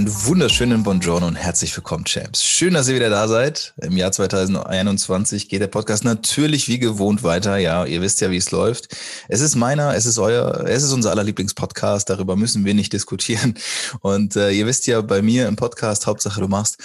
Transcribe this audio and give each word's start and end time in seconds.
Einen 0.00 0.24
wunderschönen 0.24 0.82
Buongiorno 0.82 1.26
und 1.26 1.36
herzlich 1.36 1.76
willkommen, 1.76 2.06
Champs. 2.06 2.42
Schön, 2.42 2.72
dass 2.72 2.88
ihr 2.88 2.94
wieder 2.94 3.10
da 3.10 3.28
seid. 3.28 3.74
Im 3.82 3.98
Jahr 3.98 4.10
2021 4.10 5.50
geht 5.50 5.60
der 5.60 5.66
Podcast 5.66 6.04
natürlich 6.04 6.68
wie 6.68 6.78
gewohnt 6.78 7.22
weiter. 7.22 7.58
Ja, 7.58 7.84
ihr 7.84 8.00
wisst 8.00 8.22
ja, 8.22 8.30
wie 8.30 8.38
es 8.38 8.50
läuft. 8.50 8.96
Es 9.28 9.42
ist 9.42 9.56
meiner, 9.56 9.94
es 9.94 10.06
ist 10.06 10.18
euer, 10.18 10.64
es 10.66 10.84
ist 10.84 10.92
unser 10.92 11.10
aller 11.10 11.22
Lieblingspodcast. 11.22 12.08
Darüber 12.08 12.34
müssen 12.34 12.64
wir 12.64 12.72
nicht 12.72 12.94
diskutieren. 12.94 13.58
Und 14.00 14.36
äh, 14.36 14.52
ihr 14.52 14.66
wisst 14.66 14.86
ja, 14.86 15.02
bei 15.02 15.20
mir 15.20 15.46
im 15.46 15.56
Podcast, 15.56 16.06
Hauptsache 16.06 16.40
du 16.40 16.48
machst, 16.48 16.78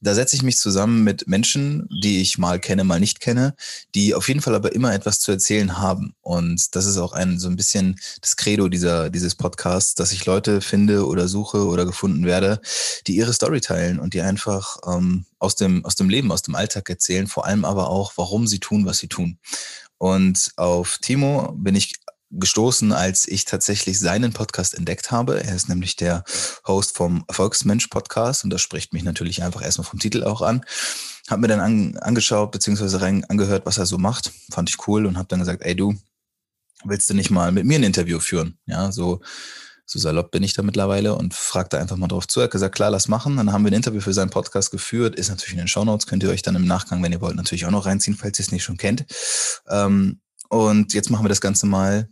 da 0.00 0.14
setze 0.14 0.36
ich 0.36 0.42
mich 0.42 0.58
zusammen 0.58 1.02
mit 1.02 1.26
Menschen, 1.26 1.88
die 2.02 2.20
ich 2.20 2.38
mal 2.38 2.60
kenne, 2.60 2.84
mal 2.84 3.00
nicht 3.00 3.20
kenne, 3.20 3.54
die 3.94 4.14
auf 4.14 4.28
jeden 4.28 4.40
Fall 4.40 4.54
aber 4.54 4.72
immer 4.72 4.94
etwas 4.94 5.20
zu 5.20 5.32
erzählen 5.32 5.78
haben. 5.78 6.14
Und 6.20 6.74
das 6.76 6.86
ist 6.86 6.98
auch 6.98 7.12
ein 7.12 7.38
so 7.38 7.48
ein 7.48 7.56
bisschen 7.56 7.98
das 8.20 8.36
Credo 8.36 8.68
dieser, 8.68 9.10
dieses 9.10 9.34
Podcasts, 9.34 9.94
dass 9.94 10.12
ich 10.12 10.26
Leute 10.26 10.60
finde 10.60 11.06
oder 11.06 11.26
suche 11.26 11.66
oder 11.66 11.84
gefunden 11.84 12.24
werde, 12.24 12.60
die 13.06 13.16
ihre 13.16 13.32
Story 13.32 13.60
teilen 13.60 13.98
und 13.98 14.14
die 14.14 14.20
einfach 14.20 14.76
ähm, 14.86 15.26
aus, 15.38 15.56
dem, 15.56 15.84
aus 15.84 15.96
dem 15.96 16.08
Leben, 16.08 16.30
aus 16.30 16.42
dem 16.42 16.54
Alltag 16.54 16.88
erzählen, 16.88 17.26
vor 17.26 17.46
allem 17.46 17.64
aber 17.64 17.90
auch, 17.90 18.12
warum 18.16 18.46
sie 18.46 18.60
tun, 18.60 18.86
was 18.86 18.98
sie 18.98 19.08
tun. 19.08 19.38
Und 19.98 20.52
auf 20.56 20.98
Timo 20.98 21.52
bin 21.56 21.74
ich 21.74 21.94
gestoßen, 22.30 22.92
als 22.92 23.26
ich 23.26 23.44
tatsächlich 23.44 23.98
seinen 23.98 24.32
Podcast 24.32 24.74
entdeckt 24.74 25.10
habe. 25.10 25.42
Er 25.42 25.54
ist 25.54 25.68
nämlich 25.68 25.96
der 25.96 26.24
Host 26.66 26.96
vom 26.96 27.24
Erfolgsmensch 27.28 27.86
Podcast 27.88 28.44
und 28.44 28.50
das 28.50 28.60
spricht 28.60 28.92
mich 28.92 29.02
natürlich 29.02 29.42
einfach 29.42 29.62
erstmal 29.62 29.86
vom 29.86 29.98
Titel 29.98 30.24
auch 30.24 30.42
an. 30.42 30.64
Hab 31.28 31.40
mir 31.40 31.48
dann 31.48 31.60
an, 31.60 31.96
angeschaut 31.98 32.52
beziehungsweise 32.52 33.00
rein 33.00 33.24
angehört, 33.24 33.66
was 33.66 33.78
er 33.78 33.86
so 33.86 33.98
macht. 33.98 34.32
Fand 34.50 34.68
ich 34.70 34.86
cool 34.86 35.06
und 35.06 35.16
habe 35.16 35.28
dann 35.28 35.40
gesagt, 35.40 35.62
ey 35.62 35.74
du, 35.74 35.94
willst 36.84 37.08
du 37.10 37.14
nicht 37.14 37.30
mal 37.30 37.52
mit 37.52 37.64
mir 37.64 37.78
ein 37.78 37.84
Interview 37.84 38.20
führen? 38.20 38.58
Ja, 38.66 38.92
so 38.92 39.20
so 39.90 39.98
salopp 39.98 40.30
bin 40.30 40.42
ich 40.42 40.52
da 40.52 40.62
mittlerweile 40.62 41.14
und 41.14 41.32
fragte 41.32 41.78
einfach 41.78 41.96
mal 41.96 42.08
drauf 42.08 42.28
zu. 42.28 42.40
Er 42.40 42.44
hat 42.44 42.50
gesagt, 42.50 42.74
klar, 42.74 42.90
lass 42.90 43.08
machen. 43.08 43.38
Dann 43.38 43.52
haben 43.52 43.64
wir 43.64 43.70
ein 43.70 43.76
Interview 43.76 44.02
für 44.02 44.12
seinen 44.12 44.28
Podcast 44.28 44.70
geführt. 44.70 45.16
Ist 45.16 45.30
natürlich 45.30 45.54
in 45.54 45.58
den 45.58 45.68
Shownotes, 45.68 46.06
könnt 46.06 46.22
ihr 46.22 46.28
euch 46.28 46.42
dann 46.42 46.56
im 46.56 46.66
Nachgang, 46.66 47.02
wenn 47.02 47.10
ihr 47.10 47.22
wollt, 47.22 47.36
natürlich 47.36 47.64
auch 47.64 47.70
noch 47.70 47.86
reinziehen, 47.86 48.14
falls 48.14 48.38
ihr 48.38 48.44
es 48.44 48.52
nicht 48.52 48.64
schon 48.64 48.76
kennt. 48.76 49.06
Ähm, 49.66 50.20
und 50.50 50.92
jetzt 50.92 51.10
machen 51.10 51.24
wir 51.24 51.30
das 51.30 51.40
Ganze 51.40 51.66
mal 51.66 52.10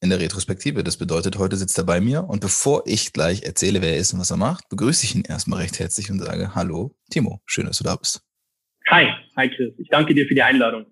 in 0.00 0.10
der 0.10 0.20
Retrospektive. 0.20 0.84
Das 0.84 0.96
bedeutet, 0.96 1.38
heute 1.38 1.56
sitzt 1.56 1.78
er 1.78 1.84
bei 1.84 2.00
mir 2.00 2.24
und 2.24 2.40
bevor 2.40 2.82
ich 2.86 3.12
gleich 3.12 3.42
erzähle, 3.42 3.82
wer 3.82 3.92
er 3.92 3.98
ist 3.98 4.12
und 4.12 4.20
was 4.20 4.30
er 4.30 4.36
macht, 4.36 4.68
begrüße 4.68 5.04
ich 5.04 5.14
ihn 5.14 5.22
erstmal 5.22 5.60
recht 5.60 5.78
herzlich 5.78 6.10
und 6.10 6.20
sage, 6.20 6.54
hallo, 6.54 6.94
Timo, 7.10 7.40
schön, 7.46 7.66
dass 7.66 7.78
du 7.78 7.84
da 7.84 7.96
bist. 7.96 8.22
Hi, 8.88 9.06
hi 9.36 9.48
Chris, 9.48 9.74
ich 9.78 9.88
danke 9.88 10.14
dir 10.14 10.26
für 10.26 10.34
die 10.34 10.42
Einladung. 10.42 10.86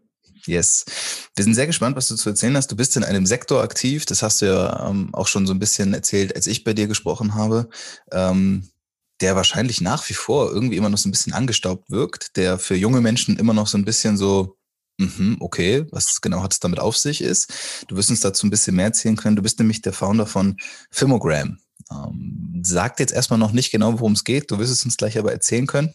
Yes. 0.44 0.84
Wir 1.34 1.44
sind 1.44 1.54
sehr 1.54 1.66
gespannt, 1.66 1.96
was 1.96 2.08
du 2.08 2.14
zu 2.14 2.28
erzählen 2.28 2.56
hast. 2.56 2.70
Du 2.70 2.76
bist 2.76 2.96
in 2.96 3.04
einem 3.04 3.26
Sektor 3.26 3.62
aktiv, 3.62 4.04
das 4.06 4.22
hast 4.22 4.42
du 4.42 4.46
ja 4.46 4.88
ähm, 4.88 5.14
auch 5.14 5.28
schon 5.28 5.46
so 5.46 5.54
ein 5.54 5.58
bisschen 5.58 5.94
erzählt, 5.94 6.34
als 6.36 6.46
ich 6.46 6.62
bei 6.62 6.72
dir 6.72 6.86
gesprochen 6.86 7.34
habe, 7.34 7.68
ähm, 8.12 8.68
der 9.20 9.34
wahrscheinlich 9.34 9.80
nach 9.80 10.08
wie 10.08 10.14
vor 10.14 10.52
irgendwie 10.52 10.76
immer 10.76 10.90
noch 10.90 10.98
so 10.98 11.08
ein 11.08 11.12
bisschen 11.12 11.32
angestaubt 11.32 11.90
wirkt, 11.90 12.36
der 12.36 12.58
für 12.58 12.76
junge 12.76 13.00
Menschen 13.00 13.38
immer 13.38 13.54
noch 13.54 13.66
so 13.66 13.78
ein 13.78 13.84
bisschen 13.84 14.16
so 14.16 14.56
Mhm, 14.98 15.36
okay, 15.40 15.86
was 15.90 16.20
genau 16.20 16.42
hat 16.42 16.52
es 16.52 16.60
damit 16.60 16.80
auf 16.80 16.96
sich 16.96 17.20
ist. 17.20 17.84
Du 17.88 17.96
wirst 17.96 18.10
uns 18.10 18.20
dazu 18.20 18.46
ein 18.46 18.50
bisschen 18.50 18.76
mehr 18.76 18.86
erzählen 18.86 19.16
können. 19.16 19.36
Du 19.36 19.42
bist 19.42 19.58
nämlich 19.58 19.82
der 19.82 19.92
Founder 19.92 20.26
von 20.26 20.56
Filmogram. 20.90 21.58
Ähm, 21.90 22.62
sagt 22.64 23.00
jetzt 23.00 23.12
erstmal 23.12 23.38
noch 23.38 23.52
nicht 23.52 23.70
genau, 23.70 23.92
worum 24.00 24.12
es 24.12 24.24
geht. 24.24 24.50
Du 24.50 24.58
wirst 24.58 24.72
es 24.72 24.84
uns 24.84 24.96
gleich 24.96 25.18
aber 25.18 25.32
erzählen 25.32 25.66
können. 25.66 25.94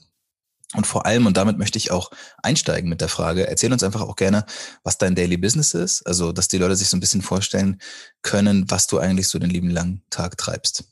Und 0.74 0.88
vor 0.88 1.06
allem, 1.06 1.26
und 1.26 1.36
damit 1.36 1.58
möchte 1.58 1.78
ich 1.78 1.92
auch 1.92 2.12
einsteigen 2.44 2.90
mit 2.90 3.02
der 3.02 3.10
Frage, 3.10 3.46
erzähl 3.46 3.74
uns 3.74 3.84
einfach 3.84 4.02
auch 4.02 4.16
gerne, 4.16 4.46
was 4.84 4.98
dein 4.98 5.16
Daily 5.16 5.36
Business 5.36 5.74
ist. 5.74 6.04
Also, 6.04 6.32
dass 6.32 6.48
die 6.48 6.60
Leute 6.60 6.76
sich 6.76 6.88
so 6.88 6.96
ein 6.96 7.02
bisschen 7.02 7.22
vorstellen 7.22 7.82
können, 8.22 8.70
was 8.70 8.88
du 8.88 8.98
eigentlich 8.98 9.28
so 9.28 9.38
den 9.38 9.50
lieben 9.50 9.70
langen 9.70 10.04
Tag 10.10 10.38
treibst. 10.38 10.86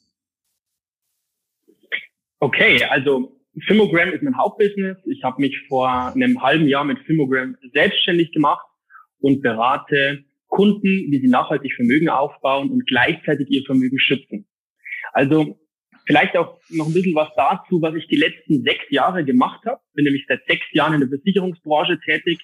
Okay, 2.41 2.83
also 2.85 3.38
Filmogram 3.65 4.11
ist 4.11 4.23
mein 4.23 4.37
Hauptbusiness. 4.37 4.97
Ich 5.05 5.23
habe 5.23 5.41
mich 5.41 5.57
vor 5.67 6.13
einem 6.13 6.41
halben 6.41 6.67
Jahr 6.67 6.83
mit 6.83 6.99
Filmogram 6.99 7.55
selbstständig 7.73 8.31
gemacht 8.31 8.65
und 9.19 9.41
berate 9.41 10.23
Kunden, 10.47 10.83
wie 10.83 11.19
sie 11.19 11.27
nachhaltig 11.27 11.73
Vermögen 11.75 12.09
aufbauen 12.09 12.69
und 12.71 12.85
gleichzeitig 12.87 13.49
ihr 13.49 13.63
Vermögen 13.65 13.99
schützen. 13.99 14.47
Also 15.13 15.59
vielleicht 16.05 16.35
auch 16.37 16.59
noch 16.69 16.87
ein 16.87 16.93
bisschen 16.93 17.15
was 17.15 17.29
dazu, 17.35 17.81
was 17.81 17.95
ich 17.95 18.07
die 18.07 18.17
letzten 18.17 18.63
sechs 18.63 18.89
Jahre 18.89 19.23
gemacht 19.23 19.65
habe. 19.65 19.79
Bin 19.93 20.05
nämlich 20.05 20.25
seit 20.27 20.45
sechs 20.47 20.65
Jahren 20.71 20.93
in 20.93 21.01
der 21.01 21.09
Versicherungsbranche 21.09 21.99
tätig, 22.03 22.39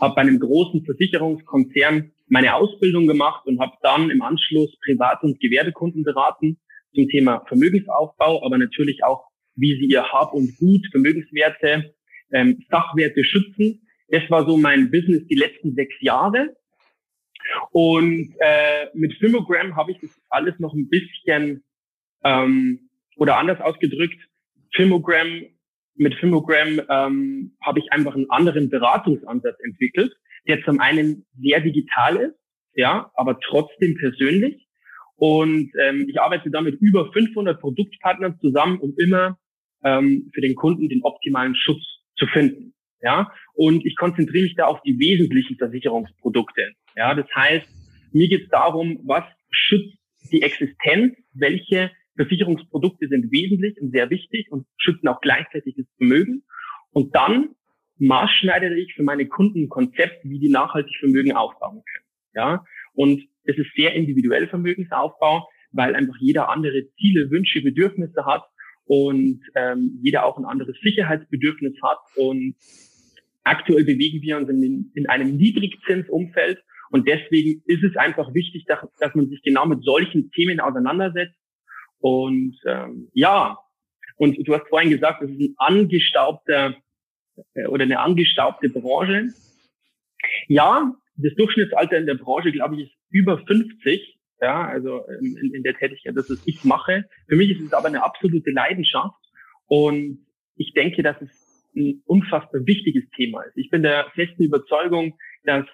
habe 0.00 0.14
bei 0.14 0.22
einem 0.22 0.38
großen 0.38 0.84
Versicherungskonzern 0.84 2.12
meine 2.28 2.54
Ausbildung 2.54 3.06
gemacht 3.06 3.46
und 3.46 3.60
habe 3.60 3.72
dann 3.82 4.10
im 4.10 4.22
Anschluss 4.22 4.76
Privat- 4.84 5.22
und 5.22 5.40
Gewerbekunden 5.40 6.04
beraten 6.04 6.58
zum 6.94 7.08
Thema 7.08 7.44
Vermögensaufbau, 7.46 8.44
aber 8.44 8.58
natürlich 8.58 9.02
auch 9.04 9.29
wie 9.60 9.78
sie 9.78 9.92
ihr 9.92 10.04
Hab 10.04 10.32
und 10.32 10.56
Gut, 10.58 10.86
Vermögenswerte, 10.90 11.94
ähm, 12.32 12.64
Sachwerte 12.70 13.24
schützen. 13.24 13.86
Das 14.08 14.22
war 14.30 14.46
so 14.46 14.56
mein 14.56 14.90
Business 14.90 15.26
die 15.26 15.36
letzten 15.36 15.74
sechs 15.74 15.94
Jahre. 16.00 16.56
Und 17.72 18.34
äh, 18.40 18.86
mit 18.94 19.14
Filmogram 19.14 19.76
habe 19.76 19.92
ich 19.92 19.98
das 20.00 20.10
alles 20.28 20.58
noch 20.58 20.74
ein 20.74 20.88
bisschen 20.88 21.64
ähm, 22.24 22.90
oder 23.16 23.38
anders 23.38 23.60
ausgedrückt. 23.60 24.18
Filmogram 24.74 25.46
mit 25.94 26.14
Filmogram 26.14 26.80
ähm, 26.88 27.56
habe 27.62 27.78
ich 27.80 27.92
einfach 27.92 28.14
einen 28.14 28.30
anderen 28.30 28.70
Beratungsansatz 28.70 29.58
entwickelt, 29.62 30.14
der 30.48 30.62
zum 30.64 30.80
einen 30.80 31.26
sehr 31.38 31.60
digital 31.60 32.16
ist, 32.16 32.38
ja, 32.74 33.10
aber 33.14 33.38
trotzdem 33.40 33.96
persönlich. 33.96 34.66
Und 35.16 35.70
ähm, 35.78 36.06
ich 36.08 36.18
arbeite 36.20 36.50
da 36.50 36.62
mit 36.62 36.80
über 36.80 37.12
500 37.12 37.60
Produktpartnern 37.60 38.38
zusammen, 38.40 38.78
um 38.78 38.94
immer 38.96 39.38
ähm, 39.84 40.30
für 40.34 40.40
den 40.40 40.54
Kunden 40.54 40.88
den 40.88 41.02
optimalen 41.02 41.54
Schutz 41.54 41.82
zu 42.16 42.26
finden. 42.26 42.74
Ja, 43.02 43.32
und 43.54 43.86
ich 43.86 43.96
konzentriere 43.96 44.44
mich 44.44 44.54
da 44.56 44.66
auf 44.66 44.82
die 44.82 44.98
wesentlichen 44.98 45.56
Versicherungsprodukte. 45.56 46.72
Ja, 46.96 47.14
das 47.14 47.26
heißt, 47.34 47.66
mir 48.12 48.28
geht 48.28 48.44
es 48.44 48.48
darum, 48.50 49.00
was 49.04 49.24
schützt 49.50 49.96
die 50.30 50.42
Existenz, 50.42 51.16
welche 51.32 51.90
Versicherungsprodukte 52.16 53.08
sind 53.08 53.32
wesentlich 53.32 53.80
und 53.80 53.92
sehr 53.92 54.10
wichtig 54.10 54.50
und 54.50 54.66
schützen 54.76 55.08
auch 55.08 55.20
gleichzeitig 55.20 55.76
das 55.76 55.86
Vermögen. 55.96 56.42
Und 56.92 57.14
dann 57.14 57.54
maßschneidere 57.98 58.78
ich 58.78 58.94
für 58.94 59.02
meine 59.02 59.26
Kunden 59.26 59.64
ein 59.64 59.68
Konzept, 59.68 60.24
wie 60.24 60.38
die 60.38 60.50
nachhaltig 60.50 60.94
Vermögen 60.98 61.32
aufbauen 61.32 61.82
können. 61.90 62.06
Ja, 62.34 62.64
und 62.92 63.22
es 63.44 63.56
ist 63.56 63.74
sehr 63.74 63.94
individuell 63.94 64.48
Vermögensaufbau, 64.48 65.48
weil 65.72 65.94
einfach 65.94 66.16
jeder 66.20 66.48
andere 66.48 66.88
Ziele, 66.98 67.30
Wünsche, 67.30 67.62
Bedürfnisse 67.62 68.24
hat 68.26 68.44
und 68.90 69.40
ähm, 69.54 70.00
jeder 70.02 70.26
auch 70.26 70.36
ein 70.36 70.44
anderes 70.44 70.76
Sicherheitsbedürfnis 70.82 71.74
hat. 71.80 72.00
Und 72.16 72.56
aktuell 73.44 73.84
bewegen 73.84 74.20
wir 74.20 74.36
uns 74.36 74.48
in, 74.48 74.90
in 74.96 75.08
einem 75.08 75.36
Niedrigzinsumfeld. 75.36 76.60
Und 76.90 77.06
deswegen 77.06 77.62
ist 77.66 77.84
es 77.84 77.96
einfach 77.96 78.34
wichtig, 78.34 78.64
dass, 78.66 78.80
dass 78.98 79.14
man 79.14 79.28
sich 79.28 79.42
genau 79.42 79.64
mit 79.64 79.84
solchen 79.84 80.32
Themen 80.32 80.58
auseinandersetzt. 80.58 81.36
Und 82.00 82.58
ähm, 82.66 83.08
ja, 83.14 83.58
und 84.16 84.36
du 84.44 84.54
hast 84.54 84.68
vorhin 84.68 84.90
gesagt, 84.90 85.22
das 85.22 85.30
ist 85.30 85.38
ein 85.38 85.54
angestaubter 85.58 86.74
äh, 87.54 87.66
oder 87.66 87.84
eine 87.84 88.00
angestaubte 88.00 88.70
Branche. 88.70 89.28
Ja, 90.48 90.92
das 91.14 91.32
Durchschnittsalter 91.36 91.96
in 91.96 92.06
der 92.06 92.16
Branche, 92.16 92.50
glaube 92.50 92.74
ich, 92.74 92.88
ist 92.88 92.96
über 93.10 93.38
50 93.38 94.18
ja, 94.40 94.66
also 94.66 95.04
in, 95.20 95.54
in 95.54 95.62
der 95.62 95.74
Tätigkeit, 95.74 96.16
das 96.16 96.30
was 96.30 96.42
ich 96.46 96.64
mache. 96.64 97.04
Für 97.28 97.36
mich 97.36 97.50
ist 97.50 97.60
es 97.60 97.72
aber 97.72 97.88
eine 97.88 98.02
absolute 98.02 98.50
Leidenschaft 98.50 99.20
und 99.66 100.26
ich 100.56 100.72
denke, 100.72 101.02
dass 101.02 101.20
es 101.20 101.30
ein 101.76 102.02
unfassbar 102.06 102.66
wichtiges 102.66 103.08
Thema 103.16 103.42
ist. 103.42 103.56
Ich 103.56 103.70
bin 103.70 103.82
der 103.82 104.10
festen 104.14 104.42
Überzeugung, 104.42 105.16
dass 105.44 105.66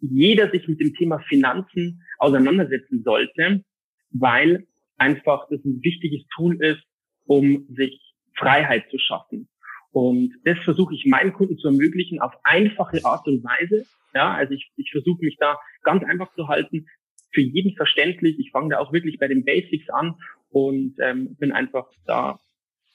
jeder 0.00 0.50
sich 0.50 0.66
mit 0.68 0.80
dem 0.80 0.94
Thema 0.94 1.18
Finanzen 1.28 2.02
auseinandersetzen 2.18 3.02
sollte, 3.04 3.64
weil 4.10 4.66
einfach 4.96 5.48
das 5.50 5.64
ein 5.64 5.82
wichtiges 5.82 6.26
Tool 6.34 6.62
ist, 6.62 6.82
um 7.26 7.66
sich 7.74 8.00
Freiheit 8.36 8.88
zu 8.90 8.98
schaffen. 8.98 9.48
Und 9.92 10.34
das 10.44 10.58
versuche 10.64 10.94
ich 10.94 11.06
meinen 11.06 11.32
Kunden 11.32 11.56
zu 11.56 11.68
ermöglichen 11.68 12.20
auf 12.20 12.32
einfache 12.42 13.04
Art 13.04 13.26
und 13.28 13.44
Weise. 13.44 13.86
Ja, 14.14 14.34
also 14.34 14.54
ich, 14.54 14.70
ich 14.76 14.90
versuche 14.90 15.24
mich 15.24 15.36
da 15.38 15.58
ganz 15.82 16.02
einfach 16.04 16.32
zu 16.34 16.48
halten, 16.48 16.86
für 17.34 17.40
jeden 17.40 17.76
verständlich. 17.76 18.38
Ich 18.38 18.50
fange 18.50 18.70
da 18.70 18.78
auch 18.78 18.92
wirklich 18.92 19.18
bei 19.18 19.28
den 19.28 19.44
Basics 19.44 19.88
an 19.90 20.14
und 20.50 20.94
ähm, 21.00 21.36
bin 21.36 21.52
einfach 21.52 21.86
da 22.06 22.38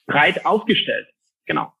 breit 0.06 0.44
aufgestellt. 0.44 1.06
Genau. 1.46 1.72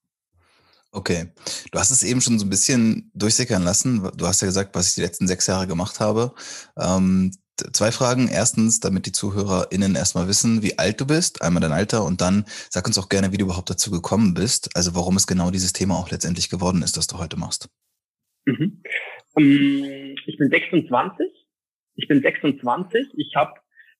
Okay. 0.92 1.26
Du 1.70 1.78
hast 1.78 1.90
es 1.90 2.02
eben 2.02 2.20
schon 2.20 2.38
so 2.38 2.46
ein 2.46 2.50
bisschen 2.50 3.10
durchsickern 3.14 3.62
lassen. 3.62 4.10
Du 4.16 4.26
hast 4.26 4.40
ja 4.40 4.46
gesagt, 4.46 4.74
was 4.74 4.88
ich 4.88 4.94
die 4.96 5.02
letzten 5.02 5.28
sechs 5.28 5.46
Jahre 5.46 5.66
gemacht 5.66 6.00
habe. 6.00 6.34
Ähm, 6.76 7.32
zwei 7.72 7.92
Fragen. 7.92 8.28
Erstens, 8.28 8.80
damit 8.80 9.06
die 9.06 9.12
ZuhörerInnen 9.12 9.94
erstmal 9.94 10.28
wissen, 10.28 10.62
wie 10.62 10.78
alt 10.78 11.00
du 11.00 11.06
bist, 11.06 11.42
einmal 11.42 11.60
dein 11.60 11.72
Alter 11.72 12.04
und 12.04 12.20
dann 12.20 12.44
sag 12.68 12.86
uns 12.86 12.98
auch 12.98 13.08
gerne, 13.08 13.32
wie 13.32 13.36
du 13.36 13.44
überhaupt 13.44 13.70
dazu 13.70 13.90
gekommen 13.90 14.34
bist, 14.34 14.70
also 14.74 14.94
warum 14.94 15.16
es 15.16 15.26
genau 15.26 15.50
dieses 15.50 15.72
Thema 15.72 15.96
auch 15.96 16.10
letztendlich 16.10 16.48
geworden 16.48 16.82
ist, 16.82 16.96
das 16.96 17.06
du 17.06 17.18
heute 17.18 17.36
machst. 17.36 17.68
Mhm. 18.46 18.82
Um, 19.34 19.44
ich 20.26 20.36
bin 20.38 20.50
26. 20.50 21.26
Ich 21.96 22.08
bin 22.08 22.22
26. 22.22 23.08
Ich 23.16 23.34
habe, 23.36 23.54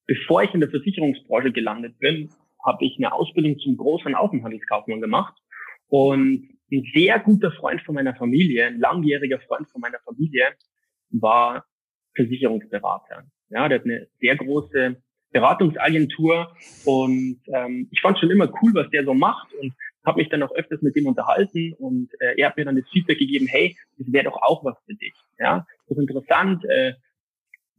bevor 0.06 0.42
ich 0.42 0.54
in 0.54 0.60
der 0.60 0.70
Versicherungsbranche 0.70 1.52
gelandet 1.52 1.98
bin, 1.98 2.30
habe 2.64 2.84
ich 2.84 2.96
eine 2.98 3.12
Ausbildung 3.12 3.58
zum 3.58 3.76
großen 3.76 4.14
Außenhandelskaufmann 4.14 5.00
gemacht 5.00 5.34
und 5.88 6.48
ein 6.72 6.86
sehr 6.94 7.18
guter 7.18 7.50
Freund 7.52 7.82
von 7.82 7.94
meiner 7.94 8.14
Familie, 8.14 8.66
ein 8.66 8.78
langjähriger 8.78 9.40
Freund 9.40 9.68
von 9.70 9.80
meiner 9.80 9.98
Familie, 10.04 10.52
war 11.10 11.64
Versicherungsberater. 12.14 13.24
Ja, 13.50 13.68
der 13.68 13.78
hat 13.78 13.84
eine 13.84 14.06
sehr 14.20 14.36
große 14.36 14.96
Beratungsagentur 15.32 16.54
und 16.84 17.40
ähm, 17.46 17.88
ich 17.90 18.00
fand 18.00 18.18
schon 18.18 18.30
immer 18.30 18.52
cool, 18.62 18.74
was 18.74 18.90
der 18.90 19.04
so 19.04 19.14
macht 19.14 19.52
und 19.54 19.72
habe 20.04 20.18
mich 20.18 20.28
dann 20.28 20.42
auch 20.42 20.52
öfters 20.52 20.82
mit 20.82 20.96
dem 20.96 21.06
unterhalten 21.06 21.74
und 21.78 22.10
äh, 22.20 22.34
er 22.36 22.48
hat 22.48 22.56
mir 22.56 22.64
dann 22.64 22.76
das 22.76 22.88
Feedback 22.90 23.18
gegeben, 23.18 23.46
hey, 23.48 23.76
das 23.98 24.12
wäre 24.12 24.24
doch 24.24 24.42
auch 24.42 24.64
was 24.64 24.76
für 24.86 24.94
dich. 24.94 25.14
Ja, 25.38 25.66
das 25.88 25.98
ist 25.98 26.02
interessant. 26.02 26.64
Äh, 26.64 26.94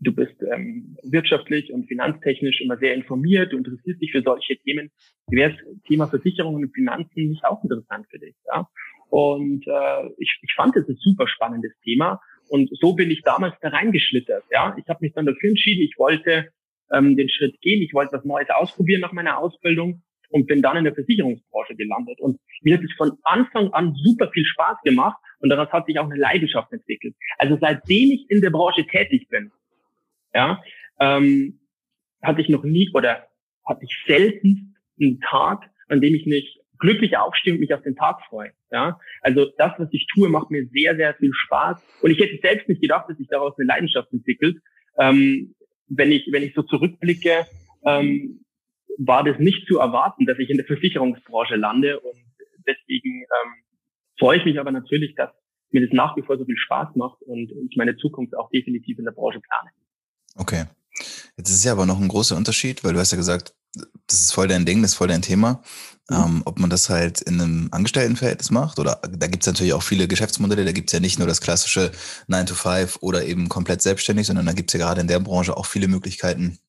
du 0.02 0.12
bist 0.14 0.36
ähm, 0.42 0.98
wirtschaftlich 1.04 1.72
und 1.72 1.88
finanztechnisch 1.88 2.60
immer 2.62 2.78
sehr 2.78 2.94
informiert, 2.94 3.54
du 3.54 3.58
interessierst 3.58 4.02
dich 4.02 4.12
für 4.12 4.22
solche 4.22 4.58
Themen. 4.58 4.92
Wäre 5.28 5.52
das 5.52 5.84
Thema 5.88 6.08
Versicherungen 6.08 6.66
und 6.66 6.74
Finanzen 6.74 7.30
nicht 7.30 7.46
auch 7.46 7.64
interessant 7.64 8.08
für 8.10 8.20
dich? 8.20 8.36
Ja? 8.48 8.68
Und 9.10 9.66
äh, 9.68 10.10
ich, 10.18 10.40
ich 10.42 10.54
fand 10.56 10.76
es 10.76 10.88
ein 10.88 10.98
super 10.98 11.28
spannendes 11.28 11.74
Thema 11.84 12.20
und 12.50 12.70
so 12.80 12.94
bin 12.94 13.12
ich 13.12 13.22
damals 13.22 13.56
da 13.62 13.70
reingeschlittert. 13.70 14.44
Ja, 14.52 14.76
ich 14.78 14.88
habe 14.90 15.00
mich 15.02 15.14
dann 15.14 15.26
dafür 15.26 15.50
entschieden, 15.50 15.84
ich 15.84 15.98
wollte 15.98 16.50
ähm, 16.92 17.16
den 17.16 17.30
Schritt 17.30 17.62
gehen, 17.62 17.82
ich 17.82 17.94
wollte 17.94 18.14
was 18.14 18.26
Neues 18.26 18.50
ausprobieren 18.50 19.02
nach 19.02 19.14
meiner 19.14 19.38
Ausbildung 19.38 20.02
und 20.30 20.48
bin 20.48 20.62
dann 20.62 20.78
in 20.78 20.86
der 20.86 20.96
Versicherungsbranche 20.96 21.76
gelandet. 21.76 22.20
Und 22.20 22.40
mir 22.62 22.78
hat 22.78 22.84
es 22.84 22.94
von 22.98 23.12
Anfang 23.24 23.72
an 23.74 23.94
super 23.96 24.30
viel 24.32 24.46
Spaß 24.46 24.78
gemacht 24.84 25.18
und 25.40 25.50
daraus 25.50 25.72
hat 25.72 25.86
sich 25.86 26.00
auch 26.00 26.06
eine 26.06 26.20
Leidenschaft 26.20 26.72
entwickelt. 26.72 27.16
Also 27.38 27.58
seitdem 27.60 28.12
ich 28.12 28.30
in 28.30 28.42
der 28.42 28.50
Branche 28.50 28.86
tätig 28.88 29.28
bin, 29.30 29.52
ja, 30.34 30.62
ähm, 31.00 31.60
hatte 32.22 32.42
ich 32.42 32.50
noch 32.50 32.64
nie 32.64 32.90
oder 32.94 33.28
hatte 33.66 33.84
ich 33.84 34.04
selten 34.08 34.76
einen 35.00 35.20
Tag, 35.22 35.70
an 35.88 36.02
dem 36.02 36.16
ich 36.16 36.26
nicht 36.26 36.60
glücklich 36.80 37.18
aufstehe 37.18 37.54
und 37.54 37.60
mich 37.60 37.74
auf 37.74 37.84
den 37.84 37.96
Tag 37.96 38.22
freue. 38.28 38.52
Ja, 38.72 39.00
also 39.22 39.52
das, 39.58 39.74
was 39.78 39.90
ich 39.92 40.08
tue, 40.14 40.30
macht 40.30 40.50
mir 40.52 40.68
sehr, 40.68 40.96
sehr 40.96 41.14
viel 41.16 41.32
Spaß. 41.34 41.82
Und 42.02 42.12
ich 42.12 42.20
hätte 42.20 42.40
selbst 42.42 42.68
nicht 42.68 42.82
gedacht, 42.82 43.10
dass 43.10 43.18
sich 43.18 43.28
daraus 43.28 43.58
eine 43.58 43.68
Leidenschaft 43.68 44.12
entwickelt. 44.12 44.58
Ähm, 44.98 45.56
wenn 45.88 46.12
ich, 46.12 46.28
wenn 46.32 46.44
ich 46.44 46.54
so 46.54 46.64
zurückblicke, 46.64 47.46
ähm, 47.86 48.44
war 48.98 49.24
das 49.24 49.40
nicht 49.40 49.68
zu 49.68 49.80
erwarten, 49.80 50.26
dass 50.26 50.40
ich 50.40 50.50
in 50.50 50.58
der 50.58 50.66
Versicherungsbranche 50.66 51.56
lande. 51.56 52.00
Und 52.00 52.18
deswegen 52.68 53.22
ähm, 53.22 53.54
freue 54.18 54.38
ich 54.38 54.46
mich 54.46 54.60
aber 54.60 54.72
natürlich, 54.72 55.16
dass 55.16 55.32
mir 55.72 55.86
das 55.86 55.94
nach 55.94 56.16
wie 56.18 56.22
vor 56.22 56.38
so 56.38 56.46
viel 56.46 56.58
Spaß 56.58 56.96
macht 56.96 57.22
und 57.24 57.52
ich 57.70 57.78
meine 57.78 57.96
Zukunft 57.96 58.36
auch 58.36 58.50
definitiv 58.50 59.00
in 59.00 59.06
der 59.06 59.12
Branche 59.12 59.40
plane. 59.40 59.70
Okay. 60.36 60.66
Jetzt 61.38 61.50
ist 61.50 61.64
ja 61.64 61.72
aber 61.72 61.86
noch 61.86 62.00
ein 62.00 62.08
großer 62.08 62.36
Unterschied, 62.36 62.84
weil 62.84 62.94
du 62.94 63.00
hast 63.00 63.12
ja 63.12 63.18
gesagt, 63.18 63.54
das 64.08 64.20
ist 64.20 64.34
voll 64.34 64.48
dein 64.48 64.66
Ding, 64.66 64.82
das 64.82 64.92
ist 64.92 64.98
voll 64.98 65.08
dein 65.08 65.22
Thema. 65.22 65.62
Mhm. 66.10 66.16
Ähm, 66.16 66.42
ob 66.46 66.60
man 66.60 66.70
das 66.70 66.90
halt 66.90 67.22
in 67.22 67.40
einem 67.40 67.70
Angestelltenverhältnis 67.72 68.52
macht 68.52 68.80
oder 68.80 69.00
da 69.10 69.28
gibt 69.28 69.44
es 69.44 69.48
natürlich 69.48 69.74
auch 69.74 69.84
viele 69.84 70.08
Geschäftsmodelle, 70.08 70.66
da 70.66 70.72
gibt 70.74 70.90
es 70.90 70.94
ja 70.94 71.00
nicht 71.00 71.20
nur 71.20 71.28
das 71.28 71.42
klassische 71.42 71.92
9 72.28 72.48
to 72.48 72.56
5 72.56 72.98
oder 73.02 73.24
eben 73.26 73.48
komplett 73.50 73.82
selbstständig, 73.82 74.28
sondern 74.28 74.46
da 74.46 74.54
gibt 74.54 74.70
es 74.70 74.74
ja 74.74 74.86
gerade 74.86 75.02
in 75.02 75.08
der 75.08 75.20
Branche 75.20 75.56
auch 75.56 75.66
viele 75.66 75.88
Möglichkeiten, 75.88 76.60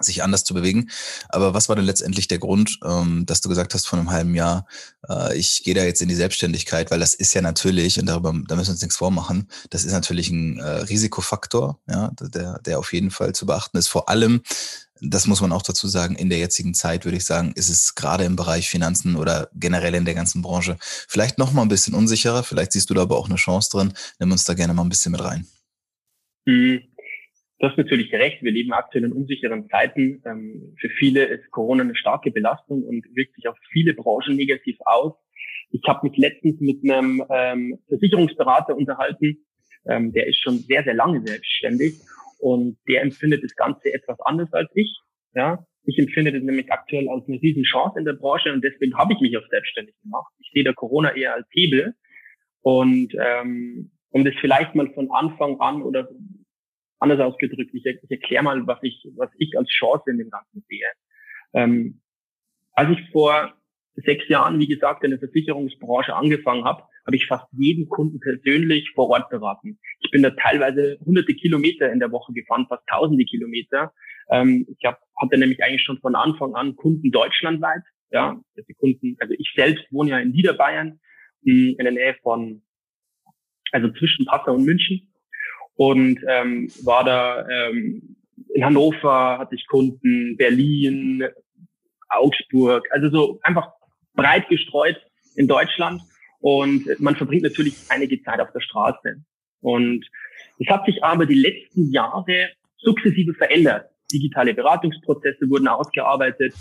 sich 0.00 0.22
anders 0.22 0.44
zu 0.44 0.54
bewegen. 0.54 0.90
Aber 1.28 1.54
was 1.54 1.68
war 1.68 1.76
denn 1.76 1.84
letztendlich 1.84 2.28
der 2.28 2.38
Grund, 2.38 2.78
ähm, 2.84 3.26
dass 3.26 3.40
du 3.40 3.48
gesagt 3.48 3.74
hast 3.74 3.86
vor 3.86 3.98
einem 3.98 4.10
halben 4.10 4.34
Jahr, 4.34 4.66
äh, 5.08 5.36
ich 5.36 5.62
gehe 5.64 5.74
da 5.74 5.84
jetzt 5.84 6.02
in 6.02 6.08
die 6.08 6.14
Selbstständigkeit, 6.14 6.90
weil 6.90 7.00
das 7.00 7.14
ist 7.14 7.34
ja 7.34 7.42
natürlich, 7.42 7.98
und 8.00 8.06
darüber, 8.06 8.32
da 8.32 8.56
müssen 8.56 8.68
wir 8.68 8.72
uns 8.72 8.82
nichts 8.82 8.96
vormachen, 8.96 9.48
das 9.70 9.84
ist 9.84 9.92
natürlich 9.92 10.30
ein 10.30 10.58
äh, 10.58 10.64
Risikofaktor, 10.64 11.80
ja, 11.88 12.10
der, 12.20 12.58
der 12.60 12.78
auf 12.78 12.92
jeden 12.92 13.10
Fall 13.10 13.34
zu 13.34 13.46
beachten 13.46 13.76
ist. 13.76 13.88
Vor 13.88 14.08
allem, 14.08 14.42
das 15.00 15.26
muss 15.26 15.40
man 15.40 15.52
auch 15.52 15.62
dazu 15.62 15.88
sagen, 15.88 16.14
in 16.14 16.30
der 16.30 16.38
jetzigen 16.38 16.74
Zeit 16.74 17.04
würde 17.04 17.16
ich 17.16 17.24
sagen, 17.24 17.52
ist 17.56 17.68
es 17.68 17.94
gerade 17.94 18.24
im 18.24 18.36
Bereich 18.36 18.70
Finanzen 18.70 19.16
oder 19.16 19.50
generell 19.54 19.94
in 19.94 20.04
der 20.04 20.14
ganzen 20.14 20.42
Branche 20.42 20.76
vielleicht 20.80 21.38
noch 21.38 21.52
mal 21.52 21.62
ein 21.62 21.68
bisschen 21.68 21.94
unsicherer. 21.94 22.44
Vielleicht 22.44 22.72
siehst 22.72 22.88
du 22.88 22.94
da 22.94 23.02
aber 23.02 23.18
auch 23.18 23.28
eine 23.28 23.36
Chance 23.36 23.70
drin. 23.70 23.92
Nimm 24.20 24.30
uns 24.30 24.44
da 24.44 24.54
gerne 24.54 24.74
mal 24.74 24.82
ein 24.82 24.88
bisschen 24.88 25.12
mit 25.12 25.22
rein. 25.22 25.46
Mhm. 26.46 26.82
Du 27.62 27.68
hast 27.68 27.78
natürlich 27.78 28.12
recht, 28.12 28.42
wir 28.42 28.50
leben 28.50 28.72
aktuell 28.72 29.04
in 29.04 29.12
unsicheren 29.12 29.68
Zeiten. 29.68 30.20
Ähm, 30.26 30.74
für 30.80 30.88
viele 30.98 31.22
ist 31.22 31.48
Corona 31.52 31.84
eine 31.84 31.94
starke 31.94 32.32
Belastung 32.32 32.82
und 32.82 33.06
wirkt 33.14 33.36
sich 33.36 33.46
auf 33.46 33.56
viele 33.70 33.94
Branchen 33.94 34.34
negativ 34.34 34.76
aus. 34.84 35.12
Ich 35.70 35.80
habe 35.86 36.08
mich 36.08 36.18
letztens 36.18 36.60
mit 36.60 36.82
einem 36.82 37.22
ähm, 37.30 37.78
Versicherungsberater 37.86 38.76
unterhalten, 38.76 39.44
ähm, 39.86 40.12
der 40.12 40.26
ist 40.26 40.42
schon 40.42 40.58
sehr, 40.58 40.82
sehr 40.82 40.94
lange 40.94 41.24
selbstständig 41.24 42.00
und 42.40 42.78
der 42.88 43.02
empfindet 43.02 43.44
das 43.44 43.54
Ganze 43.54 43.94
etwas 43.94 44.18
anders 44.22 44.52
als 44.52 44.68
ich. 44.74 44.98
Ja, 45.32 45.64
ich 45.84 45.96
empfinde 46.00 46.32
das 46.32 46.42
nämlich 46.42 46.72
aktuell 46.72 47.08
als 47.08 47.28
eine 47.28 47.40
riesen 47.40 47.62
Chance 47.62 47.96
in 47.96 48.04
der 48.04 48.14
Branche 48.14 48.52
und 48.52 48.64
deswegen 48.64 48.98
habe 48.98 49.12
ich 49.12 49.20
mich 49.20 49.38
auch 49.38 49.48
selbstständig 49.50 49.94
gemacht. 50.02 50.32
Ich 50.40 50.50
sehe 50.52 50.64
der 50.64 50.74
Corona 50.74 51.14
eher 51.14 51.34
als 51.34 51.46
Hebel 51.52 51.94
und 52.62 53.14
ähm, 53.20 53.92
um 54.10 54.24
das 54.24 54.34
vielleicht 54.40 54.74
mal 54.74 54.92
von 54.94 55.12
Anfang 55.12 55.60
an 55.60 55.82
oder 55.82 56.08
anders 57.02 57.20
ausgedrückt, 57.20 57.70
ich, 57.72 57.84
ich 57.84 58.10
erkläre 58.10 58.44
mal, 58.44 58.66
was 58.66 58.78
ich, 58.82 59.06
was 59.16 59.30
ich 59.38 59.56
als 59.58 59.68
Chance 59.68 60.10
in 60.10 60.18
dem 60.18 60.30
Ganzen 60.30 60.64
sehe. 60.68 60.86
Ähm, 61.52 62.00
als 62.74 62.90
ich 62.90 63.10
vor 63.10 63.52
sechs 63.96 64.26
Jahren, 64.28 64.58
wie 64.58 64.66
gesagt, 64.68 65.04
in 65.04 65.10
der 65.10 65.18
Versicherungsbranche 65.18 66.14
angefangen 66.14 66.64
habe, 66.64 66.84
habe 67.06 67.16
ich 67.16 67.26
fast 67.26 67.46
jeden 67.52 67.88
Kunden 67.88 68.20
persönlich 68.20 68.90
vor 68.94 69.10
Ort 69.10 69.28
beraten. 69.28 69.78
Ich 70.00 70.10
bin 70.10 70.22
da 70.22 70.30
teilweise 70.30 70.98
hunderte 71.04 71.34
Kilometer 71.34 71.92
in 71.92 71.98
der 71.98 72.12
Woche 72.12 72.32
gefahren, 72.32 72.66
fast 72.68 72.86
tausende 72.88 73.24
Kilometer. 73.24 73.92
Ähm, 74.30 74.66
ich 74.68 74.84
hab, 74.86 75.00
hatte 75.20 75.36
nämlich 75.36 75.62
eigentlich 75.62 75.82
schon 75.82 75.98
von 75.98 76.14
Anfang 76.14 76.54
an 76.54 76.76
Kunden 76.76 77.10
deutschlandweit. 77.10 77.82
Ja, 78.10 78.38
die 78.68 78.74
Kunden, 78.74 79.16
also 79.20 79.34
ich 79.38 79.52
selbst 79.56 79.84
wohne 79.90 80.10
ja 80.10 80.18
in 80.18 80.32
Niederbayern, 80.32 81.00
in 81.44 81.76
der 81.78 81.92
Nähe 81.92 82.14
von, 82.22 82.62
also 83.72 83.90
zwischen 83.92 84.26
Passau 84.26 84.54
und 84.54 84.64
München 84.64 85.11
und 85.76 86.20
ähm, 86.28 86.70
war 86.84 87.04
da 87.04 87.48
ähm, 87.48 88.16
in 88.54 88.64
Hannover 88.64 89.38
hatte 89.38 89.54
ich 89.54 89.66
Kunden, 89.66 90.36
Berlin, 90.36 91.24
Augsburg, 92.10 92.86
also 92.90 93.08
so 93.10 93.40
einfach 93.42 93.72
breit 94.14 94.48
gestreut 94.48 95.00
in 95.36 95.48
Deutschland 95.48 96.02
und 96.40 96.84
man 96.98 97.16
verbringt 97.16 97.44
natürlich 97.44 97.76
einige 97.88 98.22
Zeit 98.22 98.40
auf 98.40 98.52
der 98.52 98.60
Straße. 98.60 99.22
Und 99.60 100.04
es 100.58 100.68
hat 100.68 100.84
sich 100.84 101.02
aber 101.02 101.24
die 101.24 101.40
letzten 101.40 101.90
Jahre 101.90 102.50
sukzessive 102.78 103.32
verändert. 103.34 103.88
Digitale 104.12 104.52
Beratungsprozesse 104.52 105.48
wurden 105.48 105.68
ausgearbeitet 105.68 106.54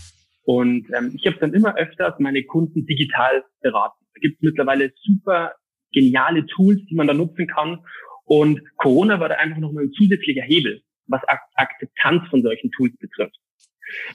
und 0.44 0.88
ähm, 0.96 1.14
ich 1.16 1.26
habe 1.28 1.38
dann 1.40 1.54
immer 1.54 1.76
öfters 1.76 2.14
meine 2.20 2.44
Kunden 2.44 2.86
digital 2.86 3.44
beraten. 3.62 4.06
Da 4.14 4.20
gibt 4.22 4.42
mittlerweile 4.42 4.94
super 4.96 5.54
geniale 5.92 6.46
Tools, 6.46 6.80
die 6.90 6.96
man 6.96 7.08
da 7.08 7.14
nutzen 7.14 7.48
kann, 7.48 7.84
und 8.32 8.62
Corona 8.78 9.20
war 9.20 9.28
da 9.28 9.36
einfach 9.36 9.58
nochmal 9.58 9.84
ein 9.84 9.92
zusätzlicher 9.92 10.44
Hebel, 10.44 10.82
was 11.08 11.22
Akzeptanz 11.56 12.30
von 12.30 12.42
solchen 12.42 12.72
Tools 12.72 12.96
betrifft. 12.96 13.36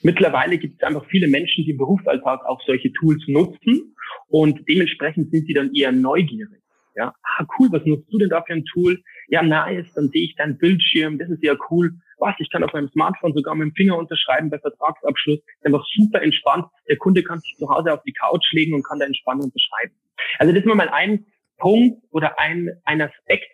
Mittlerweile 0.01 0.57
gibt 0.57 0.81
es 0.81 0.89
einfach 0.89 1.05
viele 1.11 1.29
Menschen, 1.29 1.65
die 1.65 1.73
im 1.73 1.77
Berufsalltag 1.77 2.43
auch 2.47 2.63
solche 2.65 2.91
Tools 2.95 3.23
nutzen 3.27 3.95
und 4.29 4.67
dementsprechend 4.67 5.31
sind 5.33 5.47
sie 5.47 5.53
dann 5.53 5.75
eher 5.75 5.93
neugierig. 5.93 6.63
Ja, 6.95 7.13
ah, 7.23 7.47
cool, 7.59 7.69
was 7.73 7.85
nutzt 7.85 8.11
du 8.11 8.17
denn 8.17 8.31
da 8.31 8.43
für 8.43 8.55
ein 8.55 8.65
Tool? 8.65 9.03
Ja, 9.29 9.43
nice, 9.43 9.93
dann 9.95 10.09
sehe 10.09 10.25
ich 10.25 10.35
deinen 10.37 10.57
Bildschirm, 10.57 11.19
das 11.19 11.29
ist 11.29 11.43
ja 11.43 11.55
cool. 11.69 11.93
was, 12.19 12.35
ich 12.39 12.49
kann 12.51 12.65
auf 12.65 12.73
meinem 12.73 12.89
Smartphone 12.89 13.35
sogar 13.35 13.55
mit 13.55 13.69
dem 13.69 13.75
Finger 13.75 13.99
unterschreiben 13.99 14.49
bei 14.49 14.59
Vertragsabschluss. 14.59 15.41
Einfach 15.61 15.85
super 15.95 16.23
entspannt. 16.23 16.65
Der 16.89 16.97
Kunde 16.97 17.23
kann 17.23 17.41
sich 17.41 17.55
zu 17.59 17.69
Hause 17.69 17.93
auf 17.93 18.03
die 18.05 18.15
Couch 18.15 18.51
legen 18.53 18.73
und 18.73 18.83
kann 18.83 18.99
da 18.99 19.05
entspannt 19.05 19.45
unterschreiben. 19.45 19.93
Also 20.39 20.55
das 20.55 20.65
ist 20.65 20.75
mal 20.75 20.89
ein 20.89 21.27
Punkt 21.59 22.03
oder 22.13 22.39
ein, 22.39 22.71
ein 22.85 23.03
Aspekt, 23.03 23.51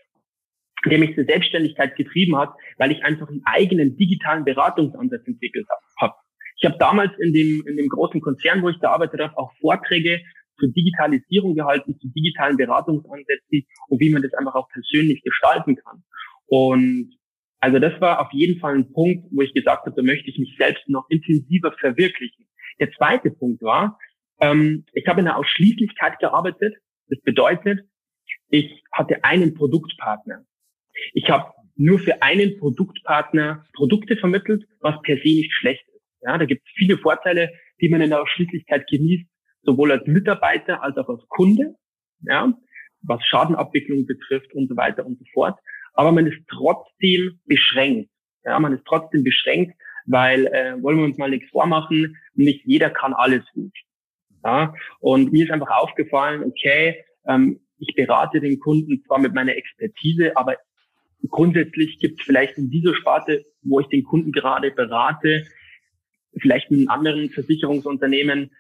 der 0.91 0.99
mich 0.99 1.15
zur 1.15 1.25
Selbstständigkeit 1.25 1.97
getrieben 1.97 2.37
hat, 2.37 2.53
weil 2.79 2.93
ich 2.93 3.05
einfach 3.05 3.29
einen 3.29 3.43
eigenen 3.45 3.97
digitalen 3.97 4.45
Beratungsansatz 4.45 5.27
entwickelt 5.27 5.67
habe. 6.01 6.15
Ich 6.59 6.65
habe 6.69 6.79
damals 6.79 7.11
in 7.19 7.33
dem, 7.33 7.65
in 7.67 7.77
dem 7.77 7.89
großen 7.89 8.21
Konzern, 8.21 8.63
wo 8.63 8.69
ich 8.69 8.79
gearbeitet 8.79 9.21
habe, 9.21 9.37
auch 9.37 9.53
Vorträge 9.61 10.21
zur 10.59 10.69
Digitalisierung 10.69 11.57
gehalten, 11.57 11.99
zu 11.99 12.09
digitalen 12.09 12.57
Beratungsansätzen 12.57 13.67
und 13.89 14.01
wie 14.01 14.11
man 14.11 14.23
das 14.23 14.33
einfach 14.35 14.55
auch 14.55 14.69
persönlich 14.69 15.23
gestalten 15.23 15.75
kann. 15.77 16.05
Und 16.47 17.17
also 17.59 17.79
das 17.79 18.01
war 18.01 18.21
auf 18.21 18.33
jeden 18.33 18.61
Fall 18.61 18.77
ein 18.77 18.93
Punkt, 18.93 19.27
wo 19.33 19.43
ich 19.43 19.55
gesagt 19.55 19.87
habe, 19.87 19.97
da 19.97 20.03
möchte 20.03 20.31
ich 20.31 20.39
mich 20.39 20.55
selbst 20.57 20.89
noch 20.89 21.09
intensiver 21.09 21.73
verwirklichen. 21.73 22.47
Der 22.79 22.93
zweite 22.93 23.31
Punkt 23.31 23.63
war, 23.63 23.99
ähm, 24.41 24.85
ich 24.93 25.07
habe 25.07 25.21
in 25.21 25.27
der 25.27 25.39
Ausschließlichkeit 25.39 26.19
gearbeitet. 26.19 26.77
Das 27.09 27.21
bedeutet, 27.23 27.81
ich 28.51 28.83
hatte 28.93 29.25
einen 29.25 29.55
Produktpartner. 29.55 30.45
Ich 31.15 31.29
habe 31.31 31.53
nur 31.77 31.99
für 31.99 32.23
einen 32.23 32.59
Produktpartner 32.59 33.65
Produkte 33.73 34.17
vermittelt, 34.17 34.65
was 34.81 35.01
per 35.03 35.17
se 35.17 35.29
nicht 35.29 35.53
schlecht 35.53 35.85
ist. 35.89 36.03
Ja, 36.23 36.39
da 36.39 36.45
gibt 36.45 36.63
es 36.67 36.73
viele 36.77 36.99
Vorteile, 36.99 37.51
die 37.81 37.89
man 37.89 38.01
in 38.01 38.11
der 38.11 38.23
Ausschließlichkeit 38.23 38.87
genießt, 38.89 39.29
sowohl 39.63 39.93
als 39.93 40.07
Mitarbeiter 40.07 40.83
als 40.83 40.97
auch 40.97 41.09
als 41.09 41.27
Kunde, 41.29 41.75
ja, 42.23 42.53
was 43.03 43.25
Schadenabwicklung 43.27 44.07
betrifft 44.07 44.53
und 44.55 44.69
so 44.69 44.77
weiter 44.77 45.05
und 45.05 45.19
so 45.19 45.25
fort. 45.33 45.59
Aber 45.95 46.13
man 46.13 46.27
ist 46.27 46.41
trotzdem 46.49 47.41
beschränkt. 47.47 48.11
Ja, 48.45 48.59
man 48.59 48.73
ist 48.73 48.85
trotzdem 48.85 49.25
beschränkt, 49.25 49.75
weil 50.07 50.47
äh, 50.47 50.81
wollen 50.83 50.99
wir 50.99 51.05
uns 51.05 51.19
mal 51.19 51.31
nichts 51.31 51.51
vormachen, 51.51 52.17
nicht 52.35 52.65
jeder 52.65 52.91
kann 52.91 53.13
alles 53.13 53.45
gut. 53.53 53.75
Ja, 54.45 54.75
und 55.01 55.33
mir 55.33 55.45
ist 55.45 55.53
einfach 55.53 55.71
aufgefallen, 55.71 56.43
okay, 56.45 57.05
ähm, 57.27 57.61
ich 57.79 57.95
berate 57.95 58.41
den 58.41 58.59
Kunden 58.59 59.03
zwar 59.05 59.19
mit 59.19 59.35
meiner 59.35 59.57
Expertise, 59.57 60.37
aber 60.37 60.57
grundsätzlich 61.29 61.99
gibt 61.99 62.21
es 62.21 62.27
vielleicht 62.27 62.59
in 62.59 62.71
dieser 62.71 62.95
Sparte, 62.95 63.45
wo 63.63 63.81
ich 63.81 63.87
den 63.89 64.05
Kunden 64.05 64.33
gerade 64.33 64.71
berate, 64.71 65.47
vielleicht 66.41 66.71
in 66.71 66.89
anderen 66.89 67.31
Versicherungsunternehmen, 67.31 68.51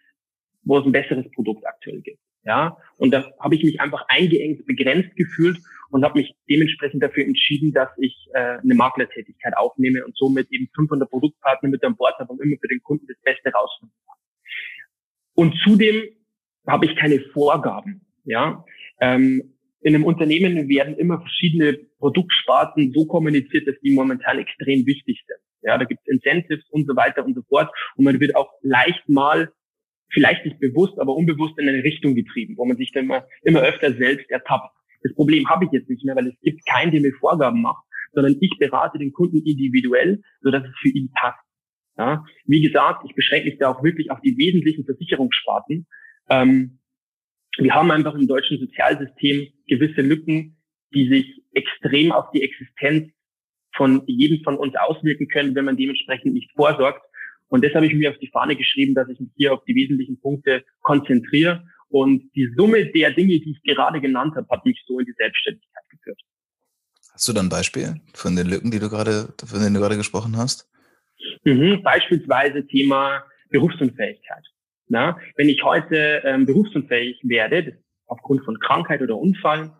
wo 0.64 0.78
es 0.78 0.86
ein 0.86 0.92
besseres 0.92 1.30
Produkt 1.32 1.66
aktuell 1.66 2.00
gibt. 2.00 2.20
Ja, 2.44 2.76
und 2.96 3.12
da 3.12 3.30
habe 3.38 3.54
ich 3.54 3.62
mich 3.62 3.80
einfach 3.80 4.04
eingeengt, 4.08 4.66
begrenzt 4.66 5.14
gefühlt 5.14 5.58
und 5.90 6.04
habe 6.04 6.18
mich 6.18 6.34
dementsprechend 6.48 7.02
dafür 7.02 7.24
entschieden, 7.24 7.72
dass 7.72 7.90
ich 7.98 8.28
äh, 8.34 8.58
eine 8.58 8.74
Maklertätigkeit 8.74 9.56
aufnehme 9.56 10.04
und 10.04 10.16
somit 10.16 10.50
eben 10.50 10.68
500 10.74 11.08
Produktpartner 11.08 11.68
mit 11.68 11.84
an 11.84 11.96
Bord 11.96 12.18
habe 12.18 12.32
und 12.32 12.42
immer 12.42 12.56
für 12.60 12.66
den 12.66 12.82
Kunden 12.82 13.06
das 13.06 13.20
Beste 13.22 13.52
rausfinden 13.52 13.94
kann. 14.06 14.16
Und 15.34 15.54
zudem 15.62 16.02
habe 16.66 16.86
ich 16.86 16.96
keine 16.96 17.20
Vorgaben. 17.32 18.06
Ja, 18.24 18.64
ähm, 19.00 19.54
in 19.82 19.94
einem 19.94 20.04
Unternehmen 20.04 20.68
werden 20.68 20.96
immer 20.96 21.20
verschiedene 21.20 21.74
Produktsparten 21.98 22.92
so 22.92 23.06
kommuniziert, 23.06 23.66
dass 23.66 23.78
die 23.80 23.92
momentan 23.92 24.38
extrem 24.38 24.86
wichtig 24.86 25.22
sind. 25.26 25.38
Ja, 25.62 25.78
da 25.78 25.84
gibt 25.84 26.00
es 26.04 26.12
Incentives 26.12 26.64
und 26.70 26.86
so 26.86 26.96
weiter 26.96 27.24
und 27.24 27.34
so 27.34 27.42
fort. 27.42 27.70
Und 27.96 28.04
man 28.04 28.20
wird 28.20 28.36
auch 28.36 28.50
leicht 28.62 29.08
mal, 29.08 29.52
vielleicht 30.10 30.44
nicht 30.44 30.60
bewusst, 30.60 30.98
aber 30.98 31.14
unbewusst 31.14 31.58
in 31.58 31.68
eine 31.68 31.82
Richtung 31.82 32.14
getrieben, 32.14 32.56
wo 32.56 32.64
man 32.64 32.76
sich 32.76 32.92
dann 32.92 33.04
immer, 33.04 33.26
immer 33.42 33.60
öfter 33.60 33.92
selbst 33.94 34.30
ertappt. 34.30 34.74
Das 35.02 35.14
Problem 35.14 35.48
habe 35.48 35.64
ich 35.64 35.72
jetzt 35.72 35.88
nicht 35.88 36.04
mehr, 36.04 36.14
weil 36.14 36.28
es 36.28 36.40
gibt 36.42 36.64
keinen, 36.66 36.92
der 36.92 37.00
mir 37.00 37.12
Vorgaben 37.18 37.62
macht, 37.62 37.84
sondern 38.12 38.36
ich 38.40 38.56
berate 38.58 38.98
den 38.98 39.12
Kunden 39.12 39.38
individuell, 39.38 40.20
so 40.42 40.50
dass 40.50 40.64
es 40.64 40.74
für 40.80 40.90
ihn 40.90 41.10
passt. 41.12 41.40
Ja, 41.98 42.24
wie 42.46 42.62
gesagt, 42.62 43.04
ich 43.08 43.14
beschränke 43.14 43.50
mich 43.50 43.58
da 43.58 43.70
auch 43.70 43.82
wirklich 43.82 44.10
auf 44.10 44.20
die 44.20 44.36
wesentlichen 44.36 44.84
Versicherungssparten. 44.84 45.86
Ähm, 46.30 46.78
wir 47.58 47.74
haben 47.74 47.90
einfach 47.90 48.14
im 48.14 48.26
deutschen 48.26 48.58
Sozialsystem 48.58 49.48
gewisse 49.66 50.00
Lücken, 50.00 50.56
die 50.94 51.08
sich 51.08 51.42
extrem 51.52 52.12
auf 52.12 52.30
die 52.32 52.42
Existenz 52.42 53.12
von 53.74 54.02
jedem 54.06 54.42
von 54.42 54.56
uns 54.56 54.74
auswirken 54.76 55.28
können, 55.28 55.54
wenn 55.54 55.64
man 55.64 55.76
dementsprechend 55.76 56.34
nicht 56.34 56.50
vorsorgt. 56.52 57.02
Und 57.48 57.62
deshalb 57.62 57.84
habe 57.84 57.86
ich 57.86 57.94
mir 57.94 58.10
auf 58.10 58.18
die 58.18 58.30
Fahne 58.30 58.56
geschrieben, 58.56 58.94
dass 58.94 59.08
ich 59.08 59.20
mich 59.20 59.30
hier 59.36 59.52
auf 59.52 59.64
die 59.64 59.74
wesentlichen 59.74 60.20
Punkte 60.20 60.64
konzentriere. 60.80 61.64
Und 61.88 62.30
die 62.34 62.50
Summe 62.56 62.86
der 62.86 63.10
Dinge, 63.10 63.38
die 63.40 63.52
ich 63.52 63.62
gerade 63.62 64.00
genannt 64.00 64.34
habe, 64.36 64.48
hat 64.50 64.64
mich 64.64 64.82
so 64.86 64.98
in 64.98 65.04
die 65.04 65.12
Selbstständigkeit 65.12 65.84
geführt. 65.90 66.20
Hast 67.12 67.28
du 67.28 67.34
dann 67.34 67.46
ein 67.46 67.50
Beispiel 67.50 68.00
von 68.14 68.36
den 68.36 68.46
Lücken, 68.46 68.70
die 68.70 68.78
du 68.78 68.88
gerade, 68.88 69.34
von 69.44 69.60
denen 69.60 69.74
du 69.74 69.80
gerade 69.80 69.98
gesprochen 69.98 70.36
hast? 70.36 70.70
Mhm, 71.44 71.82
beispielsweise 71.82 72.66
Thema 72.66 73.22
Berufsunfähigkeit. 73.50 74.44
Na, 74.92 75.18
wenn 75.36 75.48
ich 75.48 75.64
heute 75.64 76.20
ähm, 76.22 76.44
berufsunfähig 76.44 77.18
werde, 77.22 77.78
aufgrund 78.04 78.44
von 78.44 78.58
Krankheit 78.58 79.00
oder 79.00 79.16
Unfall, 79.16 79.72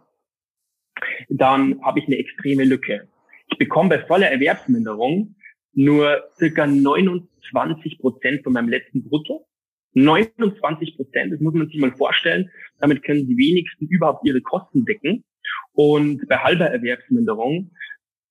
dann 1.28 1.84
habe 1.84 1.98
ich 1.98 2.06
eine 2.06 2.16
extreme 2.16 2.64
Lücke. 2.64 3.10
Ich 3.48 3.58
bekomme 3.58 3.90
bei 3.90 4.06
voller 4.06 4.30
Erwerbsminderung 4.30 5.36
nur 5.74 6.30
circa 6.38 6.66
29 6.66 7.98
Prozent 7.98 8.42
von 8.42 8.54
meinem 8.54 8.70
letzten 8.70 9.06
Brutto. 9.06 9.46
29 9.92 10.96
Prozent, 10.96 11.34
das 11.34 11.40
muss 11.40 11.52
man 11.52 11.66
sich 11.66 11.76
mal 11.78 11.92
vorstellen. 11.92 12.50
Damit 12.78 13.02
können 13.02 13.26
die 13.26 13.36
wenigsten 13.36 13.88
überhaupt 13.88 14.26
ihre 14.26 14.40
Kosten 14.40 14.86
decken. 14.86 15.24
Und 15.72 16.26
bei 16.26 16.38
halber 16.38 16.70
Erwerbsminderung 16.70 17.70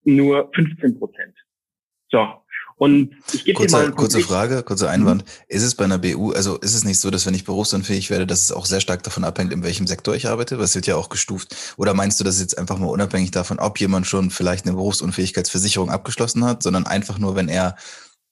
nur 0.03 0.49
15 0.55 0.97
Prozent. 0.97 1.35
So, 2.09 2.27
und 2.81 3.15
ich 3.31 3.45
gebe 3.45 3.63
dir 3.63 3.71
mal 3.71 3.91
kurze 3.91 4.21
Frage, 4.21 4.63
kurzer 4.63 4.89
Einwand. 4.89 5.23
Mhm. 5.23 5.29
Ist 5.49 5.61
es 5.61 5.75
bei 5.75 5.83
einer 5.83 5.99
BU, 5.99 6.31
also 6.31 6.57
ist 6.57 6.73
es 6.73 6.83
nicht 6.83 6.99
so, 6.99 7.11
dass 7.11 7.27
wenn 7.27 7.35
ich 7.35 7.43
berufsunfähig 7.43 8.09
werde, 8.09 8.25
dass 8.25 8.41
es 8.41 8.51
auch 8.51 8.65
sehr 8.65 8.81
stark 8.81 9.03
davon 9.03 9.23
abhängt, 9.23 9.53
in 9.53 9.61
welchem 9.61 9.85
Sektor 9.85 10.15
ich 10.15 10.27
arbeite? 10.27 10.57
Das 10.57 10.73
wird 10.73 10.87
ja 10.87 10.95
auch 10.95 11.09
gestuft. 11.09 11.75
Oder 11.77 11.93
meinst 11.93 12.19
du, 12.19 12.23
dass 12.23 12.35
es 12.35 12.41
jetzt 12.41 12.57
einfach 12.57 12.79
mal 12.79 12.87
unabhängig 12.87 13.29
davon, 13.29 13.59
ob 13.59 13.79
jemand 13.79 14.07
schon 14.07 14.31
vielleicht 14.31 14.65
eine 14.65 14.73
Berufsunfähigkeitsversicherung 14.73 15.91
abgeschlossen 15.91 16.43
hat, 16.43 16.63
sondern 16.63 16.87
einfach 16.87 17.19
nur, 17.19 17.35
wenn 17.35 17.49
er 17.49 17.75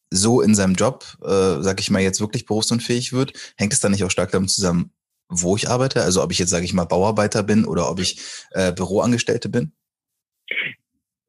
so 0.10 0.42
in 0.42 0.56
seinem 0.56 0.74
Job, 0.74 1.06
äh, 1.24 1.62
sag 1.62 1.80
ich 1.80 1.92
mal, 1.92 2.02
jetzt 2.02 2.20
wirklich 2.20 2.48
berufsunfähig 2.48 3.14
wird, 3.14 3.34
hängt 3.56 3.74
es 3.74 3.82
dann 3.82 3.92
nicht 3.92 4.04
auch 4.04 4.10
stark 4.10 4.32
damit 4.32 4.50
zusammen, 4.50 4.90
wo 5.28 5.58
ich 5.58 5.70
arbeite? 5.70 6.02
Also 6.02 6.24
ob 6.24 6.32
ich 6.32 6.40
jetzt, 6.40 6.50
sage 6.50 6.66
ich 6.66 6.74
mal, 6.74 6.86
Bauarbeiter 6.86 7.44
bin 7.44 7.66
oder 7.66 7.88
ob 7.92 8.00
ich 8.00 8.20
äh, 8.54 8.72
Büroangestellte 8.72 9.48
bin? 9.48 9.74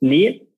Nee, 0.00 0.49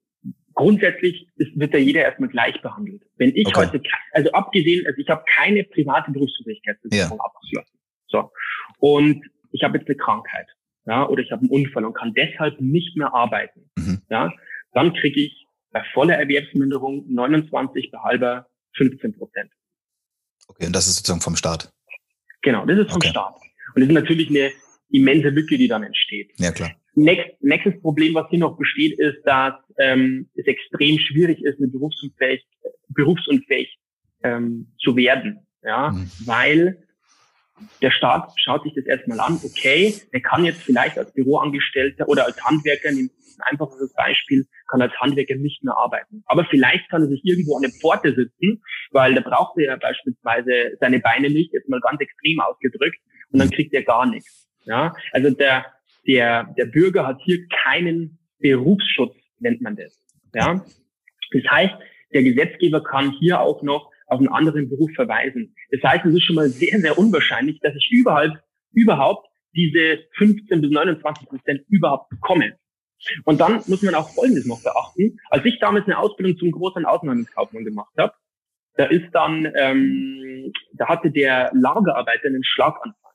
grundsätzlich 0.54 1.28
ist, 1.36 1.58
wird 1.58 1.74
da 1.74 1.78
jeder 1.78 2.02
erstmal 2.02 2.28
gleich 2.28 2.60
behandelt. 2.62 3.02
Wenn 3.16 3.34
ich 3.34 3.46
okay. 3.46 3.66
heute, 3.66 3.82
also 4.12 4.32
abgesehen, 4.32 4.86
also 4.86 4.98
ich 4.98 5.08
habe 5.08 5.24
keine 5.34 5.64
private 5.64 6.10
Berufsunfähigkeitsversicherung 6.10 7.18
ja. 7.18 7.24
abgeschlossen. 7.24 7.78
So. 8.08 8.30
Und 8.78 9.24
ich 9.52 9.62
habe 9.62 9.78
jetzt 9.78 9.88
eine 9.88 9.96
Krankheit, 9.96 10.46
ja, 10.86 11.06
oder 11.06 11.22
ich 11.22 11.30
habe 11.30 11.40
einen 11.42 11.50
Unfall 11.50 11.84
und 11.84 11.94
kann 11.94 12.12
deshalb 12.14 12.60
nicht 12.60 12.96
mehr 12.96 13.14
arbeiten. 13.14 13.70
Mhm. 13.76 14.02
Ja, 14.10 14.32
dann 14.72 14.94
kriege 14.94 15.20
ich 15.20 15.46
bei 15.70 15.82
voller 15.92 16.16
Erwerbsminderung 16.16 17.06
29 17.08 17.90
bei 17.90 17.98
halber 17.98 18.48
15 18.76 19.16
Prozent. 19.16 19.50
Okay, 20.48 20.66
und 20.66 20.74
das 20.74 20.86
ist 20.86 20.96
sozusagen 20.96 21.20
vom 21.20 21.36
Staat. 21.36 21.72
Genau, 22.42 22.66
das 22.66 22.78
ist 22.78 22.90
vom 22.90 22.96
okay. 22.96 23.08
Staat. 23.08 23.36
Und 23.74 23.80
das 23.80 23.88
ist 23.88 23.94
natürlich 23.94 24.28
eine 24.28 24.52
immense 24.90 25.28
Lücke, 25.28 25.56
die 25.56 25.68
dann 25.68 25.82
entsteht. 25.82 26.32
Ja, 26.36 26.52
klar. 26.52 26.72
Nächst, 26.94 27.42
nächstes 27.42 27.80
Problem, 27.80 28.14
was 28.14 28.28
hier 28.28 28.40
noch 28.40 28.56
besteht, 28.58 28.98
ist, 28.98 29.22
dass 29.24 29.54
ähm, 29.78 30.28
es 30.34 30.46
extrem 30.46 30.98
schwierig 30.98 31.42
ist, 31.42 31.58
eine 31.58 31.68
berufsunfähig, 31.68 32.46
berufsunfähig 32.88 33.78
ähm, 34.22 34.72
zu 34.78 34.94
werden. 34.96 35.46
Ja, 35.62 35.90
mhm. 35.90 36.10
weil 36.26 36.82
der 37.80 37.90
Staat 37.90 38.32
schaut 38.36 38.64
sich 38.64 38.74
das 38.74 38.84
erstmal 38.86 39.20
an, 39.20 39.38
okay, 39.44 39.94
der 40.12 40.20
kann 40.20 40.44
jetzt 40.44 40.62
vielleicht 40.62 40.98
als 40.98 41.12
Büroangestellter 41.12 42.08
oder 42.08 42.26
als 42.26 42.42
Handwerker, 42.44 42.88
ein 42.88 43.10
einfaches 43.50 43.92
Beispiel, 43.94 44.46
kann 44.68 44.82
als 44.82 44.92
Handwerker 44.94 45.36
nicht 45.36 45.62
mehr 45.62 45.76
arbeiten. 45.76 46.22
Aber 46.26 46.44
vielleicht 46.46 46.88
kann 46.90 47.02
er 47.02 47.08
sich 47.08 47.20
irgendwo 47.24 47.56
an 47.56 47.62
der 47.62 47.70
Pforte 47.70 48.14
sitzen, 48.14 48.62
weil 48.90 49.14
da 49.14 49.20
braucht 49.20 49.58
er 49.58 49.64
ja 49.64 49.76
beispielsweise 49.76 50.76
seine 50.80 51.00
Beine 51.00 51.30
nicht, 51.30 51.52
jetzt 51.52 51.68
mal 51.68 51.80
ganz 51.80 52.00
extrem 52.00 52.40
ausgedrückt, 52.40 52.98
und 53.30 53.38
dann 53.38 53.48
mhm. 53.48 53.52
kriegt 53.52 53.72
er 53.74 53.82
gar 53.82 54.06
nichts. 54.06 54.48
Ja, 54.64 54.94
also 55.12 55.30
der, 55.30 55.66
der, 56.06 56.52
der 56.56 56.66
Bürger 56.66 57.06
hat 57.06 57.20
hier 57.24 57.46
keinen 57.64 58.18
Berufsschutz, 58.38 59.14
nennt 59.38 59.60
man 59.60 59.76
das. 59.76 60.02
Ja, 60.34 60.64
das 61.32 61.42
heißt, 61.50 61.74
der 62.12 62.22
Gesetzgeber 62.22 62.82
kann 62.82 63.12
hier 63.20 63.40
auch 63.40 63.62
noch 63.62 63.90
auf 64.06 64.18
einen 64.18 64.28
anderen 64.28 64.68
Beruf 64.68 64.90
verweisen. 64.94 65.54
Das 65.70 65.82
heißt, 65.82 66.04
es 66.04 66.14
ist 66.14 66.24
schon 66.24 66.36
mal 66.36 66.48
sehr, 66.48 66.78
sehr 66.78 66.98
unwahrscheinlich, 66.98 67.58
dass 67.60 67.74
ich 67.74 67.88
überhaupt, 67.90 68.38
überhaupt 68.72 69.28
diese 69.54 70.04
15 70.16 70.60
bis 70.60 70.70
29 70.70 71.28
Prozent 71.28 71.62
überhaupt 71.68 72.10
bekomme. 72.10 72.54
Und 73.24 73.40
dann 73.40 73.54
muss 73.66 73.82
man 73.82 73.94
auch 73.94 74.10
Folgendes 74.10 74.46
noch 74.46 74.62
beachten. 74.62 75.18
Als 75.30 75.44
ich 75.44 75.58
damals 75.58 75.86
eine 75.86 75.98
Ausbildung 75.98 76.36
zum 76.38 76.52
großen 76.52 76.84
Außenhandelskaufmann 76.84 77.64
gemacht 77.64 77.92
habe, 77.98 78.12
da 78.76 78.86
ist 78.86 79.10
dann, 79.12 79.52
ähm, 79.56 80.52
da 80.74 80.88
hatte 80.88 81.10
der 81.10 81.50
Lagerarbeiter 81.52 82.28
einen 82.28 82.44
Schlaganfall. 82.44 83.11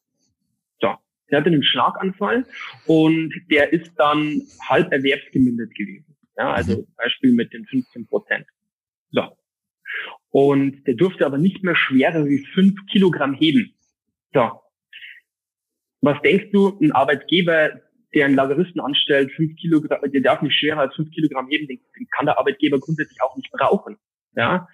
Der 1.29 1.39
hatte 1.39 1.47
einen 1.47 1.63
Schlaganfall 1.63 2.45
und 2.85 3.33
der 3.51 3.73
ist 3.73 3.91
dann 3.97 4.41
halb 4.67 4.91
erwerbsgemindert 4.91 5.73
gewesen. 5.75 6.15
Ja, 6.37 6.53
also 6.53 6.77
mhm. 6.77 6.87
Beispiel 6.95 7.33
mit 7.33 7.51
den 7.53 7.65
15 7.65 8.07
Prozent. 8.07 8.45
So. 9.11 9.37
Und 10.29 10.85
der 10.85 10.95
durfte 10.95 11.25
aber 11.25 11.37
nicht 11.37 11.63
mehr 11.63 11.75
schwerer 11.75 12.25
wie 12.25 12.45
fünf 12.53 12.75
Kilogramm 12.91 13.33
heben. 13.33 13.73
So. 14.33 14.61
Was 16.01 16.21
denkst 16.21 16.51
du, 16.53 16.77
ein 16.79 16.91
Arbeitgeber, 16.91 17.81
der 18.13 18.25
einen 18.25 18.35
Lageristen 18.35 18.79
anstellt, 18.79 19.31
fünf 19.31 19.55
Kilogramm, 19.55 19.99
der 20.11 20.21
darf 20.21 20.41
nicht 20.41 20.57
schwerer 20.57 20.81
als 20.81 20.95
fünf 20.95 21.09
Kilogramm 21.11 21.47
heben, 21.49 21.67
den, 21.67 21.79
kann 22.15 22.27
der 22.27 22.37
Arbeitgeber 22.37 22.79
grundsätzlich 22.79 23.21
auch 23.21 23.35
nicht 23.35 23.51
brauchen. 23.51 23.97
Ja, 24.35 24.67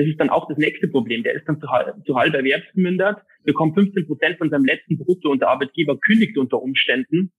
das 0.00 0.08
ist 0.08 0.18
dann 0.18 0.30
auch 0.30 0.48
das 0.48 0.56
nächste 0.56 0.88
Problem. 0.88 1.22
Der 1.22 1.34
ist 1.34 1.46
dann 1.46 1.60
zu, 1.60 1.66
zu 2.06 2.16
halb 2.16 2.32
erwerbsgemindert, 2.32 3.22
bekommt 3.44 3.74
15 3.74 4.06
Prozent 4.06 4.38
von 4.38 4.48
seinem 4.48 4.64
letzten 4.64 4.96
Brutto 4.96 5.30
und 5.30 5.40
der 5.40 5.50
Arbeitgeber 5.50 5.98
kündigt 5.98 6.38
unter 6.38 6.62
Umständen. 6.62 7.32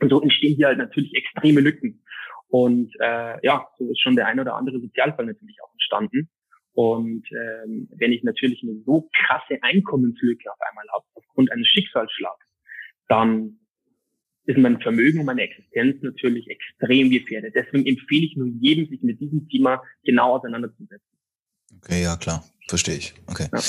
Und 0.00 0.10
so 0.10 0.20
entstehen 0.20 0.56
hier 0.56 0.66
halt 0.66 0.76
natürlich 0.76 1.14
extreme 1.14 1.62
Lücken. 1.62 2.04
Und 2.48 2.92
äh, 3.00 3.42
ja, 3.42 3.66
so 3.78 3.90
ist 3.90 4.02
schon 4.02 4.14
der 4.14 4.26
ein 4.26 4.38
oder 4.38 4.56
andere 4.56 4.78
Sozialfall 4.78 5.24
natürlich 5.24 5.56
auch 5.64 5.72
entstanden. 5.72 6.28
Und 6.74 7.26
ähm, 7.32 7.88
wenn 7.96 8.12
ich 8.12 8.22
natürlich 8.22 8.62
eine 8.62 8.78
so 8.84 9.08
krasse 9.16 9.58
Einkommenslücke 9.62 10.52
auf 10.52 10.58
einmal 10.68 10.84
habe, 10.92 11.04
aufgrund 11.14 11.50
eines 11.50 11.66
Schicksalsschlags, 11.68 12.44
dann 13.08 13.58
ist 14.44 14.58
mein 14.58 14.82
Vermögen 14.82 15.20
und 15.20 15.24
meine 15.26 15.42
Existenz 15.42 16.02
natürlich 16.02 16.46
extrem 16.50 17.10
gefährdet. 17.10 17.54
Deswegen 17.54 17.86
empfehle 17.86 18.26
ich 18.26 18.36
nur 18.36 18.48
jedem, 18.48 18.86
sich 18.86 19.02
mit 19.02 19.18
diesem 19.18 19.48
Thema 19.48 19.82
genau 20.04 20.36
auseinanderzusetzen. 20.36 21.15
Okay, 21.82 22.02
ja, 22.02 22.16
klar. 22.16 22.44
Verstehe 22.68 22.96
ich. 22.96 23.14
Okay. 23.26 23.48
Ja. 23.52 23.60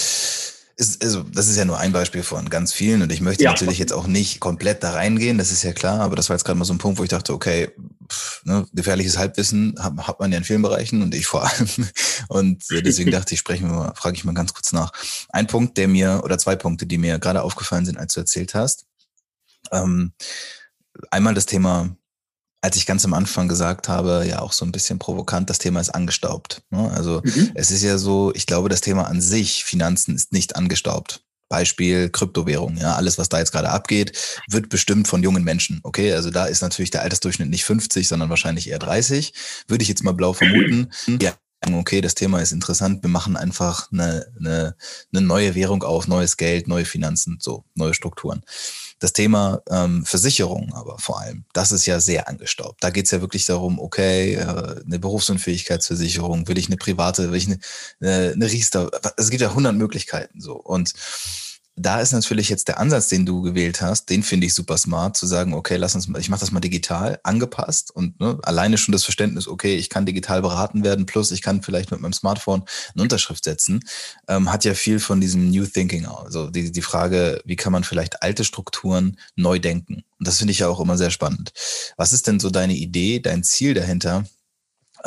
Ist, 0.79 1.03
also, 1.03 1.23
das 1.23 1.47
ist 1.47 1.57
ja 1.57 1.65
nur 1.65 1.79
ein 1.79 1.91
Beispiel 1.91 2.21
von 2.21 2.49
ganz 2.51 2.71
vielen 2.71 3.01
und 3.01 3.11
ich 3.11 3.19
möchte 3.19 3.43
ja. 3.43 3.49
natürlich 3.49 3.79
jetzt 3.79 3.93
auch 3.93 4.05
nicht 4.05 4.39
komplett 4.39 4.83
da 4.83 4.91
reingehen, 4.91 5.39
das 5.39 5.51
ist 5.51 5.63
ja 5.63 5.73
klar, 5.73 6.01
aber 6.01 6.15
das 6.15 6.29
war 6.29 6.35
jetzt 6.35 6.43
gerade 6.43 6.59
mal 6.59 6.65
so 6.65 6.73
ein 6.73 6.77
Punkt, 6.77 6.99
wo 6.99 7.03
ich 7.03 7.09
dachte, 7.09 7.33
okay, 7.33 7.71
pff, 8.11 8.45
ne, 8.45 8.67
gefährliches 8.73 9.17
Halbwissen 9.17 9.73
hat, 9.79 9.97
hat 10.07 10.19
man 10.19 10.31
ja 10.31 10.37
in 10.37 10.43
vielen 10.43 10.61
Bereichen 10.61 11.01
und 11.01 11.15
ich 11.15 11.25
vor 11.25 11.43
allem. 11.43 11.67
Und 12.27 12.63
deswegen 12.69 13.09
dachte 13.11 13.33
ich, 13.33 13.39
sprechen 13.39 13.69
wir 13.69 13.75
mal, 13.75 13.93
frage 13.95 14.17
ich 14.17 14.23
mal 14.23 14.33
ganz 14.33 14.53
kurz 14.53 14.71
nach. 14.71 14.91
Ein 15.29 15.47
Punkt, 15.47 15.77
der 15.77 15.87
mir, 15.87 16.21
oder 16.23 16.37
zwei 16.37 16.55
Punkte, 16.55 16.85
die 16.85 16.97
mir 16.97 17.19
gerade 17.19 17.41
aufgefallen 17.41 17.85
sind, 17.85 17.97
als 17.97 18.13
du 18.13 18.19
erzählt 18.19 18.53
hast. 18.53 18.85
Ähm, 19.71 20.13
einmal 21.09 21.33
das 21.33 21.45
Thema 21.45 21.95
als 22.61 22.75
ich 22.75 22.85
ganz 22.85 23.05
am 23.05 23.13
Anfang 23.13 23.47
gesagt 23.47 23.87
habe, 23.87 24.25
ja 24.27 24.39
auch 24.39 24.51
so 24.51 24.65
ein 24.65 24.71
bisschen 24.71 24.99
provokant, 24.99 25.49
das 25.49 25.59
Thema 25.59 25.79
ist 25.79 25.89
angestaubt. 25.89 26.63
Ne? 26.69 26.91
Also 26.91 27.21
mhm. 27.23 27.51
es 27.53 27.71
ist 27.71 27.83
ja 27.83 27.97
so, 27.97 28.31
ich 28.33 28.45
glaube, 28.45 28.69
das 28.69 28.81
Thema 28.81 29.07
an 29.07 29.21
sich, 29.21 29.63
Finanzen, 29.63 30.15
ist 30.15 30.33
nicht 30.33 30.55
angestaubt. 30.55 31.21
Beispiel 31.49 32.09
Kryptowährung, 32.09 32.75
ja, 32.77 32.95
alles, 32.95 33.17
was 33.17 33.29
da 33.29 33.39
jetzt 33.39 33.53
gerade 33.53 33.69
abgeht, 33.69 34.41
wird 34.49 34.67
bestimmt 34.67 35.07
von 35.07 35.23
jungen 35.23 35.43
Menschen. 35.43 35.79
Okay, 35.83 36.11
also 36.11 36.29
da 36.29 36.45
ist 36.45 36.61
natürlich 36.61 36.91
der 36.91 37.03
Altersdurchschnitt 37.03 37.49
nicht 37.49 37.63
50, 37.63 38.05
sondern 38.05 38.29
wahrscheinlich 38.29 38.69
eher 38.69 38.79
30. 38.79 39.33
Würde 39.67 39.81
ich 39.81 39.87
jetzt 39.87 40.03
mal 40.03 40.11
blau 40.11 40.33
vermuten. 40.33 40.89
Ja, 41.21 41.35
okay, 41.73 42.01
das 42.01 42.15
Thema 42.15 42.41
ist 42.41 42.51
interessant, 42.51 43.01
wir 43.01 43.09
machen 43.09 43.37
einfach 43.37 43.89
eine, 43.91 44.27
eine, 44.37 44.75
eine 45.13 45.25
neue 45.25 45.55
Währung 45.55 45.83
auf, 45.83 46.07
neues 46.07 46.35
Geld, 46.37 46.67
neue 46.67 46.85
Finanzen, 46.85 47.37
so, 47.39 47.63
neue 47.75 47.93
Strukturen. 47.93 48.43
Das 48.99 49.13
Thema 49.13 49.61
ähm, 49.69 50.05
Versicherung 50.05 50.73
aber 50.73 50.97
vor 50.97 51.21
allem, 51.21 51.45
das 51.53 51.71
ist 51.71 51.85
ja 51.85 51.99
sehr 51.99 52.27
angestaubt. 52.27 52.83
Da 52.83 52.89
geht 52.89 53.05
es 53.05 53.11
ja 53.11 53.21
wirklich 53.21 53.45
darum, 53.45 53.79
okay, 53.79 54.35
äh, 54.35 54.81
eine 54.85 54.99
Berufsunfähigkeitsversicherung, 54.99 56.47
will 56.47 56.57
ich 56.57 56.67
eine 56.67 56.77
private, 56.77 57.31
will 57.31 57.37
ich 57.37 57.47
eine, 57.47 57.59
eine, 58.01 58.33
eine 58.33 58.51
Riester, 58.51 58.89
es 59.17 59.29
gibt 59.29 59.41
ja 59.41 59.53
hundert 59.53 59.75
Möglichkeiten 59.75 60.41
so. 60.41 60.53
Und 60.53 60.93
da 61.79 62.01
ist 62.01 62.11
natürlich 62.11 62.49
jetzt 62.49 62.67
der 62.67 62.79
Ansatz, 62.79 63.07
den 63.07 63.25
du 63.25 63.43
gewählt 63.43 63.81
hast, 63.81 64.09
den 64.09 64.23
finde 64.23 64.47
ich 64.47 64.55
super 64.55 64.77
smart, 64.77 65.15
zu 65.15 65.27
sagen, 65.27 65.53
okay, 65.53 65.77
lass 65.77 65.93
uns 65.93 66.07
mal, 66.07 66.19
ich 66.19 66.29
mache 66.29 66.39
das 66.39 66.51
mal 66.51 66.59
digital, 66.59 67.19
angepasst 67.23 67.91
und 67.95 68.19
ne, 68.19 68.39
alleine 68.41 68.79
schon 68.79 68.93
das 68.93 69.03
Verständnis, 69.03 69.47
okay, 69.47 69.75
ich 69.75 69.89
kann 69.89 70.07
digital 70.07 70.41
beraten 70.41 70.83
werden, 70.83 71.05
plus 71.05 71.31
ich 71.31 71.43
kann 71.43 71.61
vielleicht 71.61 71.91
mit 71.91 72.01
meinem 72.01 72.13
Smartphone 72.13 72.63
eine 72.93 73.03
Unterschrift 73.03 73.43
setzen, 73.43 73.81
ähm, 74.27 74.51
hat 74.51 74.65
ja 74.65 74.73
viel 74.73 74.99
von 74.99 75.21
diesem 75.21 75.51
New 75.51 75.65
Thinking, 75.65 76.07
also 76.07 76.49
die, 76.49 76.71
die 76.71 76.81
Frage, 76.81 77.41
wie 77.45 77.55
kann 77.55 77.71
man 77.71 77.83
vielleicht 77.83 78.23
alte 78.23 78.43
Strukturen 78.43 79.19
neu 79.35 79.59
denken? 79.59 80.03
Und 80.17 80.27
das 80.27 80.39
finde 80.39 80.51
ich 80.51 80.59
ja 80.59 80.67
auch 80.69 80.79
immer 80.79 80.97
sehr 80.97 81.11
spannend. 81.11 81.53
Was 81.95 82.11
ist 82.11 82.25
denn 82.25 82.39
so 82.39 82.49
deine 82.49 82.73
Idee, 82.73 83.19
dein 83.19 83.43
Ziel 83.43 83.75
dahinter, 83.75 84.25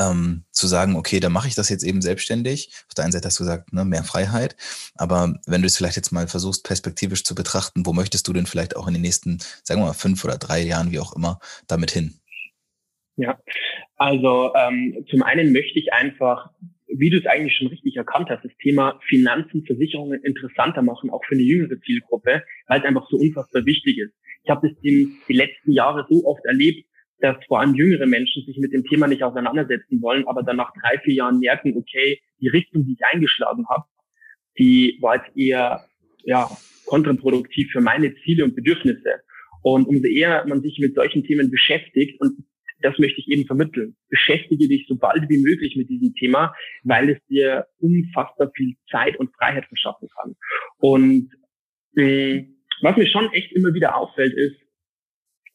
ähm, 0.00 0.44
zu 0.50 0.66
sagen, 0.66 0.96
okay, 0.96 1.20
dann 1.20 1.32
mache 1.32 1.48
ich 1.48 1.54
das 1.54 1.68
jetzt 1.68 1.84
eben 1.84 2.00
selbstständig. 2.00 2.72
Auf 2.88 2.94
der 2.94 3.04
einen 3.04 3.12
Seite 3.12 3.26
hast 3.26 3.38
du 3.38 3.44
gesagt, 3.44 3.72
ne, 3.72 3.84
mehr 3.84 4.02
Freiheit. 4.02 4.56
Aber 4.96 5.38
wenn 5.46 5.60
du 5.60 5.66
es 5.66 5.76
vielleicht 5.76 5.96
jetzt 5.96 6.10
mal 6.10 6.26
versuchst, 6.26 6.64
perspektivisch 6.64 7.22
zu 7.22 7.34
betrachten, 7.34 7.84
wo 7.84 7.92
möchtest 7.92 8.26
du 8.26 8.32
denn 8.32 8.46
vielleicht 8.46 8.76
auch 8.76 8.88
in 8.88 8.94
den 8.94 9.02
nächsten, 9.02 9.38
sagen 9.62 9.80
wir 9.80 9.86
mal, 9.86 9.92
fünf 9.92 10.24
oder 10.24 10.38
drei 10.38 10.60
Jahren, 10.62 10.90
wie 10.90 10.98
auch 10.98 11.14
immer, 11.14 11.38
damit 11.68 11.90
hin? 11.90 12.14
Ja, 13.16 13.38
also 13.96 14.54
ähm, 14.54 15.04
zum 15.10 15.22
einen 15.22 15.52
möchte 15.52 15.78
ich 15.78 15.92
einfach, 15.92 16.50
wie 16.88 17.10
du 17.10 17.18
es 17.18 17.26
eigentlich 17.26 17.54
schon 17.56 17.68
richtig 17.68 17.96
erkannt 17.96 18.30
hast, 18.30 18.42
das 18.42 18.56
Thema 18.62 18.98
Finanzen, 19.06 19.64
Versicherungen 19.66 20.24
interessanter 20.24 20.80
machen, 20.80 21.10
auch 21.10 21.22
für 21.26 21.34
eine 21.34 21.42
jüngere 21.42 21.78
Zielgruppe, 21.82 22.42
weil 22.66 22.80
es 22.80 22.86
einfach 22.86 23.06
so 23.10 23.18
unfassbar 23.18 23.66
wichtig 23.66 23.98
ist. 23.98 24.14
Ich 24.42 24.50
habe 24.50 24.66
das 24.66 24.78
die, 24.80 25.12
die 25.28 25.34
letzten 25.34 25.72
Jahre 25.72 26.06
so 26.08 26.24
oft 26.24 26.42
erlebt, 26.46 26.86
dass 27.20 27.36
vor 27.46 27.60
allem 27.60 27.74
jüngere 27.74 28.06
Menschen 28.06 28.44
sich 28.44 28.56
mit 28.58 28.72
dem 28.72 28.84
Thema 28.84 29.06
nicht 29.06 29.22
auseinandersetzen 29.22 30.00
wollen, 30.00 30.26
aber 30.26 30.42
dann 30.42 30.56
nach 30.56 30.72
drei, 30.80 30.98
vier 30.98 31.14
Jahren 31.14 31.38
merken, 31.38 31.76
okay, 31.76 32.20
die 32.40 32.48
Richtung, 32.48 32.84
die 32.86 32.94
ich 32.94 33.04
eingeschlagen 33.12 33.66
habe, 33.68 33.84
die 34.58 34.98
war 35.00 35.16
jetzt 35.16 35.36
eher 35.36 35.84
ja, 36.24 36.50
kontraproduktiv 36.86 37.70
für 37.70 37.80
meine 37.80 38.14
Ziele 38.16 38.44
und 38.44 38.56
Bedürfnisse. 38.56 39.20
Und 39.62 39.86
umso 39.86 40.06
eher 40.06 40.46
man 40.46 40.62
sich 40.62 40.78
mit 40.78 40.94
solchen 40.94 41.22
Themen 41.24 41.50
beschäftigt, 41.50 42.20
und 42.20 42.44
das 42.82 42.98
möchte 42.98 43.20
ich 43.20 43.28
eben 43.28 43.46
vermitteln, 43.46 43.96
beschäftige 44.08 44.68
dich 44.68 44.86
so 44.88 44.96
bald 44.96 45.28
wie 45.28 45.38
möglich 45.38 45.76
mit 45.76 45.88
diesem 45.90 46.14
Thema, 46.14 46.54
weil 46.82 47.10
es 47.10 47.18
dir 47.26 47.66
unfassbar 47.78 48.50
viel 48.56 48.74
Zeit 48.90 49.18
und 49.18 49.34
Freiheit 49.36 49.66
verschaffen 49.66 50.08
kann. 50.16 50.34
Und 50.78 51.30
äh, 51.96 52.44
was 52.80 52.96
mir 52.96 53.06
schon 53.06 53.30
echt 53.32 53.52
immer 53.52 53.74
wieder 53.74 53.96
auffällt, 53.96 54.32
ist, 54.32 54.56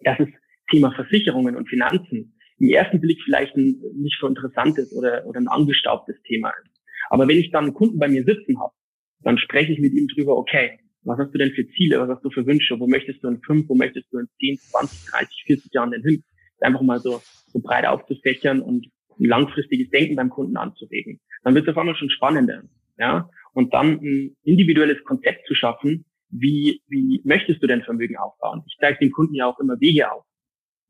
dass 0.01 0.19
es 0.19 0.29
Thema 0.69 0.91
Versicherungen 0.91 1.55
und 1.55 1.69
Finanzen 1.69 2.37
im 2.59 2.69
ersten 2.69 3.01
Blick 3.01 3.19
vielleicht 3.23 3.55
ein 3.55 3.81
nicht 3.95 4.17
so 4.19 4.27
interessantes 4.27 4.93
oder, 4.93 5.25
oder 5.25 5.39
ein 5.39 5.47
angestaubtes 5.47 6.15
Thema 6.23 6.51
ist. 6.63 6.71
Aber 7.09 7.27
wenn 7.27 7.37
ich 7.37 7.51
dann 7.51 7.65
einen 7.65 7.73
Kunden 7.73 7.99
bei 7.99 8.07
mir 8.07 8.23
sitzen 8.23 8.59
habe, 8.59 8.73
dann 9.21 9.37
spreche 9.37 9.73
ich 9.73 9.79
mit 9.79 9.93
ihm 9.93 10.07
drüber, 10.07 10.37
okay, 10.37 10.79
was 11.03 11.19
hast 11.19 11.33
du 11.33 11.37
denn 11.37 11.51
für 11.51 11.67
Ziele, 11.69 11.99
was 11.99 12.09
hast 12.09 12.23
du 12.23 12.29
für 12.29 12.45
Wünsche, 12.45 12.79
wo 12.79 12.87
möchtest 12.87 13.23
du 13.23 13.27
in 13.27 13.41
fünf, 13.41 13.69
wo 13.69 13.75
möchtest 13.75 14.11
du 14.11 14.19
in 14.19 14.27
zehn, 14.39 14.57
zwanzig, 14.57 15.05
dreißig, 15.09 15.43
vierzig 15.45 15.73
Jahren 15.73 15.91
denn 15.91 16.01
hin? 16.01 16.23
Einfach 16.61 16.81
mal 16.81 16.99
so, 16.99 17.21
so 17.47 17.59
breit 17.59 17.85
aufzufächern 17.85 18.61
und 18.61 18.87
ein 19.19 19.25
langfristiges 19.25 19.89
Denken 19.89 20.15
beim 20.15 20.29
Kunden 20.29 20.57
anzuregen. 20.57 21.19
Dann 21.43 21.53
wird 21.53 21.67
es 21.67 21.71
auf 21.71 21.77
einmal 21.77 21.95
schon 21.95 22.09
spannender. 22.09 22.63
Ja? 22.97 23.29
Und 23.53 23.73
dann 23.73 23.99
ein 24.01 24.35
individuelles 24.43 25.03
Konzept 25.03 25.45
zu 25.47 25.53
schaffen, 25.53 26.05
wie, 26.29 26.81
wie 26.87 27.21
möchtest 27.23 27.61
du 27.61 27.67
denn 27.67 27.83
Vermögen 27.83 28.17
aufbauen? 28.17 28.63
Ich 28.67 28.75
zeige 28.79 28.97
den 28.99 29.11
Kunden 29.11 29.35
ja 29.35 29.45
auch 29.45 29.59
immer 29.59 29.79
Wege 29.79 30.11
auf. 30.11 30.25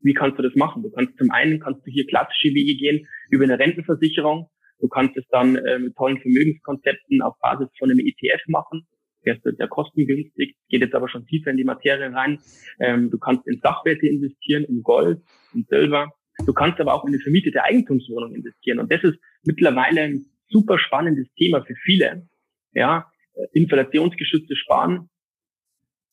Wie 0.00 0.14
kannst 0.14 0.38
du 0.38 0.42
das 0.42 0.54
machen? 0.54 0.82
Du 0.82 0.90
kannst 0.90 1.16
zum 1.18 1.30
einen 1.30 1.60
kannst 1.60 1.86
du 1.86 1.90
hier 1.90 2.06
klassische 2.06 2.54
Wege 2.54 2.76
gehen 2.76 3.06
über 3.30 3.44
eine 3.44 3.58
Rentenversicherung. 3.58 4.48
Du 4.78 4.88
kannst 4.88 5.16
es 5.16 5.24
dann 5.30 5.56
äh, 5.56 5.78
mit 5.78 5.96
tollen 5.96 6.20
Vermögenskonzepten 6.20 7.22
auf 7.22 7.34
Basis 7.40 7.68
von 7.78 7.90
einem 7.90 8.00
ETF 8.00 8.42
machen. 8.46 8.86
Der 9.24 9.36
ist 9.36 9.42
sehr 9.42 9.68
kostengünstig, 9.68 10.56
geht 10.68 10.80
jetzt 10.80 10.94
aber 10.94 11.08
schon 11.08 11.26
tiefer 11.26 11.50
in 11.50 11.56
die 11.56 11.64
Materie 11.64 12.12
rein. 12.12 12.38
Ähm, 12.78 13.10
du 13.10 13.18
kannst 13.18 13.46
in 13.48 13.58
Sachwerte 13.60 14.06
investieren, 14.06 14.64
in 14.64 14.82
Gold, 14.82 15.20
in 15.52 15.66
Silber. 15.68 16.12
Du 16.44 16.52
kannst 16.52 16.78
aber 16.80 16.94
auch 16.94 17.04
in 17.04 17.14
eine 17.14 17.18
vermietete 17.18 17.62
Eigentumswohnung 17.64 18.34
investieren. 18.34 18.78
Und 18.78 18.92
das 18.92 19.02
ist 19.02 19.18
mittlerweile 19.44 20.02
ein 20.02 20.26
super 20.48 20.78
spannendes 20.78 21.26
Thema 21.34 21.64
für 21.64 21.74
viele. 21.84 22.28
Ja, 22.72 23.10
äh, 23.34 23.46
inflationsgeschütztes 23.52 24.58
Sparen, 24.58 25.08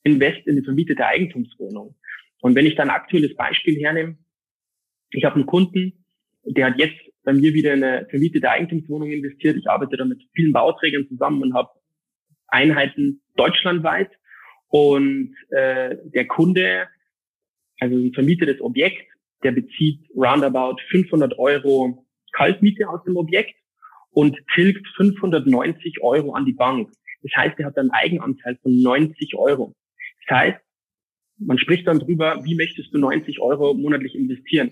invest 0.03 0.47
in 0.47 0.53
eine 0.53 0.63
vermietete 0.63 1.05
Eigentumswohnung. 1.05 1.95
Und 2.43 2.55
wenn 2.55 2.65
ich 2.65 2.75
dann 2.75 2.89
ein 2.89 2.95
aktuelles 2.95 3.33
Beispiel 3.37 3.79
hernehme, 3.79 4.17
ich 5.11 5.23
habe 5.23 5.35
einen 5.35 5.45
Kunden, 5.45 6.05
der 6.43 6.65
hat 6.65 6.77
jetzt 6.77 6.99
bei 7.23 7.31
mir 7.31 7.53
wieder 7.53 7.73
in 7.73 7.81
eine 7.81 8.05
vermietete 8.09 8.49
Eigentumswohnung 8.49 9.09
investiert. 9.09 9.55
Ich 9.55 9.69
arbeite 9.69 9.95
da 9.95 10.03
mit 10.03 10.21
vielen 10.35 10.51
Bauträgern 10.51 11.07
zusammen 11.07 11.41
und 11.41 11.53
habe 11.53 11.69
Einheiten 12.47 13.21
deutschlandweit. 13.37 14.11
Und 14.67 15.33
äh, 15.51 15.95
der 16.03 16.27
Kunde, 16.27 16.89
also 17.79 17.95
ein 17.95 18.13
vermietetes 18.13 18.59
Objekt, 18.59 19.07
der 19.43 19.53
bezieht 19.53 20.05
roundabout 20.13 20.81
500 20.89 21.39
Euro 21.39 22.05
Kaltmiete 22.33 22.89
aus 22.89 23.01
dem 23.05 23.15
Objekt 23.15 23.55
und 24.09 24.37
tilgt 24.53 24.85
590 24.97 26.01
Euro 26.01 26.33
an 26.33 26.45
die 26.45 26.53
Bank. 26.53 26.91
Das 27.21 27.31
heißt, 27.37 27.57
er 27.59 27.67
hat 27.67 27.77
einen 27.77 27.91
Eigenanteil 27.91 28.57
von 28.61 28.81
90 28.81 29.33
Euro. 29.35 29.73
Das 30.27 30.37
heißt, 30.37 30.62
man 31.45 31.57
spricht 31.57 31.87
dann 31.87 31.99
drüber, 31.99 32.39
wie 32.43 32.55
möchtest 32.55 32.93
du 32.93 32.99
90 32.99 33.39
Euro 33.39 33.73
monatlich 33.73 34.15
investieren? 34.15 34.69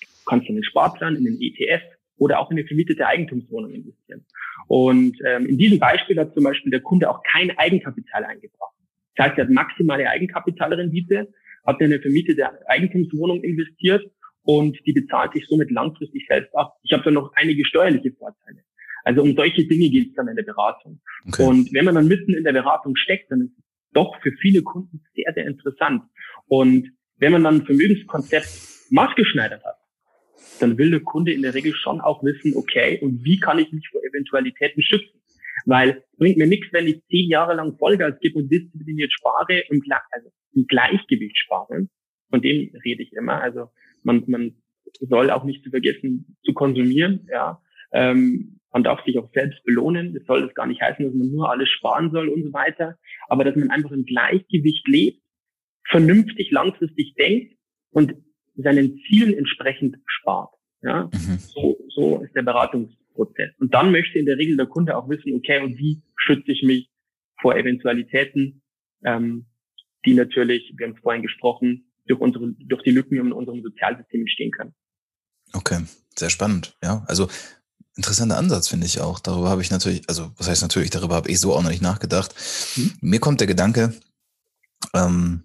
Du 0.00 0.24
kannst 0.26 0.48
in 0.48 0.56
den 0.56 0.64
Sparplan, 0.64 1.16
in 1.16 1.24
den 1.24 1.40
ETF 1.40 1.82
oder 2.18 2.40
auch 2.40 2.50
in 2.50 2.58
eine 2.58 2.66
vermietete 2.66 3.06
Eigentumswohnung 3.06 3.72
investieren. 3.72 4.24
Und 4.68 5.16
ähm, 5.24 5.46
in 5.46 5.58
diesem 5.58 5.78
Beispiel 5.78 6.18
hat 6.18 6.34
zum 6.34 6.44
Beispiel 6.44 6.70
der 6.70 6.80
Kunde 6.80 7.10
auch 7.10 7.22
kein 7.22 7.56
Eigenkapital 7.56 8.24
eingebracht. 8.24 8.74
Das 9.14 9.26
heißt, 9.26 9.38
er 9.38 9.44
hat 9.44 9.50
maximale 9.50 10.08
Eigenkapitalrendite, 10.08 11.28
hat 11.64 11.80
in 11.80 11.86
eine 11.86 12.00
vermietete 12.00 12.48
Eigentumswohnung 12.68 13.42
investiert 13.42 14.04
und 14.42 14.78
die 14.86 14.92
bezahlt 14.92 15.32
sich 15.32 15.46
somit 15.46 15.70
langfristig 15.70 16.26
selbst 16.28 16.54
ab. 16.54 16.74
Ich 16.82 16.92
habe 16.92 17.02
dann 17.04 17.14
noch 17.14 17.32
einige 17.34 17.64
steuerliche 17.64 18.12
Vorteile. 18.12 18.60
Also 19.04 19.22
um 19.22 19.36
solche 19.36 19.64
Dinge 19.66 19.88
geht 19.88 20.08
es 20.08 20.14
dann 20.14 20.28
in 20.28 20.36
der 20.36 20.42
Beratung. 20.42 21.00
Okay. 21.28 21.44
Und 21.44 21.72
wenn 21.72 21.84
man 21.84 21.94
dann 21.94 22.08
mitten 22.08 22.34
in 22.34 22.44
der 22.44 22.52
Beratung 22.52 22.96
steckt, 22.96 23.30
dann 23.30 23.42
ist 23.42 23.52
es 23.56 23.64
doch 23.96 24.20
für 24.22 24.32
viele 24.40 24.62
Kunden 24.62 25.02
sehr, 25.14 25.32
sehr 25.34 25.46
interessant. 25.46 26.02
Und 26.46 26.92
wenn 27.16 27.32
man 27.32 27.44
dann 27.44 27.56
ein 27.56 27.66
Vermögenskonzept 27.66 28.48
maßgeschneidert 28.90 29.64
hat, 29.64 29.76
dann 30.60 30.78
will 30.78 30.90
der 30.90 31.00
Kunde 31.00 31.32
in 31.32 31.42
der 31.42 31.54
Regel 31.54 31.74
schon 31.74 32.00
auch 32.00 32.22
wissen, 32.22 32.54
okay, 32.56 32.98
und 33.00 33.24
wie 33.24 33.38
kann 33.40 33.58
ich 33.58 33.72
mich 33.72 33.88
vor 33.88 34.02
Eventualitäten 34.04 34.82
schützen? 34.82 35.20
Weil 35.64 35.90
es 35.90 36.18
bringt 36.18 36.36
mir 36.36 36.46
nichts, 36.46 36.68
wenn 36.72 36.86
ich 36.86 37.02
zehn 37.08 37.28
Jahre 37.28 37.54
lang 37.54 37.76
Vollgas 37.78 38.18
gebe 38.20 38.38
und 38.38 38.50
diszipliniert 38.50 39.12
spare 39.12 39.64
und 39.70 39.84
also 40.10 40.30
im 40.54 40.66
Gleichgewicht 40.66 41.38
spare. 41.38 41.88
Von 42.30 42.42
dem 42.42 42.70
rede 42.84 43.02
ich 43.02 43.12
immer. 43.12 43.40
Also 43.40 43.70
man, 44.02 44.24
man 44.26 44.54
soll 45.00 45.30
auch 45.30 45.44
nicht 45.44 45.64
zu 45.64 45.70
vergessen 45.70 46.36
zu 46.44 46.52
konsumieren. 46.52 47.26
Ja, 47.30 47.60
ähm, 47.92 48.55
man 48.76 48.84
darf 48.84 49.02
sich 49.06 49.18
auch 49.18 49.30
selbst 49.32 49.64
belohnen. 49.64 50.12
Das 50.12 50.26
soll 50.26 50.42
das 50.42 50.54
gar 50.54 50.66
nicht 50.66 50.82
heißen, 50.82 51.02
dass 51.02 51.14
man 51.14 51.30
nur 51.30 51.50
alles 51.50 51.66
sparen 51.70 52.10
soll 52.10 52.28
und 52.28 52.44
so 52.44 52.52
weiter. 52.52 52.98
Aber 53.26 53.42
dass 53.42 53.56
man 53.56 53.70
einfach 53.70 53.90
im 53.90 54.04
Gleichgewicht 54.04 54.86
lebt, 54.86 55.22
vernünftig 55.88 56.50
langfristig 56.50 57.14
denkt 57.14 57.56
und 57.90 58.16
seinen 58.54 59.00
Zielen 59.08 59.32
entsprechend 59.32 59.96
spart. 60.04 60.50
Ja, 60.82 61.04
mhm. 61.04 61.38
so, 61.38 61.78
so 61.88 62.20
ist 62.22 62.34
der 62.36 62.42
Beratungsprozess. 62.42 63.52
Und 63.58 63.72
dann 63.72 63.92
möchte 63.92 64.18
in 64.18 64.26
der 64.26 64.36
Regel 64.36 64.58
der 64.58 64.66
Kunde 64.66 64.94
auch 64.94 65.08
wissen, 65.08 65.32
okay, 65.34 65.62
und 65.62 65.78
wie 65.78 66.02
schütze 66.14 66.52
ich 66.52 66.62
mich 66.62 66.90
vor 67.40 67.56
Eventualitäten, 67.56 68.60
ähm, 69.06 69.46
die 70.04 70.12
natürlich, 70.12 70.74
wir 70.76 70.86
haben 70.86 70.96
es 70.96 71.00
vorhin 71.00 71.22
gesprochen, 71.22 71.90
durch 72.06 72.20
unsere, 72.20 72.52
durch 72.58 72.82
die 72.82 72.90
Lücken 72.90 73.16
in 73.16 73.32
unserem 73.32 73.62
Sozialsystem 73.62 74.20
entstehen 74.20 74.50
können. 74.50 74.74
Okay, 75.54 75.78
sehr 76.14 76.28
spannend. 76.28 76.76
Ja, 76.82 77.06
also 77.08 77.26
interessanter 77.96 78.36
Ansatz 78.36 78.68
finde 78.68 78.86
ich 78.86 79.00
auch. 79.00 79.18
Darüber 79.18 79.48
habe 79.48 79.62
ich 79.62 79.70
natürlich, 79.70 80.02
also 80.08 80.30
was 80.36 80.48
heißt 80.48 80.62
natürlich, 80.62 80.90
darüber 80.90 81.14
habe 81.14 81.30
ich 81.30 81.40
so 81.40 81.54
auch 81.54 81.62
noch 81.62 81.70
nicht 81.70 81.82
nachgedacht. 81.82 82.34
Mhm. 82.76 82.92
Mir 83.00 83.20
kommt 83.20 83.40
der 83.40 83.46
Gedanke, 83.46 83.94
ähm, 84.94 85.44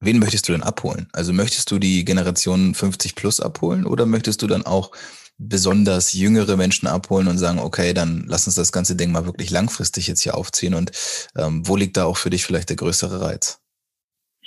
wen 0.00 0.18
möchtest 0.18 0.48
du 0.48 0.52
denn 0.52 0.62
abholen? 0.62 1.08
Also 1.12 1.32
möchtest 1.32 1.70
du 1.70 1.78
die 1.78 2.04
Generation 2.04 2.74
50 2.74 3.14
plus 3.14 3.40
abholen 3.40 3.84
oder 3.84 4.06
möchtest 4.06 4.42
du 4.42 4.46
dann 4.46 4.64
auch 4.64 4.92
besonders 5.38 6.12
jüngere 6.12 6.56
Menschen 6.56 6.86
abholen 6.86 7.26
und 7.26 7.38
sagen, 7.38 7.58
okay, 7.58 7.94
dann 7.94 8.24
lass 8.28 8.46
uns 8.46 8.54
das 8.54 8.70
ganze 8.70 8.94
Ding 8.94 9.10
mal 9.10 9.26
wirklich 9.26 9.50
langfristig 9.50 10.06
jetzt 10.06 10.20
hier 10.20 10.36
aufziehen 10.36 10.74
und 10.74 10.92
ähm, 11.36 11.66
wo 11.66 11.76
liegt 11.76 11.96
da 11.96 12.04
auch 12.04 12.16
für 12.16 12.30
dich 12.30 12.44
vielleicht 12.44 12.68
der 12.68 12.76
größere 12.76 13.20
Reiz? 13.20 13.60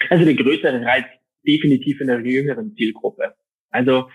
Also 0.09 0.23
der 0.23 0.35
größere 0.35 0.81
Reiz 0.85 1.05
definitiv 1.45 1.99
in 1.99 2.07
der 2.07 2.19
jüngeren 2.19 2.75
Zielgruppe. 2.75 3.35
Also 3.71 4.09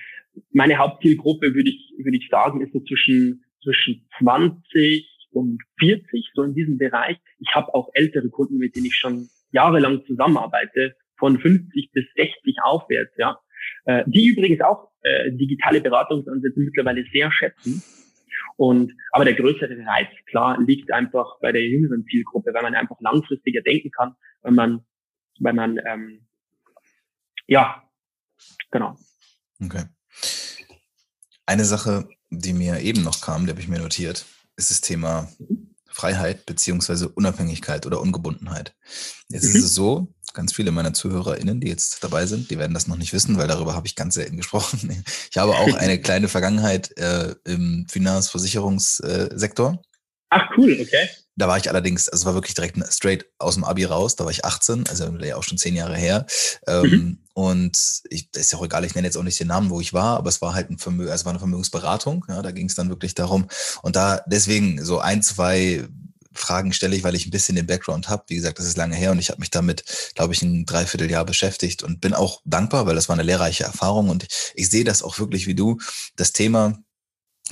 meine 0.52 0.78
Hauptzielgruppe 0.78 1.54
würde 1.54 1.70
ich, 1.70 1.92
würde 1.98 2.16
ich 2.16 2.28
sagen, 2.30 2.60
ist 2.60 2.72
so 2.72 2.80
zwischen, 2.80 3.44
zwischen 3.62 4.06
20 4.18 5.08
und 5.32 5.62
40, 5.78 6.30
so 6.34 6.42
in 6.42 6.54
diesem 6.54 6.78
Bereich. 6.78 7.18
Ich 7.38 7.54
habe 7.54 7.72
auch 7.74 7.88
ältere 7.94 8.28
Kunden, 8.30 8.58
mit 8.58 8.76
denen 8.76 8.86
ich 8.86 8.96
schon 8.96 9.28
jahrelang 9.52 10.04
zusammenarbeite, 10.06 10.96
von 11.18 11.38
50 11.38 11.90
bis 11.92 12.04
60 12.16 12.56
aufwärts, 12.62 13.12
ja. 13.18 13.38
Äh, 13.84 14.04
die 14.06 14.28
übrigens 14.28 14.62
auch 14.62 14.88
äh, 15.02 15.30
digitale 15.32 15.80
Beratungsansätze 15.80 16.60
mittlerweile 16.60 17.04
sehr 17.12 17.30
schätzen. 17.30 17.82
Und 18.56 18.92
aber 19.12 19.24
der 19.24 19.34
größere 19.34 19.76
Reiz, 19.86 20.08
klar, 20.26 20.58
liegt 20.60 20.92
einfach 20.92 21.38
bei 21.40 21.52
der 21.52 21.62
jüngeren 21.62 22.04
Zielgruppe, 22.06 22.52
weil 22.54 22.62
man 22.62 22.74
einfach 22.74 22.96
langfristiger 23.00 23.60
denken 23.62 23.90
kann, 23.90 24.14
wenn 24.42 24.54
man, 24.54 24.84
wenn 25.38 25.56
man 25.56 25.78
ähm, 25.86 26.26
ja, 27.46 27.82
genau. 28.70 28.96
Okay. 29.62 29.84
Eine 31.50 31.64
Sache, 31.64 32.08
die 32.30 32.52
mir 32.52 32.78
eben 32.78 33.02
noch 33.02 33.20
kam, 33.22 33.44
die 33.44 33.50
habe 33.50 33.60
ich 33.60 33.66
mir 33.66 33.80
notiert, 33.80 34.24
ist 34.54 34.70
das 34.70 34.82
Thema 34.82 35.26
Freiheit 35.88 36.46
beziehungsweise 36.46 37.08
Unabhängigkeit 37.08 37.86
oder 37.86 38.00
Ungebundenheit. 38.00 38.72
Jetzt 39.28 39.48
mhm. 39.48 39.56
ist 39.56 39.64
es 39.64 39.74
so, 39.74 40.14
ganz 40.32 40.52
viele 40.52 40.70
meiner 40.70 40.94
ZuhörerInnen, 40.94 41.60
die 41.60 41.66
jetzt 41.66 42.04
dabei 42.04 42.26
sind, 42.26 42.52
die 42.52 42.58
werden 42.60 42.72
das 42.72 42.86
noch 42.86 42.94
nicht 42.94 43.12
wissen, 43.12 43.36
weil 43.36 43.48
darüber 43.48 43.74
habe 43.74 43.88
ich 43.88 43.96
ganz 43.96 44.14
selten 44.14 44.36
gesprochen. 44.36 45.04
Ich 45.32 45.38
habe 45.38 45.56
auch 45.56 45.74
eine 45.74 45.98
kleine 46.02 46.28
Vergangenheit 46.28 46.96
äh, 46.96 47.34
im 47.44 47.84
Finanzversicherungssektor. 47.90 49.82
Ach 50.28 50.50
cool, 50.56 50.78
okay. 50.80 51.08
Da 51.40 51.48
war 51.48 51.56
ich 51.56 51.70
allerdings, 51.70 52.06
also 52.08 52.22
es 52.22 52.26
war 52.26 52.34
wirklich 52.34 52.54
direkt 52.54 52.76
straight 52.92 53.24
aus 53.38 53.54
dem 53.54 53.64
Abi 53.64 53.86
raus, 53.86 54.14
da 54.14 54.24
war 54.24 54.30
ich 54.30 54.44
18, 54.44 54.86
also 54.88 55.10
ja 55.20 55.36
auch 55.36 55.42
schon 55.42 55.56
zehn 55.56 55.74
Jahre 55.74 55.96
her. 55.96 56.26
Ähm, 56.66 56.82
mhm. 56.82 57.18
Und 57.32 58.02
ich, 58.10 58.28
ist 58.36 58.52
ja 58.52 58.58
auch 58.58 58.64
egal, 58.64 58.84
ich 58.84 58.94
nenne 58.94 59.06
jetzt 59.06 59.16
auch 59.16 59.22
nicht 59.22 59.40
den 59.40 59.46
Namen, 59.46 59.70
wo 59.70 59.80
ich 59.80 59.94
war, 59.94 60.18
aber 60.18 60.28
es 60.28 60.42
war 60.42 60.52
halt 60.52 60.68
ein 60.68 60.76
Vermögen, 60.76 61.10
also 61.10 61.24
war 61.24 61.32
eine 61.32 61.38
Vermögensberatung, 61.38 62.26
ja, 62.28 62.42
da 62.42 62.50
ging 62.50 62.66
es 62.66 62.74
dann 62.74 62.90
wirklich 62.90 63.14
darum. 63.14 63.48
Und 63.80 63.96
da 63.96 64.22
deswegen 64.26 64.84
so 64.84 64.98
ein, 64.98 65.22
zwei 65.22 65.88
Fragen 66.34 66.74
stelle 66.74 66.94
ich, 66.94 67.04
weil 67.04 67.14
ich 67.14 67.26
ein 67.26 67.30
bisschen 67.30 67.56
den 67.56 67.66
Background 67.66 68.10
habe. 68.10 68.24
Wie 68.28 68.36
gesagt, 68.36 68.58
das 68.58 68.66
ist 68.66 68.76
lange 68.76 68.94
her 68.94 69.10
und 69.10 69.18
ich 69.18 69.30
habe 69.30 69.40
mich 69.40 69.50
damit, 69.50 69.84
glaube 70.14 70.34
ich, 70.34 70.42
ein 70.42 70.66
Dreivierteljahr 70.66 71.24
beschäftigt 71.24 71.82
und 71.82 72.02
bin 72.02 72.12
auch 72.12 72.42
dankbar, 72.44 72.84
weil 72.84 72.94
das 72.94 73.08
war 73.08 73.14
eine 73.14 73.22
lehrreiche 73.22 73.64
Erfahrung 73.64 74.10
und 74.10 74.26
ich 74.54 74.68
sehe 74.68 74.84
das 74.84 75.02
auch 75.02 75.18
wirklich 75.18 75.46
wie 75.46 75.54
du. 75.54 75.78
Das 76.16 76.32
Thema 76.32 76.78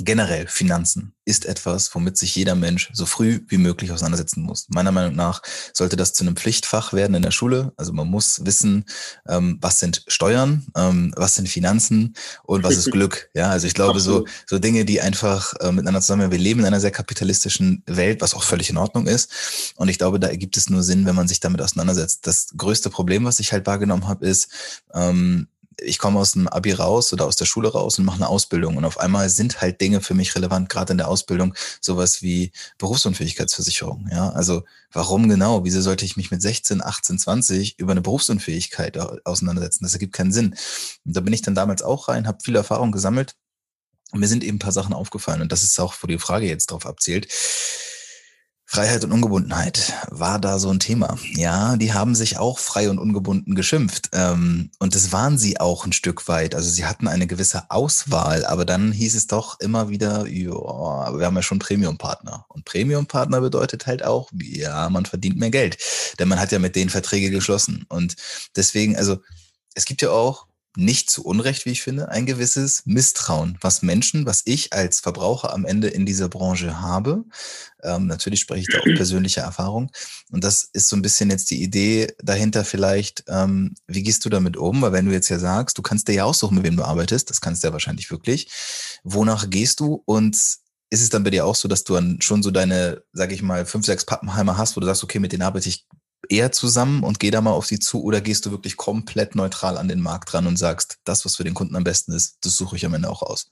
generell 0.00 0.46
Finanzen 0.46 1.14
ist 1.24 1.44
etwas, 1.44 1.94
womit 1.94 2.16
sich 2.16 2.34
jeder 2.34 2.54
Mensch 2.54 2.90
so 2.92 3.04
früh 3.04 3.40
wie 3.48 3.58
möglich 3.58 3.92
auseinandersetzen 3.92 4.42
muss. 4.42 4.66
Meiner 4.68 4.92
Meinung 4.92 5.14
nach 5.14 5.42
sollte 5.74 5.96
das 5.96 6.14
zu 6.14 6.24
einem 6.24 6.37
Pflichtfach 6.37 6.92
werden 6.92 7.14
in 7.14 7.22
der 7.22 7.30
Schule. 7.32 7.72
Also 7.76 7.92
man 7.92 8.08
muss 8.08 8.44
wissen, 8.46 8.87
ähm, 9.28 9.58
was 9.61 9.78
sind 9.78 10.04
Steuern, 10.06 10.66
ähm, 10.74 11.12
was 11.16 11.34
sind 11.34 11.48
Finanzen 11.48 12.14
und 12.44 12.64
was 12.64 12.76
ist 12.76 12.90
Glück. 12.92 13.28
Ja, 13.34 13.50
also 13.50 13.66
ich 13.66 13.74
glaube 13.74 14.00
so 14.00 14.24
so 14.46 14.58
Dinge, 14.58 14.84
die 14.84 15.00
einfach 15.00 15.52
äh, 15.61 15.70
miteinander 15.70 16.00
zusammen. 16.00 16.30
Wir 16.30 16.38
leben 16.38 16.61
in 16.61 16.66
einer 16.66 16.80
sehr 16.80 16.90
kapitalistischen 16.90 17.82
Welt, 17.87 18.20
was 18.20 18.34
auch 18.34 18.42
völlig 18.42 18.70
in 18.70 18.78
Ordnung 18.78 19.06
ist. 19.06 19.74
Und 19.76 19.88
ich 19.88 19.98
glaube, 19.98 20.18
da 20.18 20.28
ergibt 20.28 20.56
es 20.56 20.70
nur 20.70 20.82
Sinn, 20.82 21.04
wenn 21.04 21.14
man 21.14 21.28
sich 21.28 21.40
damit 21.40 21.61
auseinandersetzt. 21.61 22.26
Das 22.26 22.48
größte 22.56 22.90
Problem, 22.90 23.24
was 23.24 23.40
ich 23.40 23.52
halt 23.52 23.66
wahrgenommen 23.66 24.08
habe, 24.08 24.26
ist 24.26 24.48
ähm, 24.94 25.48
ich 25.80 25.98
komme 25.98 26.18
aus 26.18 26.32
dem 26.32 26.48
Abi 26.48 26.72
raus 26.72 27.12
oder 27.12 27.26
aus 27.26 27.36
der 27.36 27.44
Schule 27.44 27.70
raus 27.70 27.98
und 27.98 28.04
mache 28.04 28.16
eine 28.16 28.28
Ausbildung. 28.28 28.76
Und 28.76 28.84
auf 28.84 28.98
einmal 28.98 29.28
sind 29.30 29.60
halt 29.60 29.80
Dinge 29.80 30.00
für 30.00 30.14
mich 30.14 30.34
relevant, 30.34 30.68
gerade 30.68 30.92
in 30.92 30.98
der 30.98 31.08
Ausbildung, 31.08 31.54
sowas 31.80 32.22
wie 32.22 32.52
Berufsunfähigkeitsversicherung. 32.78 34.08
Ja, 34.10 34.30
also 34.30 34.64
warum 34.92 35.28
genau? 35.28 35.64
Wieso 35.64 35.80
sollte 35.80 36.04
ich 36.04 36.16
mich 36.16 36.30
mit 36.30 36.42
16, 36.42 36.82
18, 36.82 37.18
20 37.18 37.78
über 37.78 37.92
eine 37.92 38.00
Berufsunfähigkeit 38.00 38.98
auseinandersetzen? 39.24 39.84
Das 39.84 39.92
ergibt 39.92 40.14
keinen 40.14 40.32
Sinn. 40.32 40.56
Und 41.04 41.16
da 41.16 41.20
bin 41.20 41.32
ich 41.32 41.42
dann 41.42 41.54
damals 41.54 41.82
auch 41.82 42.08
rein, 42.08 42.26
habe 42.26 42.38
viel 42.42 42.56
Erfahrung 42.56 42.92
gesammelt. 42.92 43.34
Und 44.10 44.20
mir 44.20 44.28
sind 44.28 44.42
eben 44.42 44.56
ein 44.56 44.60
paar 44.60 44.72
Sachen 44.72 44.94
aufgefallen. 44.94 45.42
Und 45.42 45.52
das 45.52 45.62
ist 45.62 45.78
auch, 45.78 45.94
wo 46.00 46.06
die 46.06 46.18
Frage 46.18 46.46
jetzt 46.46 46.70
drauf 46.70 46.86
abzielt 46.86 47.28
Freiheit 48.70 49.02
und 49.02 49.12
Ungebundenheit 49.12 49.94
war 50.11 50.38
da 50.38 50.59
so 50.59 50.68
ein 50.68 50.78
Thema. 50.78 51.16
Ja, 51.33 51.76
die 51.76 51.94
haben 51.94 52.14
sich 52.14 52.37
auch 52.37 52.59
frei 52.59 52.90
und 52.90 52.98
ungebunden 52.98 53.54
geschimpft. 53.54 54.11
Ähm, 54.12 54.70
und 54.78 54.94
das 54.94 55.11
waren 55.11 55.38
sie 55.38 55.59
auch 55.59 55.87
ein 55.87 55.94
Stück 55.94 56.28
weit. 56.28 56.54
Also 56.54 56.68
sie 56.68 56.85
hatten 56.85 57.09
eine 57.09 57.26
gewisse 57.26 57.70
Auswahl, 57.70 58.44
aber 58.44 58.66
dann 58.66 58.92
hieß 58.92 59.14
es 59.14 59.26
doch 59.26 59.59
immer 59.61 59.88
wieder, 59.88 60.26
ja, 60.26 60.50
wir 60.50 61.24
haben 61.24 61.37
ja 61.37 61.42
schon 61.42 61.59
Premium-Partner. 61.59 62.44
Und 62.48 62.66
Premium-Partner 62.66 63.40
bedeutet 63.40 63.87
halt 63.87 64.04
auch, 64.04 64.31
ja, 64.35 64.90
man 64.90 65.07
verdient 65.07 65.38
mehr 65.38 65.50
Geld. 65.50 65.78
Denn 66.18 66.28
man 66.28 66.38
hat 66.38 66.52
ja 66.52 66.59
mit 66.59 66.76
denen 66.76 66.90
Verträge 66.90 67.31
geschlossen. 67.31 67.87
Und 67.88 68.16
deswegen, 68.54 68.96
also 68.96 69.16
es 69.74 69.87
gibt 69.87 70.02
ja 70.02 70.11
auch 70.11 70.46
nicht 70.76 71.11
zu 71.11 71.24
Unrecht, 71.24 71.64
wie 71.64 71.70
ich 71.70 71.83
finde, 71.83 72.09
ein 72.09 72.26
gewisses 72.26 72.83
Misstrauen, 72.85 73.59
was 73.61 73.83
Menschen, 73.83 74.26
was 74.26 74.42
ich 74.44 74.72
als 74.72 75.00
Verbraucher 75.00 75.52
am 75.52 75.64
Ende 75.64 75.88
in 75.88 76.07
dieser 76.07 76.28
Branche 76.28 76.81
habe. 76.81 77.24
Ähm, 77.83 78.07
natürlich 78.07 78.40
spreche 78.40 78.61
ich 78.62 78.68
da 78.68 78.78
auch 78.78 78.85
persönliche 78.96 79.40
Erfahrung. 79.40 79.90
Und 80.31 80.44
das 80.44 80.68
ist 80.72 80.88
so 80.88 80.96
ein 80.96 81.02
bisschen 81.02 81.31
jetzt 81.31 81.50
die 81.50 81.62
Idee 81.62 82.14
dahinter 82.22 82.64
vielleicht, 82.64 83.24
ähm, 83.28 83.74
wie 83.87 84.02
gehst 84.02 84.24
du 84.24 84.28
damit 84.28 84.57
um? 84.57 84.83
Weil 84.83 84.92
wenn 84.92 85.07
du 85.07 85.12
jetzt 85.12 85.28
ja 85.28 85.38
sagst, 85.38 85.78
du 85.78 85.83
kannst 85.83 86.09
dir 86.09 86.14
ja 86.14 86.24
aussuchen, 86.24 86.57
mit 86.57 86.64
wem 86.64 86.76
du 86.76 86.85
arbeitest, 86.85 87.31
das 87.31 87.40
kannst 87.40 87.62
du 87.62 87.68
ja 87.68 87.72
wahrscheinlich 87.72 88.11
wirklich. 88.11 88.50
Wonach 89.04 89.50
gehst 89.50 89.81
du? 89.81 90.02
Und 90.04 90.37
ist 90.90 91.02
es 91.02 91.11
dann 91.11 91.24
bei 91.24 91.31
dir 91.31 91.44
auch 91.44 91.57
so, 91.57 91.68
dass 91.68 91.85
du 91.85 91.94
dann 91.94 92.20
schon 92.20 92.42
so 92.42 92.50
deine, 92.50 93.02
sag 93.12 93.33
ich 93.33 93.42
mal, 93.42 93.66
fünf, 93.66 93.85
sechs 93.85 94.07
Pappenheimer 94.07 94.57
hast, 94.57 94.76
wo 94.76 94.81
du 94.81 94.87
sagst, 94.87 95.04
okay, 95.04 95.18
mit 95.18 95.33
denen 95.33 95.42
arbeite 95.42 95.68
ich 95.68 95.87
eher 96.28 96.52
zusammen 96.52 97.02
und 97.02 97.20
geh 97.20 97.30
da 97.30 97.40
mal 97.40 97.52
auf 97.52 97.66
sie 97.66 97.78
zu 97.78 98.02
oder 98.02 98.20
gehst 98.20 98.46
du 98.46 98.50
wirklich 98.50 98.76
komplett 98.76 99.34
neutral 99.34 99.76
an 99.78 99.88
den 99.88 100.00
Markt 100.00 100.32
ran 100.34 100.46
und 100.46 100.56
sagst, 100.56 101.00
das, 101.04 101.24
was 101.24 101.36
für 101.36 101.44
den 101.44 101.54
Kunden 101.54 101.76
am 101.76 101.84
besten 101.84 102.12
ist, 102.12 102.44
das 102.44 102.56
suche 102.56 102.76
ich 102.76 102.86
am 102.86 102.94
Ende 102.94 103.10
auch 103.10 103.22
aus? 103.22 103.50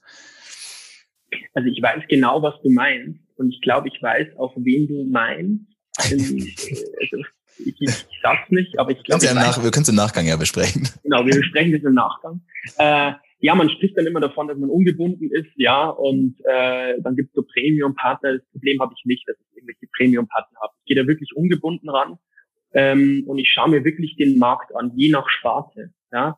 Also 1.53 1.69
ich 1.69 1.81
weiß 1.81 2.03
genau, 2.09 2.41
was 2.41 2.55
du 2.63 2.69
meinst 2.69 3.19
und 3.37 3.51
ich 3.51 3.61
glaube, 3.61 3.87
ich 3.87 4.01
weiß 4.01 4.37
auch, 4.37 4.53
wen 4.57 4.87
du 4.87 5.05
meinst. 5.05 5.65
also 5.97 7.17
ich, 7.59 7.75
ich 7.81 8.05
sag's 8.21 8.49
nicht, 8.49 8.79
aber 8.79 8.91
ich 8.91 9.03
glaube. 9.03 9.25
Ja 9.25 9.33
nach, 9.33 9.61
wir 9.61 9.71
können 9.71 9.83
es 9.83 9.89
im 9.89 9.95
Nachgang 9.95 10.25
ja 10.25 10.37
besprechen. 10.37 10.87
Genau, 11.03 11.25
wir 11.25 11.35
besprechen 11.35 11.71
das 11.71 11.81
im 11.83 11.93
Nachgang. 11.93 12.41
Äh, 12.77 13.13
ja, 13.39 13.55
man 13.55 13.69
spricht 13.69 13.97
dann 13.97 14.07
immer 14.07 14.19
davon, 14.19 14.47
dass 14.47 14.57
man 14.57 14.69
ungebunden 14.69 15.29
ist, 15.31 15.51
ja, 15.55 15.89
und 15.89 16.35
äh, 16.43 16.99
dann 17.01 17.15
gibt 17.15 17.29
es 17.29 17.35
so 17.35 17.43
Premium-Partner. 17.43 18.37
Das 18.37 18.45
Problem 18.51 18.79
habe 18.81 18.93
ich 18.97 19.05
nicht, 19.05 19.27
dass 19.27 19.37
ich 19.39 19.57
irgendwelche 19.57 19.87
Premium-Partner 19.95 20.59
habe. 20.61 20.73
Ich 20.79 20.85
gehe 20.85 21.01
da 21.01 21.07
wirklich 21.07 21.35
ungebunden 21.35 21.89
ran 21.89 22.17
ähm, 22.73 23.23
und 23.27 23.37
ich 23.37 23.49
schaue 23.49 23.69
mir 23.69 23.83
wirklich 23.83 24.15
den 24.17 24.37
Markt 24.37 24.75
an, 24.75 24.91
je 24.95 25.09
nach 25.09 25.29
Sparte. 25.29 25.91
Ja? 26.11 26.37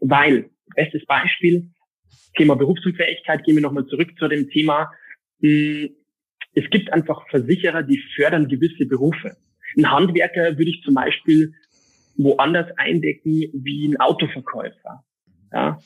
Weil 0.00 0.50
bestes 0.74 1.04
Beispiel, 1.06 1.70
Thema 2.36 2.54
Berufsunfähigkeit, 2.54 3.44
gehen 3.44 3.56
wir 3.56 3.62
nochmal 3.62 3.86
zurück 3.86 4.10
zu 4.18 4.28
dem 4.28 4.48
Thema. 4.50 4.90
Hm, 5.40 5.90
es 6.54 6.68
gibt 6.70 6.92
einfach 6.92 7.28
Versicherer, 7.28 7.82
die 7.82 8.02
fördern 8.14 8.48
gewisse 8.48 8.86
Berufe. 8.86 9.36
Ein 9.76 9.90
Handwerker 9.90 10.58
würde 10.58 10.70
ich 10.70 10.82
zum 10.82 10.94
Beispiel 10.94 11.54
woanders 12.16 12.66
eindecken 12.76 13.44
wie 13.52 13.88
ein 13.88 14.00
Autoverkäufer. 14.00 15.04
Ja, 15.52 15.78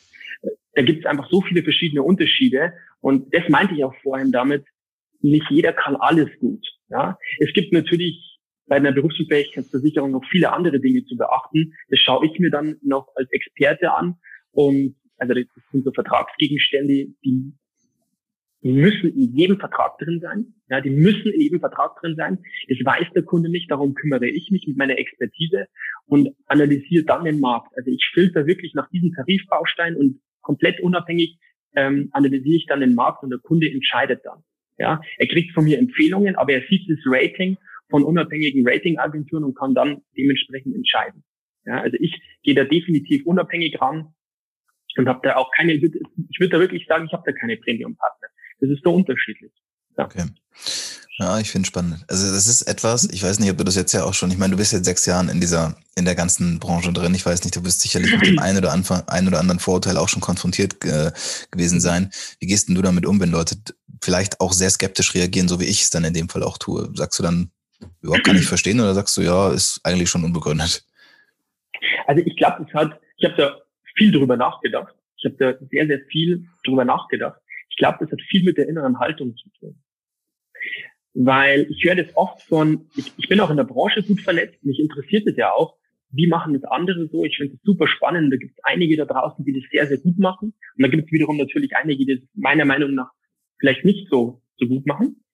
da 0.74 0.82
gibt 0.82 1.00
es 1.00 1.06
einfach 1.06 1.28
so 1.30 1.42
viele 1.42 1.62
verschiedene 1.62 2.02
Unterschiede. 2.02 2.72
Und 3.00 3.32
das 3.34 3.48
meinte 3.48 3.74
ich 3.74 3.84
auch 3.84 3.94
vorhin 4.02 4.32
damit, 4.32 4.64
nicht 5.20 5.46
jeder 5.50 5.72
kann 5.72 5.96
alles 5.96 6.28
gut. 6.40 6.66
Ja, 6.88 7.18
es 7.38 7.52
gibt 7.52 7.72
natürlich 7.72 8.33
bei 8.66 8.76
einer 8.76 8.92
Berufsunfähigkeitsversicherung 8.92 10.10
noch 10.10 10.24
viele 10.30 10.52
andere 10.52 10.80
Dinge 10.80 11.04
zu 11.04 11.16
beachten. 11.16 11.74
Das 11.88 11.98
schaue 12.00 12.26
ich 12.26 12.38
mir 12.38 12.50
dann 12.50 12.76
noch 12.82 13.08
als 13.14 13.30
Experte 13.30 13.92
an. 13.92 14.16
Und 14.52 14.96
also 15.18 15.34
das 15.34 15.44
sind 15.72 15.84
so 15.84 15.92
Vertragsgegenstände, 15.92 17.08
die 17.24 17.52
müssen 18.62 19.10
in 19.10 19.36
jedem 19.36 19.58
Vertrag 19.58 19.98
drin 19.98 20.20
sein. 20.20 20.54
Ja, 20.70 20.80
die 20.80 20.90
müssen 20.90 21.30
in 21.32 21.40
jedem 21.40 21.60
Vertrag 21.60 22.00
drin 22.00 22.16
sein. 22.16 22.38
Das 22.68 22.78
weiß 22.78 23.08
der 23.14 23.22
Kunde 23.22 23.50
nicht, 23.50 23.70
darum 23.70 23.94
kümmere 23.94 24.26
ich 24.26 24.50
mich 24.50 24.66
mit 24.66 24.76
meiner 24.76 24.98
Expertise 24.98 25.66
und 26.06 26.30
analysiere 26.46 27.04
dann 27.04 27.24
den 27.24 27.40
Markt. 27.40 27.76
Also 27.76 27.90
ich 27.90 28.10
filter 28.14 28.46
wirklich 28.46 28.74
nach 28.74 28.88
diesen 28.88 29.12
Tarifbausteinen 29.12 29.98
und 29.98 30.20
komplett 30.40 30.80
unabhängig 30.80 31.38
ähm, 31.76 32.08
analysiere 32.12 32.56
ich 32.56 32.66
dann 32.66 32.80
den 32.80 32.94
Markt 32.94 33.22
und 33.22 33.30
der 33.30 33.38
Kunde 33.38 33.70
entscheidet 33.70 34.20
dann. 34.24 34.42
Ja, 34.78 35.00
er 35.18 35.28
kriegt 35.28 35.52
von 35.52 35.64
mir 35.64 35.78
Empfehlungen, 35.78 36.34
aber 36.34 36.54
er 36.54 36.62
sieht 36.68 36.88
das 36.88 36.98
Rating 37.06 37.56
von 37.90 38.04
unabhängigen 38.04 38.66
Ratingagenturen 38.66 39.44
und 39.44 39.56
kann 39.56 39.74
dann 39.74 40.02
dementsprechend 40.16 40.74
entscheiden. 40.74 41.24
Ja, 41.66 41.80
also 41.80 41.96
ich 42.00 42.20
gehe 42.42 42.54
da 42.54 42.64
definitiv 42.64 43.24
unabhängig 43.26 43.80
ran 43.80 44.14
und 44.96 45.08
habe 45.08 45.20
da 45.22 45.36
auch 45.36 45.50
keine, 45.56 45.72
ich 45.72 45.82
würde 45.82 46.50
da 46.50 46.60
wirklich 46.60 46.86
sagen, 46.86 47.06
ich 47.06 47.12
habe 47.12 47.22
da 47.26 47.32
keine 47.38 47.56
Premium-Partner. 47.56 48.28
Das 48.60 48.70
ist 48.70 48.82
so 48.84 48.94
unterschiedlich. 48.94 49.52
Ja. 49.96 50.04
Okay. 50.04 50.24
Ja, 51.18 51.38
ich 51.38 51.50
finde 51.50 51.66
spannend. 51.66 52.04
Also 52.08 52.32
das 52.32 52.48
ist 52.48 52.62
etwas, 52.62 53.04
ich 53.04 53.22
weiß 53.22 53.38
nicht, 53.38 53.50
ob 53.50 53.58
du 53.58 53.64
das 53.64 53.76
jetzt 53.76 53.92
ja 53.92 54.02
auch 54.02 54.14
schon, 54.14 54.32
ich 54.32 54.36
meine, 54.36 54.50
du 54.50 54.56
bist 54.56 54.72
jetzt 54.72 54.84
sechs 54.84 55.06
Jahren 55.06 55.28
in 55.28 55.40
dieser, 55.40 55.76
in 55.94 56.04
der 56.04 56.16
ganzen 56.16 56.58
Branche 56.58 56.92
drin. 56.92 57.14
Ich 57.14 57.24
weiß 57.24 57.44
nicht, 57.44 57.54
du 57.54 57.62
bist 57.62 57.80
sicherlich 57.82 58.10
mit 58.12 58.26
dem 58.26 58.38
einen 58.40 58.58
oder, 58.58 58.72
Anfang, 58.72 59.06
einen 59.06 59.28
oder 59.28 59.38
anderen 59.38 59.60
Vorurteil 59.60 59.96
auch 59.96 60.08
schon 60.08 60.20
konfrontiert 60.20 60.84
äh, 60.84 61.12
gewesen 61.52 61.80
sein. 61.80 62.10
Wie 62.40 62.46
gehst 62.46 62.68
denn 62.68 62.74
du 62.74 62.82
damit 62.82 63.06
um, 63.06 63.20
wenn 63.20 63.30
Leute 63.30 63.56
vielleicht 64.02 64.40
auch 64.40 64.52
sehr 64.52 64.70
skeptisch 64.70 65.14
reagieren, 65.14 65.46
so 65.46 65.60
wie 65.60 65.66
ich 65.66 65.82
es 65.82 65.90
dann 65.90 66.04
in 66.04 66.14
dem 66.14 66.28
Fall 66.28 66.42
auch 66.42 66.58
tue? 66.58 66.90
Sagst 66.94 67.18
du 67.20 67.22
dann, 67.22 67.52
überhaupt 68.02 68.24
gar 68.24 68.32
nicht 68.34 68.46
verstehen 68.46 68.80
oder 68.80 68.94
sagst 68.94 69.16
du, 69.16 69.22
ja, 69.22 69.52
ist 69.52 69.80
eigentlich 69.84 70.10
schon 70.10 70.24
unbegründet? 70.24 70.84
Also 72.06 72.22
ich 72.24 72.36
glaube, 72.36 72.66
es 72.66 72.74
hat, 72.74 73.00
ich 73.16 73.24
habe 73.24 73.36
da 73.36 73.60
viel 73.96 74.12
drüber 74.12 74.36
nachgedacht. 74.36 74.94
Ich 75.16 75.24
habe 75.24 75.36
da 75.36 75.66
sehr, 75.70 75.86
sehr 75.86 76.00
viel 76.10 76.46
drüber 76.64 76.84
nachgedacht. 76.84 77.40
Ich 77.70 77.76
glaube, 77.76 77.98
das 78.00 78.10
hat 78.10 78.20
viel 78.28 78.44
mit 78.44 78.56
der 78.56 78.68
inneren 78.68 78.98
Haltung 78.98 79.36
zu 79.36 79.48
tun. 79.58 79.82
Weil 81.14 81.66
ich 81.70 81.84
höre 81.84 81.96
das 81.96 82.16
oft 82.16 82.42
von, 82.42 82.88
ich, 82.96 83.12
ich 83.16 83.28
bin 83.28 83.40
auch 83.40 83.50
in 83.50 83.56
der 83.56 83.64
Branche 83.64 84.02
gut 84.02 84.20
vernetzt, 84.20 84.62
mich 84.64 84.80
interessiert 84.80 85.26
es 85.26 85.36
ja 85.36 85.52
auch, 85.52 85.76
wie 86.16 86.26
machen 86.28 86.54
das 86.54 86.64
andere 86.70 87.08
so? 87.08 87.24
Ich 87.24 87.36
finde 87.36 87.54
es 87.54 87.62
super 87.62 87.88
spannend. 87.88 88.32
Da 88.32 88.36
gibt 88.36 88.52
es 88.56 88.64
einige 88.64 88.96
da 88.96 89.04
draußen, 89.04 89.44
die 89.44 89.52
das 89.52 89.68
sehr, 89.70 89.86
sehr 89.86 89.98
gut 89.98 90.18
machen. 90.18 90.54
Und 90.76 90.82
da 90.82 90.88
gibt 90.88 91.06
es 91.06 91.12
wiederum 91.12 91.36
natürlich 91.36 91.74
einige, 91.76 92.04
die 92.06 92.20
das 92.20 92.28
meiner 92.34 92.64
Meinung 92.64 92.94
nach 92.94 93.10
vielleicht 93.58 93.84
nicht 93.84 94.08
so, 94.10 94.40
so 94.58 94.66
gut 94.66 94.86
machen. 94.86 95.24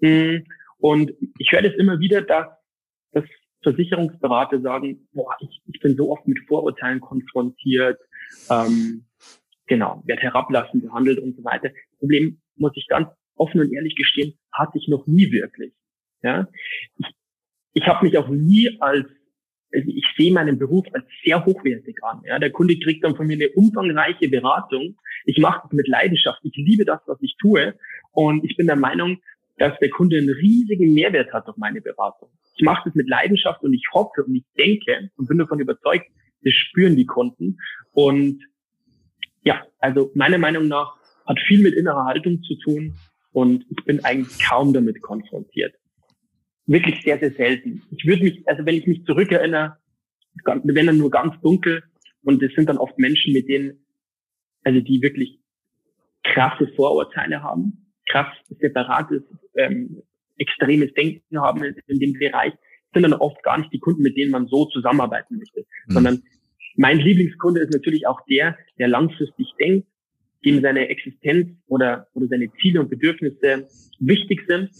Hm, 0.00 0.44
und 0.84 1.12
ich 1.38 1.50
höre 1.50 1.62
das 1.62 1.72
immer 1.76 1.98
wieder, 1.98 2.20
dass, 2.20 2.46
dass 3.12 3.24
Versicherungsberater 3.62 4.60
sagen, 4.60 5.08
boah, 5.14 5.34
ich, 5.40 5.62
ich 5.64 5.80
bin 5.80 5.96
so 5.96 6.12
oft 6.12 6.28
mit 6.28 6.38
Vorurteilen 6.46 7.00
konfrontiert. 7.00 7.98
Ähm, 8.50 9.06
genau, 9.66 10.02
wird 10.04 10.20
herablassend 10.20 10.84
behandelt 10.84 11.20
und 11.20 11.38
so 11.38 11.42
weiter. 11.42 11.70
Das 11.70 11.98
Problem, 11.98 12.38
muss 12.56 12.72
ich 12.74 12.86
ganz 12.86 13.08
offen 13.34 13.62
und 13.62 13.72
ehrlich 13.72 13.96
gestehen, 13.96 14.34
hatte 14.52 14.76
ich 14.76 14.86
noch 14.88 15.06
nie 15.06 15.32
wirklich. 15.32 15.72
Ja, 16.22 16.48
ich, 16.98 17.06
ich 17.72 17.86
habe 17.86 18.04
mich 18.04 18.18
auch 18.18 18.28
nie 18.28 18.78
als 18.78 19.06
also 19.74 19.88
ich 19.88 20.04
sehe 20.16 20.32
meinen 20.32 20.58
Beruf 20.58 20.86
als 20.92 21.04
sehr 21.24 21.44
hochwertig 21.44 21.96
an. 22.04 22.20
Ja, 22.26 22.38
der 22.38 22.50
Kunde 22.50 22.78
kriegt 22.78 23.02
dann 23.02 23.16
von 23.16 23.26
mir 23.26 23.34
eine 23.34 23.48
umfangreiche 23.48 24.28
Beratung. 24.28 24.96
Ich 25.24 25.38
mache 25.38 25.62
das 25.62 25.72
mit 25.72 25.88
Leidenschaft. 25.88 26.40
Ich 26.42 26.54
liebe 26.54 26.84
das, 26.84 27.00
was 27.06 27.18
ich 27.22 27.34
tue. 27.40 27.74
Und 28.12 28.44
ich 28.44 28.56
bin 28.56 28.66
der 28.68 28.76
Meinung, 28.76 29.18
dass 29.56 29.78
der 29.78 29.90
Kunde 29.90 30.18
einen 30.18 30.30
riesigen 30.30 30.94
Mehrwert 30.94 31.32
hat 31.32 31.46
durch 31.46 31.56
meine 31.56 31.80
Beratung. 31.80 32.28
Ich 32.56 32.64
mache 32.64 32.82
das 32.86 32.94
mit 32.94 33.08
Leidenschaft 33.08 33.62
und 33.62 33.72
ich 33.72 33.84
hoffe 33.92 34.24
und 34.24 34.34
ich 34.34 34.44
denke 34.58 35.10
und 35.16 35.28
bin 35.28 35.38
davon 35.38 35.60
überzeugt, 35.60 36.06
das 36.42 36.52
spüren 36.52 36.96
die 36.96 37.06
Kunden. 37.06 37.58
Und 37.92 38.42
ja, 39.42 39.64
also 39.78 40.10
meiner 40.14 40.38
Meinung 40.38 40.68
nach 40.68 40.96
hat 41.26 41.38
viel 41.46 41.62
mit 41.62 41.74
innerer 41.74 42.04
Haltung 42.04 42.42
zu 42.42 42.56
tun 42.56 42.94
und 43.32 43.64
ich 43.70 43.84
bin 43.84 44.04
eigentlich 44.04 44.38
kaum 44.44 44.72
damit 44.72 45.00
konfrontiert. 45.02 45.74
Wirklich 46.66 47.02
sehr, 47.02 47.18
sehr 47.18 47.32
selten. 47.32 47.82
Ich 47.96 48.06
würde 48.06 48.24
mich, 48.24 48.48
also 48.48 48.64
wenn 48.64 48.74
ich 48.74 48.86
mich 48.86 49.04
zurückerinnere, 49.04 49.76
wenn 50.44 50.86
dann 50.86 50.98
nur 50.98 51.10
ganz 51.10 51.34
dunkel 51.42 51.82
und 52.22 52.42
es 52.42 52.54
sind 52.54 52.68
dann 52.68 52.78
oft 52.78 52.98
Menschen, 52.98 53.32
mit 53.32 53.48
denen, 53.48 53.84
also 54.64 54.80
die 54.80 55.02
wirklich 55.02 55.40
krasse 56.22 56.68
Vorurteile 56.74 57.42
haben, 57.42 57.83
krass 58.06 58.28
separates, 58.60 59.22
ähm, 59.56 60.02
extremes 60.36 60.92
Denken 60.94 61.40
haben 61.40 61.62
in, 61.64 62.00
dem 62.00 62.12
Bereich, 62.14 62.52
sind 62.92 63.02
dann 63.02 63.14
oft 63.14 63.42
gar 63.42 63.58
nicht 63.58 63.72
die 63.72 63.78
Kunden, 63.78 64.02
mit 64.02 64.16
denen 64.16 64.30
man 64.30 64.46
so 64.46 64.66
zusammenarbeiten 64.66 65.38
möchte, 65.38 65.64
mhm. 65.86 65.92
sondern 65.92 66.22
mein 66.76 66.98
Lieblingskunde 66.98 67.60
ist 67.60 67.72
natürlich 67.72 68.06
auch 68.06 68.20
der, 68.28 68.56
der 68.78 68.88
langfristig 68.88 69.52
denkt, 69.60 69.86
dem 70.44 70.60
seine 70.60 70.88
Existenz 70.88 71.50
oder, 71.66 72.08
oder 72.14 72.26
seine 72.26 72.52
Ziele 72.60 72.80
und 72.80 72.90
Bedürfnisse 72.90 73.68
wichtig 74.00 74.42
sind 74.46 74.70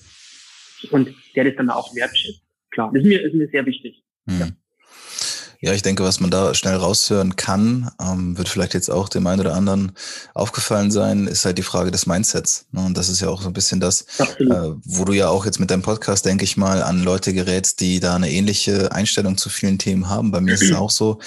und 0.90 1.14
der 1.34 1.44
das 1.44 1.56
dann 1.56 1.70
auch 1.70 1.94
wertschätzt. 1.94 2.42
Klar, 2.70 2.90
das 2.92 3.02
ist 3.02 3.08
mir, 3.08 3.22
ist 3.22 3.34
mir 3.34 3.48
sehr 3.48 3.64
wichtig. 3.64 4.02
Hm. 4.28 4.38
Ja. 4.40 4.48
Ja, 5.64 5.72
ich 5.72 5.80
denke, 5.80 6.04
was 6.04 6.20
man 6.20 6.30
da 6.30 6.52
schnell 6.52 6.76
raushören 6.76 7.36
kann, 7.36 7.90
ähm, 7.98 8.36
wird 8.36 8.50
vielleicht 8.50 8.74
jetzt 8.74 8.90
auch 8.90 9.08
dem 9.08 9.26
einen 9.26 9.40
oder 9.40 9.54
anderen 9.54 9.92
aufgefallen 10.34 10.90
sein, 10.90 11.26
ist 11.26 11.46
halt 11.46 11.56
die 11.56 11.62
Frage 11.62 11.90
des 11.90 12.04
Mindsets. 12.04 12.66
Ne? 12.70 12.84
Und 12.84 12.98
das 12.98 13.08
ist 13.08 13.20
ja 13.20 13.30
auch 13.30 13.40
so 13.40 13.48
ein 13.48 13.54
bisschen 13.54 13.80
das, 13.80 14.02
äh, 14.18 14.72
wo 14.84 15.06
du 15.06 15.14
ja 15.14 15.28
auch 15.28 15.46
jetzt 15.46 15.60
mit 15.60 15.70
deinem 15.70 15.80
Podcast, 15.80 16.26
denke 16.26 16.44
ich 16.44 16.58
mal, 16.58 16.82
an 16.82 17.02
Leute 17.02 17.32
gerätst, 17.32 17.80
die 17.80 17.98
da 17.98 18.14
eine 18.14 18.30
ähnliche 18.30 18.92
Einstellung 18.92 19.38
zu 19.38 19.48
vielen 19.48 19.78
Themen 19.78 20.10
haben. 20.10 20.32
Bei 20.32 20.42
mir 20.42 20.52
ist 20.52 20.64
es 20.64 20.74
auch 20.74 20.90
so, 20.90 21.18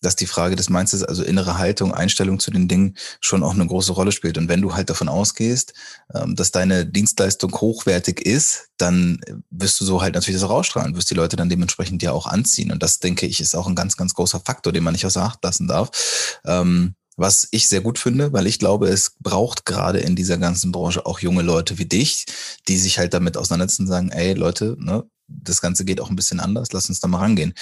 dass 0.00 0.16
die 0.16 0.26
Frage 0.26 0.56
des 0.56 0.70
Mindsets, 0.70 1.02
also 1.02 1.22
innere 1.22 1.58
Haltung, 1.58 1.92
Einstellung 1.92 2.40
zu 2.40 2.50
den 2.50 2.68
Dingen 2.68 2.96
schon 3.20 3.42
auch 3.42 3.54
eine 3.54 3.66
große 3.66 3.92
Rolle 3.92 4.12
spielt. 4.12 4.38
Und 4.38 4.48
wenn 4.48 4.62
du 4.62 4.74
halt 4.74 4.90
davon 4.90 5.08
ausgehst, 5.08 5.74
ähm, 6.14 6.36
dass 6.36 6.50
deine 6.52 6.86
Dienstleistung 6.86 7.52
hochwertig 7.52 8.20
ist, 8.20 8.68
dann 8.78 9.20
wirst 9.50 9.80
du 9.80 9.84
so 9.84 10.02
halt 10.02 10.14
natürlich 10.14 10.40
das 10.40 10.48
rausstrahlen, 10.48 10.96
wirst 10.96 11.10
die 11.10 11.14
Leute 11.14 11.36
dann 11.36 11.48
dementsprechend 11.48 12.02
ja 12.02 12.12
auch 12.12 12.26
anziehen. 12.26 12.72
Und 12.72 12.82
das, 12.82 12.98
denke 12.98 13.26
ich, 13.26 13.40
ist 13.40 13.54
auch 13.54 13.66
ein 13.66 13.74
ganz, 13.74 13.96
ganz 13.96 14.14
großer 14.14 14.40
Faktor, 14.40 14.72
den 14.72 14.84
man 14.84 14.92
nicht 14.92 15.06
außer 15.06 15.22
Acht 15.22 15.44
lassen 15.44 15.68
darf. 15.68 15.90
Ähm, 16.44 16.94
was 17.16 17.48
ich 17.50 17.68
sehr 17.68 17.82
gut 17.82 17.98
finde, 17.98 18.32
weil 18.32 18.46
ich 18.46 18.58
glaube, 18.58 18.88
es 18.88 19.16
braucht 19.20 19.66
gerade 19.66 19.98
in 19.98 20.16
dieser 20.16 20.38
ganzen 20.38 20.72
Branche 20.72 21.04
auch 21.04 21.20
junge 21.20 21.42
Leute 21.42 21.76
wie 21.76 21.84
dich, 21.84 22.24
die 22.66 22.78
sich 22.78 22.98
halt 22.98 23.12
damit 23.12 23.36
auseinandersetzen 23.36 23.82
und 23.82 23.88
sagen, 23.88 24.10
ey 24.10 24.32
Leute, 24.32 24.76
ne, 24.78 25.04
das 25.30 25.60
Ganze 25.60 25.84
geht 25.84 26.00
auch 26.00 26.10
ein 26.10 26.16
bisschen 26.16 26.40
anders. 26.40 26.72
Lass 26.72 26.88
uns 26.88 27.00
da 27.00 27.08
mal 27.08 27.18
rangehen. 27.18 27.54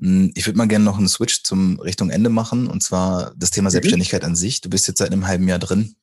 Hm, 0.00 0.32
ich 0.34 0.46
würde 0.46 0.58
mal 0.58 0.68
gerne 0.68 0.84
noch 0.84 0.98
einen 0.98 1.08
Switch 1.08 1.42
zum 1.42 1.80
Richtung 1.80 2.10
Ende 2.10 2.30
machen 2.30 2.66
und 2.66 2.82
zwar 2.82 3.32
das 3.36 3.50
Thema 3.50 3.68
mhm. 3.68 3.72
Selbstständigkeit 3.72 4.24
an 4.24 4.36
sich. 4.36 4.60
Du 4.60 4.70
bist 4.70 4.86
jetzt 4.88 4.98
seit 4.98 5.12
einem 5.12 5.26
halben 5.26 5.48
Jahr 5.48 5.58
drin. 5.58 5.96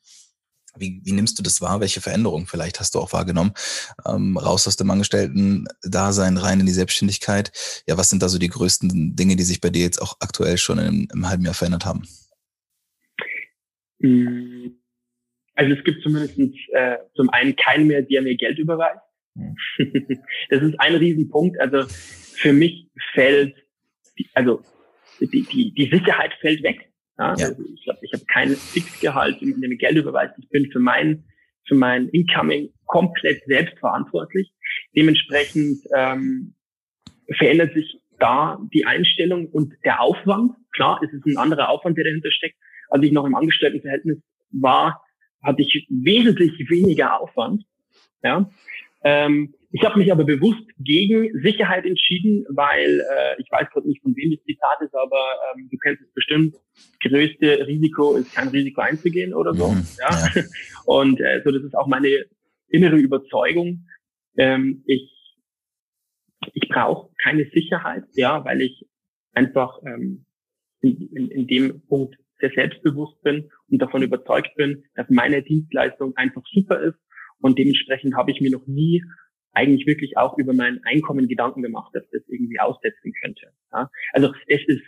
Wie, 0.77 1.01
wie 1.03 1.13
nimmst 1.13 1.39
du 1.39 1.43
das 1.43 1.61
wahr? 1.61 1.79
Welche 1.79 2.01
Veränderungen 2.01 2.47
vielleicht 2.47 2.79
hast 2.79 2.95
du 2.95 2.99
auch 2.99 3.13
wahrgenommen? 3.13 3.53
Ähm, 4.05 4.37
raus 4.37 4.67
aus 4.67 4.75
dem 4.75 4.91
Angestellten-Dasein, 4.91 6.37
rein 6.37 6.59
in 6.59 6.65
die 6.65 6.73
Selbstständigkeit. 6.73 7.51
Ja, 7.87 7.97
was 7.97 8.09
sind 8.09 8.21
da 8.21 8.27
so 8.27 8.37
die 8.37 8.49
größten 8.49 9.15
Dinge, 9.15 9.37
die 9.37 9.43
sich 9.43 9.61
bei 9.61 9.69
dir 9.69 9.83
jetzt 9.83 10.01
auch 10.01 10.17
aktuell 10.19 10.57
schon 10.57 10.79
im, 10.79 11.07
im 11.13 11.29
halben 11.29 11.45
Jahr 11.45 11.53
verändert 11.53 11.85
haben? 11.85 12.03
Hm, 14.01 14.77
also 15.55 15.73
es 15.73 15.83
gibt 15.83 16.03
zumindest 16.03 16.37
äh, 16.73 16.97
zum 17.15 17.29
einen 17.29 17.55
keinen 17.55 17.87
mehr, 17.87 18.01
der 18.01 18.21
mir 18.21 18.35
Geld 18.35 18.59
überweist. 18.59 18.99
das 20.49 20.61
ist 20.61 20.79
ein 20.79 20.95
Riesenpunkt. 20.95 21.59
Also 21.59 21.87
für 22.35 22.53
mich 22.53 22.87
fällt, 23.13 23.55
also 24.33 24.61
die, 25.19 25.43
die, 25.43 25.73
die 25.73 25.89
Sicherheit 25.89 26.33
fällt 26.41 26.63
weg. 26.63 26.89
Ja? 27.17 27.35
ja. 27.35 27.47
Also 27.47 27.63
ich 27.73 27.87
habe 27.87 27.99
ich 28.01 28.13
hab 28.13 28.27
kein 28.27 28.49
Fixgehalt, 28.49 29.41
in 29.41 29.61
dem 29.61 29.77
Geld 29.77 29.97
überweist. 29.97 30.35
Ich 30.37 30.49
bin 30.49 30.71
für 30.71 30.79
mein, 30.79 31.23
für 31.67 31.75
mein 31.75 32.09
Incoming 32.09 32.69
komplett 32.85 33.43
selbstverantwortlich. 33.45 34.51
Dementsprechend 34.95 35.79
ähm, 35.95 36.55
verändert 37.37 37.73
sich 37.73 37.99
da 38.19 38.59
die 38.73 38.85
Einstellung 38.85 39.47
und 39.47 39.73
der 39.83 40.01
Aufwand. 40.01 40.53
Klar, 40.71 41.01
es 41.03 41.11
ist 41.11 41.25
ein 41.25 41.37
anderer 41.37 41.69
Aufwand, 41.69 41.97
der 41.97 42.05
dahinter 42.05 42.31
steckt. 42.31 42.55
Als 42.89 43.03
ich 43.03 43.11
noch 43.11 43.25
im 43.25 43.35
Angestelltenverhältnis 43.35 44.19
war, 44.51 45.01
hatte 45.43 45.61
ich 45.61 45.87
wesentlich 45.89 46.69
weniger 46.69 47.19
Aufwand. 47.19 47.63
Ja, 48.23 48.49
ähm, 49.05 49.53
ich 49.71 49.83
habe 49.83 49.99
mich 49.99 50.11
aber 50.11 50.23
bewusst 50.23 50.67
gegen 50.79 51.29
Sicherheit 51.41 51.85
entschieden, 51.85 52.43
weil 52.49 53.01
äh, 53.01 53.39
ich 53.39 53.51
weiß 53.51 53.69
gerade 53.71 53.87
nicht, 53.87 54.01
von 54.01 54.15
wem 54.15 54.31
das 54.31 54.43
Zitat 54.45 54.81
ist, 54.81 54.95
aber 54.95 55.21
ähm, 55.53 55.69
du 55.69 55.77
kennst 55.77 56.01
es 56.01 56.11
bestimmt. 56.13 56.55
Größte 57.03 57.67
Risiko 57.67 58.15
ist 58.15 58.33
kein 58.33 58.47
Risiko 58.47 58.81
einzugehen 58.81 59.33
oder 59.33 59.53
so. 59.53 59.67
Mhm, 59.67 59.85
ja? 59.99 60.09
ja. 60.09 60.43
Und 60.85 61.19
äh, 61.19 61.41
so 61.45 61.51
das 61.51 61.61
ist 61.61 61.75
auch 61.75 61.85
meine 61.85 62.25
innere 62.69 62.95
Überzeugung. 62.95 63.85
Ähm, 64.37 64.83
ich 64.87 65.11
ich 66.53 66.67
brauche 66.67 67.11
keine 67.21 67.45
Sicherheit, 67.53 68.05
ja, 68.13 68.43
weil 68.43 68.61
ich 68.61 68.87
einfach 69.33 69.79
ähm, 69.85 70.25
in, 70.81 71.09
in, 71.13 71.29
in 71.29 71.47
dem 71.47 71.85
Punkt 71.87 72.15
sehr 72.39 72.51
selbstbewusst 72.55 73.21
bin 73.21 73.49
und 73.69 73.79
davon 73.79 74.01
überzeugt 74.01 74.55
bin, 74.55 74.83
dass 74.95 75.07
meine 75.09 75.43
Dienstleistung 75.43 76.15
einfach 76.15 76.43
super 76.51 76.81
ist 76.81 76.97
und 77.45 77.59
dementsprechend 77.59 78.15
habe 78.15 78.31
ich 78.31 78.41
mir 78.41 78.49
noch 78.49 78.65
nie 78.65 79.03
eigentlich 79.51 79.85
wirklich 79.85 80.17
auch 80.17 80.35
über 80.39 80.51
mein 80.51 80.83
Einkommen 80.83 81.27
Gedanken 81.27 81.61
gemacht, 81.61 81.93
dass 81.93 82.03
das 82.11 82.23
irgendwie 82.27 82.59
aussetzen 82.59 83.13
könnte. 83.21 83.51
Ja? 83.71 83.91
Also 84.13 84.33
es 84.47 84.61
ist, 84.65 84.81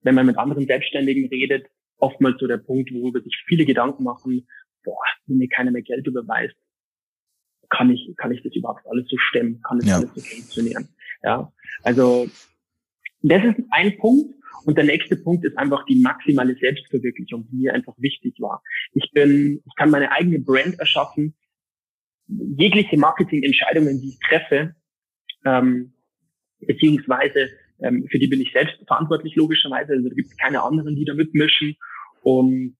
wenn 0.00 0.14
man 0.14 0.24
mit 0.24 0.38
anderen 0.38 0.66
Selbstständigen 0.66 1.28
redet, 1.28 1.66
oftmals 1.98 2.40
so 2.40 2.46
der 2.46 2.56
Punkt, 2.56 2.90
worüber 2.94 3.20
sich 3.20 3.36
viele 3.46 3.66
Gedanken 3.66 4.04
machen, 4.04 4.48
boah, 4.82 5.04
wenn 5.26 5.36
mir 5.36 5.50
keiner 5.50 5.70
mehr 5.70 5.82
Geld 5.82 6.06
überweist, 6.06 6.56
kann 7.68 7.90
ich, 7.90 8.10
kann 8.16 8.32
ich 8.32 8.42
das 8.42 8.56
überhaupt 8.56 8.86
alles 8.86 9.06
so 9.10 9.18
stemmen? 9.18 9.60
Kann 9.60 9.78
das 9.78 9.88
ja. 9.88 9.96
alles 9.96 10.14
so 10.14 10.20
funktionieren? 10.22 10.88
Ja, 11.22 11.52
also 11.82 12.26
das 13.20 13.44
ist 13.44 13.66
ein 13.70 13.98
Punkt. 13.98 14.34
Und 14.64 14.78
der 14.78 14.84
nächste 14.84 15.16
Punkt 15.16 15.44
ist 15.44 15.58
einfach 15.58 15.84
die 15.84 16.00
maximale 16.00 16.54
Selbstverwirklichung, 16.54 17.46
die 17.50 17.56
mir 17.56 17.74
einfach 17.74 17.94
wichtig 17.98 18.36
war. 18.38 18.62
Ich 18.94 19.10
bin, 19.12 19.60
ich 19.66 19.74
kann 19.76 19.90
meine 19.90 20.10
eigene 20.10 20.38
Brand 20.38 20.78
erschaffen. 20.78 21.34
Jegliche 22.56 22.96
Marketingentscheidungen, 22.96 24.00
die 24.00 24.10
ich 24.10 24.18
treffe, 24.20 24.74
ähm, 25.44 25.92
beziehungsweise 26.60 27.50
ähm, 27.82 28.06
für 28.10 28.18
die 28.18 28.28
bin 28.28 28.40
ich 28.40 28.52
selbst 28.52 28.76
verantwortlich 28.86 29.34
logischerweise. 29.36 29.92
Also 29.92 30.08
da 30.08 30.14
gibt 30.14 30.28
es 30.28 30.36
keine 30.36 30.62
anderen, 30.62 30.94
die 30.96 31.04
da 31.04 31.14
mitmischen. 31.14 31.76
Und 32.22 32.76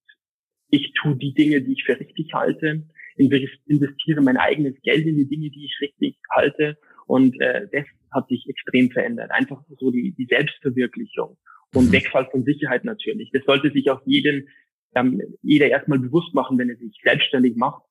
ich 0.70 0.92
tue 0.94 1.16
die 1.16 1.34
Dinge, 1.34 1.60
die 1.62 1.72
ich 1.72 1.84
für 1.84 1.98
richtig 1.98 2.32
halte, 2.32 2.86
investiere 3.16 4.22
mein 4.22 4.36
eigenes 4.36 4.80
Geld 4.82 5.06
in 5.06 5.16
die 5.16 5.28
Dinge, 5.28 5.50
die 5.50 5.66
ich 5.66 5.78
richtig 5.80 6.16
halte. 6.30 6.78
Und 7.06 7.38
äh, 7.40 7.66
das 7.72 7.84
hat 8.12 8.28
sich 8.28 8.48
extrem 8.48 8.90
verändert. 8.90 9.30
Einfach 9.32 9.62
so 9.78 9.90
die, 9.90 10.14
die 10.16 10.26
Selbstverwirklichung 10.26 11.36
und 11.74 11.88
mhm. 11.88 11.92
Wegfall 11.92 12.28
von 12.30 12.44
Sicherheit 12.44 12.84
natürlich. 12.84 13.30
Das 13.32 13.44
sollte 13.44 13.70
sich 13.70 13.90
auch 13.90 14.00
jeden, 14.06 14.48
ähm, 14.94 15.20
jeder 15.42 15.68
erstmal 15.68 15.98
bewusst 15.98 16.34
machen, 16.34 16.58
wenn 16.58 16.70
er 16.70 16.76
sich 16.76 16.98
selbstständig 17.02 17.56
macht. 17.56 17.82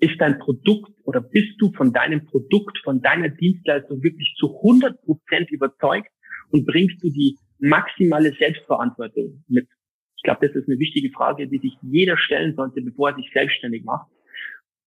Ist 0.00 0.18
dein 0.18 0.38
Produkt 0.38 0.92
oder 1.04 1.20
bist 1.20 1.52
du 1.58 1.72
von 1.72 1.92
deinem 1.92 2.24
Produkt, 2.26 2.78
von 2.84 3.02
deiner 3.02 3.28
Dienstleistung 3.28 4.02
wirklich 4.02 4.34
zu 4.38 4.56
100 4.56 5.00
Prozent 5.02 5.50
überzeugt 5.50 6.08
und 6.50 6.66
bringst 6.66 7.02
du 7.02 7.10
die 7.10 7.36
maximale 7.58 8.32
Selbstverantwortung 8.32 9.44
mit? 9.48 9.68
Ich 10.16 10.22
glaube, 10.22 10.46
das 10.46 10.56
ist 10.56 10.68
eine 10.68 10.78
wichtige 10.78 11.10
Frage, 11.10 11.48
die 11.48 11.58
sich 11.58 11.76
jeder 11.82 12.16
stellen 12.16 12.54
sollte, 12.54 12.82
bevor 12.82 13.10
er 13.10 13.16
sich 13.16 13.30
selbstständig 13.32 13.84
macht. 13.84 14.10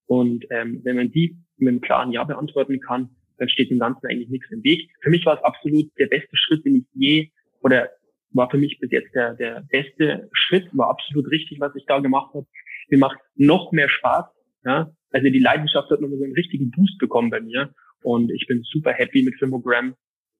Und 0.05 0.45
ähm, 0.49 0.81
wenn 0.83 0.95
man 0.95 1.11
die 1.11 1.37
mit 1.57 1.69
einem 1.69 1.81
klaren 1.81 2.11
Ja 2.11 2.23
beantworten 2.23 2.79
kann, 2.79 3.09
dann 3.37 3.49
steht 3.49 3.71
dem 3.71 3.79
Ganzen 3.79 4.05
eigentlich 4.07 4.29
nichts 4.29 4.51
im 4.51 4.63
Weg. 4.63 4.89
Für 5.01 5.09
mich 5.09 5.25
war 5.25 5.37
es 5.37 5.43
absolut 5.43 5.91
der 5.97 6.07
beste 6.07 6.35
Schritt, 6.35 6.65
den 6.65 6.75
ich 6.77 6.85
je, 6.93 7.29
oder 7.61 7.89
war 8.31 8.49
für 8.49 8.57
mich 8.57 8.79
bis 8.79 8.91
jetzt 8.91 9.13
der, 9.15 9.35
der 9.35 9.63
beste 9.69 10.29
Schritt, 10.33 10.67
war 10.73 10.89
absolut 10.89 11.29
richtig, 11.29 11.59
was 11.59 11.75
ich 11.75 11.85
da 11.85 11.99
gemacht 11.99 12.33
habe. 12.33 12.45
Mir 12.89 12.99
macht 12.99 13.17
noch 13.35 13.71
mehr 13.71 13.89
Spaß. 13.89 14.25
Ja? 14.65 14.91
Also 15.13 15.29
die 15.29 15.39
Leidenschaft 15.39 15.89
hat 15.89 16.01
nochmal 16.01 16.17
so 16.17 16.25
einen 16.25 16.33
richtigen 16.33 16.71
Boost 16.71 16.97
bekommen 16.97 17.29
bei 17.29 17.39
mir. 17.39 17.73
Und 18.01 18.31
ich 18.31 18.45
bin 18.47 18.63
super 18.63 18.91
happy 18.91 19.23
mit 19.23 19.35
Filmogram. 19.35 19.95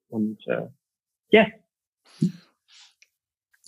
Und 0.09 0.45
äh, 0.47 0.67
yes. 1.29 1.47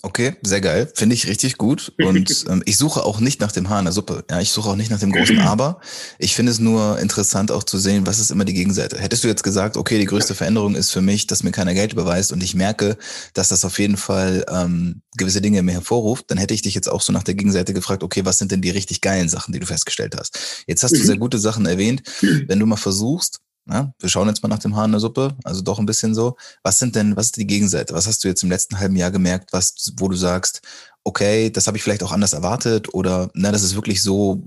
Okay, 0.06 0.36
sehr 0.42 0.60
geil. 0.60 0.88
Finde 0.94 1.16
ich 1.16 1.26
richtig 1.26 1.58
gut. 1.58 1.92
Und 1.98 2.46
ähm, 2.48 2.62
ich 2.64 2.76
suche 2.76 3.02
auch 3.02 3.18
nicht 3.18 3.40
nach 3.40 3.50
dem 3.50 3.68
Haar 3.68 3.80
in 3.80 3.86
der 3.86 3.92
Suppe. 3.92 4.24
Ja, 4.30 4.40
ich 4.40 4.52
suche 4.52 4.70
auch 4.70 4.76
nicht 4.76 4.88
nach 4.88 5.00
dem 5.00 5.10
großen 5.10 5.38
Aber. 5.40 5.80
Ich 6.20 6.36
finde 6.36 6.52
es 6.52 6.60
nur 6.60 7.00
interessant 7.00 7.50
auch 7.50 7.64
zu 7.64 7.76
sehen, 7.76 8.06
was 8.06 8.20
ist 8.20 8.30
immer 8.30 8.44
die 8.44 8.54
Gegenseite. 8.54 9.00
Hättest 9.00 9.24
du 9.24 9.28
jetzt 9.28 9.42
gesagt, 9.42 9.76
okay, 9.76 9.98
die 9.98 10.04
größte 10.04 10.36
Veränderung 10.36 10.76
ist 10.76 10.92
für 10.92 11.00
mich, 11.00 11.26
dass 11.26 11.42
mir 11.42 11.50
keiner 11.50 11.74
Geld 11.74 11.92
überweist 11.92 12.30
und 12.30 12.40
ich 12.40 12.54
merke, 12.54 12.96
dass 13.34 13.48
das 13.48 13.64
auf 13.64 13.80
jeden 13.80 13.96
Fall 13.96 14.46
ähm, 14.48 15.02
gewisse 15.16 15.40
Dinge 15.40 15.60
mir 15.64 15.72
hervorruft, 15.72 16.30
dann 16.30 16.38
hätte 16.38 16.54
ich 16.54 16.62
dich 16.62 16.76
jetzt 16.76 16.88
auch 16.88 17.00
so 17.00 17.12
nach 17.12 17.24
der 17.24 17.34
Gegenseite 17.34 17.74
gefragt, 17.74 18.04
okay, 18.04 18.24
was 18.24 18.38
sind 18.38 18.52
denn 18.52 18.62
die 18.62 18.70
richtig 18.70 19.00
geilen 19.00 19.28
Sachen, 19.28 19.52
die 19.52 19.58
du 19.58 19.66
festgestellt 19.66 20.14
hast? 20.16 20.38
Jetzt 20.68 20.84
hast 20.84 20.94
du 20.94 21.00
mhm. 21.00 21.04
sehr 21.04 21.18
gute 21.18 21.40
Sachen 21.40 21.66
erwähnt. 21.66 22.02
Wenn 22.46 22.60
du 22.60 22.66
mal 22.66 22.76
versuchst, 22.76 23.40
na, 23.66 23.92
wir 23.98 24.08
schauen 24.08 24.28
jetzt 24.28 24.42
mal 24.42 24.48
nach 24.48 24.60
dem 24.60 24.76
Haar 24.76 24.84
in 24.84 24.92
der 24.92 25.00
Suppe, 25.00 25.36
also 25.42 25.60
doch 25.60 25.80
ein 25.80 25.86
bisschen 25.86 26.14
so. 26.14 26.36
Was 26.62 26.78
sind 26.78 26.94
denn, 26.94 27.16
was 27.16 27.26
ist 27.26 27.36
die 27.36 27.46
Gegenseite? 27.46 27.94
Was 27.94 28.06
hast 28.06 28.22
du 28.22 28.28
jetzt 28.28 28.44
im 28.44 28.50
letzten 28.50 28.78
halben 28.78 28.94
Jahr 28.94 29.10
gemerkt, 29.10 29.52
was, 29.52 29.92
wo 29.98 30.08
du 30.08 30.14
sagst, 30.14 30.62
okay, 31.02 31.50
das 31.50 31.66
habe 31.66 31.76
ich 31.76 31.82
vielleicht 31.82 32.04
auch 32.04 32.12
anders 32.12 32.32
erwartet 32.32 32.94
oder 32.94 33.28
na, 33.34 33.50
das 33.50 33.64
ist 33.64 33.74
wirklich 33.74 34.02
so 34.02 34.42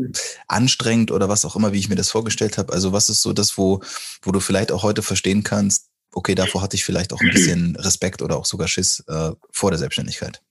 anstrengend 0.48 1.12
oder 1.12 1.28
was 1.28 1.44
auch 1.44 1.58
immer, 1.58 1.74
wie 1.74 1.80
ich 1.80 1.90
mir 1.90 1.96
das 1.96 2.12
vorgestellt 2.12 2.58
habe. 2.58 2.72
Also 2.72 2.94
was 2.94 3.10
ist 3.10 3.22
so 3.22 3.34
das, 3.34 3.58
wo, 3.58 3.82
wo 4.22 4.32
du 4.32 4.40
vielleicht 4.40 4.72
auch 4.72 4.84
heute 4.84 5.02
verstehen 5.02 5.44
kannst, 5.44 5.90
okay, 6.14 6.34
davor 6.34 6.62
hatte 6.62 6.78
ich 6.78 6.86
vielleicht 6.86 7.12
auch 7.12 7.22
ein 7.22 7.32
bisschen 7.32 7.76
Respekt 7.76 8.22
oder 8.22 8.38
auch 8.38 8.46
sogar 8.46 8.70
Schiss 8.70 9.04
äh, 9.08 9.32
vor 9.52 9.72
der 9.72 9.80
Selbstständigkeit. 9.80 10.42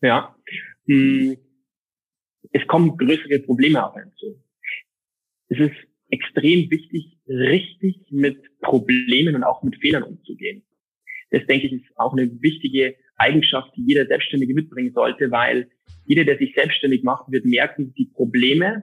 Ja, 0.00 0.34
hm. 0.86 1.36
es 2.52 2.66
kommen 2.68 2.96
größere 2.96 3.38
Probleme 3.40 3.84
auf 3.86 3.94
einen 3.94 4.12
zu. 4.16 4.42
Es 5.48 5.58
ist 5.58 5.91
extrem 6.12 6.70
wichtig, 6.70 7.18
richtig 7.26 7.96
mit 8.10 8.38
Problemen 8.60 9.34
und 9.34 9.44
auch 9.44 9.62
mit 9.62 9.76
Fehlern 9.76 10.02
umzugehen. 10.02 10.62
Das 11.30 11.44
denke 11.46 11.66
ich 11.66 11.72
ist 11.72 11.84
auch 11.96 12.12
eine 12.12 12.30
wichtige 12.42 12.94
Eigenschaft, 13.16 13.72
die 13.76 13.84
jeder 13.86 14.06
Selbstständige 14.06 14.54
mitbringen 14.54 14.92
sollte, 14.92 15.30
weil 15.30 15.70
jeder, 16.04 16.24
der 16.24 16.36
sich 16.36 16.54
selbstständig 16.54 17.02
macht, 17.02 17.32
wird 17.32 17.46
merken, 17.46 17.94
die 17.94 18.04
Probleme, 18.04 18.82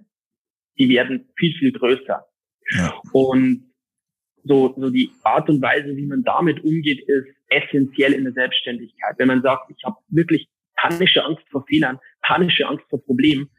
die 0.79 0.89
werden 0.89 1.29
viel, 1.37 1.53
viel 1.53 1.71
größer. 1.71 2.25
Ja. 2.71 3.01
Und 3.13 3.71
so, 4.43 4.73
so 4.77 4.89
die 4.89 5.11
Art 5.23 5.49
und 5.49 5.61
Weise, 5.61 5.95
wie 5.95 6.07
man 6.07 6.23
damit 6.23 6.63
umgeht, 6.63 7.01
ist 7.07 7.27
essentiell 7.49 8.13
in 8.13 8.23
der 8.23 8.33
Selbstständigkeit. 8.33 9.15
Wenn 9.17 9.27
man 9.27 9.43
sagt, 9.43 9.69
ich 9.75 9.83
habe 9.83 9.97
wirklich 10.07 10.47
panische 10.75 11.23
Angst 11.23 11.43
vor 11.51 11.65
Fehlern, 11.67 11.99
panische 12.21 12.65
Angst 12.65 12.85
vor 12.89 13.03
Problemen, 13.03 13.49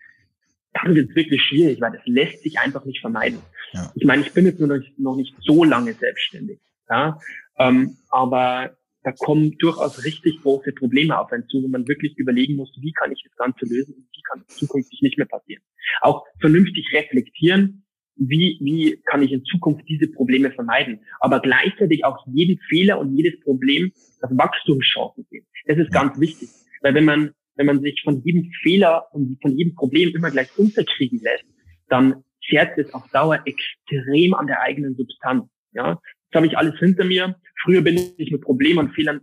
dann 0.73 0.95
wird 0.95 1.11
es 1.11 1.17
wirklich 1.17 1.43
schwierig, 1.43 1.81
weil 1.81 1.93
das 1.93 2.03
lässt 2.07 2.43
sich 2.43 2.59
einfach 2.59 2.85
nicht 2.85 3.01
vermeiden. 3.01 3.39
Ja. 3.73 3.93
Ich 3.95 4.05
meine, 4.05 4.23
ich 4.23 4.33
bin 4.33 4.47
jetzt 4.47 4.61
noch 4.61 4.69
nicht, 4.69 4.99
noch 4.99 5.17
nicht 5.17 5.35
so 5.41 5.65
lange 5.65 5.95
selbstständig, 5.95 6.61
ja, 6.89 7.19
ähm, 7.59 7.97
aber 8.11 8.77
da 9.03 9.13
kommen 9.13 9.57
durchaus 9.59 10.05
richtig 10.05 10.41
große 10.43 10.73
Probleme 10.73 11.19
auf 11.19 11.33
einen 11.33 11.49
zu, 11.49 11.63
wo 11.63 11.69
man 11.69 11.89
wirklich 11.89 12.17
überlegen 12.19 12.57
muss, 12.57 12.71
wie 12.81 12.93
kann 12.93 13.13
ich 13.13 13.23
das 13.25 13.35
Ganze 13.37 13.65
lösen 13.65 13.95
und 13.95 14.07
wie 14.13 14.23
kann 14.23 14.45
es 14.47 14.57
zukünftig 14.57 15.01
nicht 15.01 15.17
mehr 15.17 15.27
passieren. 15.27 15.63
Auch 16.03 16.25
vernünftig 16.39 16.87
reflektieren, 16.93 17.85
wie, 18.17 18.59
wie 18.61 19.01
kann 19.07 19.23
ich 19.23 19.33
in 19.33 19.45
Zukunft 19.45 19.89
diese 19.89 20.09
Probleme 20.09 20.51
vermeiden, 20.51 21.01
aber 21.21 21.41
gleichzeitig 21.41 22.05
auch 22.05 22.27
jeden 22.27 22.59
Fehler 22.69 22.99
und 22.99 23.17
jedes 23.17 23.41
Problem 23.41 23.93
als 24.21 24.37
Wachstumschancen 24.37 25.27
sehen. 25.31 25.47
Das 25.67 25.79
ist 25.79 25.91
ganz 25.91 26.21
wichtig, 26.21 26.51
weil 26.83 26.95
wenn 26.95 27.07
man 27.07 27.35
wenn 27.61 27.67
man 27.67 27.83
sich 27.83 28.01
von 28.03 28.23
jedem 28.23 28.51
Fehler 28.63 29.07
und 29.13 29.39
von 29.43 29.55
jedem 29.55 29.75
Problem 29.75 30.15
immer 30.15 30.31
gleich 30.31 30.49
unterkriegen 30.57 31.21
lässt, 31.21 31.45
dann 31.91 32.25
zerrt 32.49 32.79
es 32.79 32.95
auf 32.95 33.07
Dauer 33.13 33.39
extrem 33.45 34.33
an 34.33 34.47
der 34.47 34.63
eigenen 34.63 34.97
Substanz. 34.97 35.45
Ja, 35.73 36.01
das 36.31 36.39
habe 36.39 36.47
ich 36.47 36.57
alles 36.57 36.79
hinter 36.79 37.05
mir. 37.05 37.37
Früher 37.63 37.83
bin 37.83 38.01
ich 38.17 38.31
mit 38.31 38.41
Problemen 38.41 38.79
und 38.87 38.95
Fehlern 38.95 39.21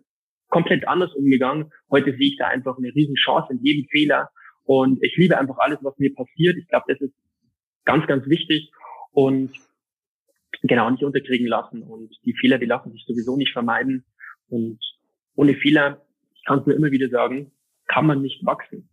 komplett 0.50 0.88
anders 0.88 1.16
umgegangen. 1.16 1.72
Heute 1.90 2.12
sehe 2.12 2.28
ich 2.28 2.38
da 2.38 2.46
einfach 2.46 2.78
eine 2.78 2.94
riesen 2.94 3.16
Chance 3.16 3.54
in 3.54 3.64
jedem 3.64 3.88
Fehler. 3.90 4.30
Und 4.66 5.04
ich 5.04 5.18
liebe 5.18 5.36
einfach 5.36 5.58
alles, 5.58 5.80
was 5.82 5.98
mir 5.98 6.14
passiert. 6.14 6.58
Ich 6.58 6.68
glaube, 6.68 6.94
das 6.94 7.02
ist 7.02 7.16
ganz, 7.86 8.06
ganz 8.06 8.28
wichtig. 8.28 8.70
Und 9.14 9.52
genau, 10.62 10.92
nicht 10.92 11.04
unterkriegen 11.04 11.48
lassen. 11.48 11.82
Und 11.82 12.16
die 12.24 12.36
Fehler, 12.36 12.60
die 12.60 12.68
lassen 12.68 12.92
sich 12.92 13.04
sowieso 13.08 13.36
nicht 13.36 13.52
vermeiden. 13.52 14.06
Und 14.48 14.78
ohne 15.34 15.56
Fehler, 15.56 16.06
ich 16.36 16.46
kann 16.46 16.60
es 16.60 16.68
nur 16.68 16.76
immer 16.76 16.92
wieder 16.92 17.10
sagen, 17.10 17.52
kann 17.98 18.06
man 18.06 18.22
nicht 18.22 18.46
wachsen. 18.46 18.88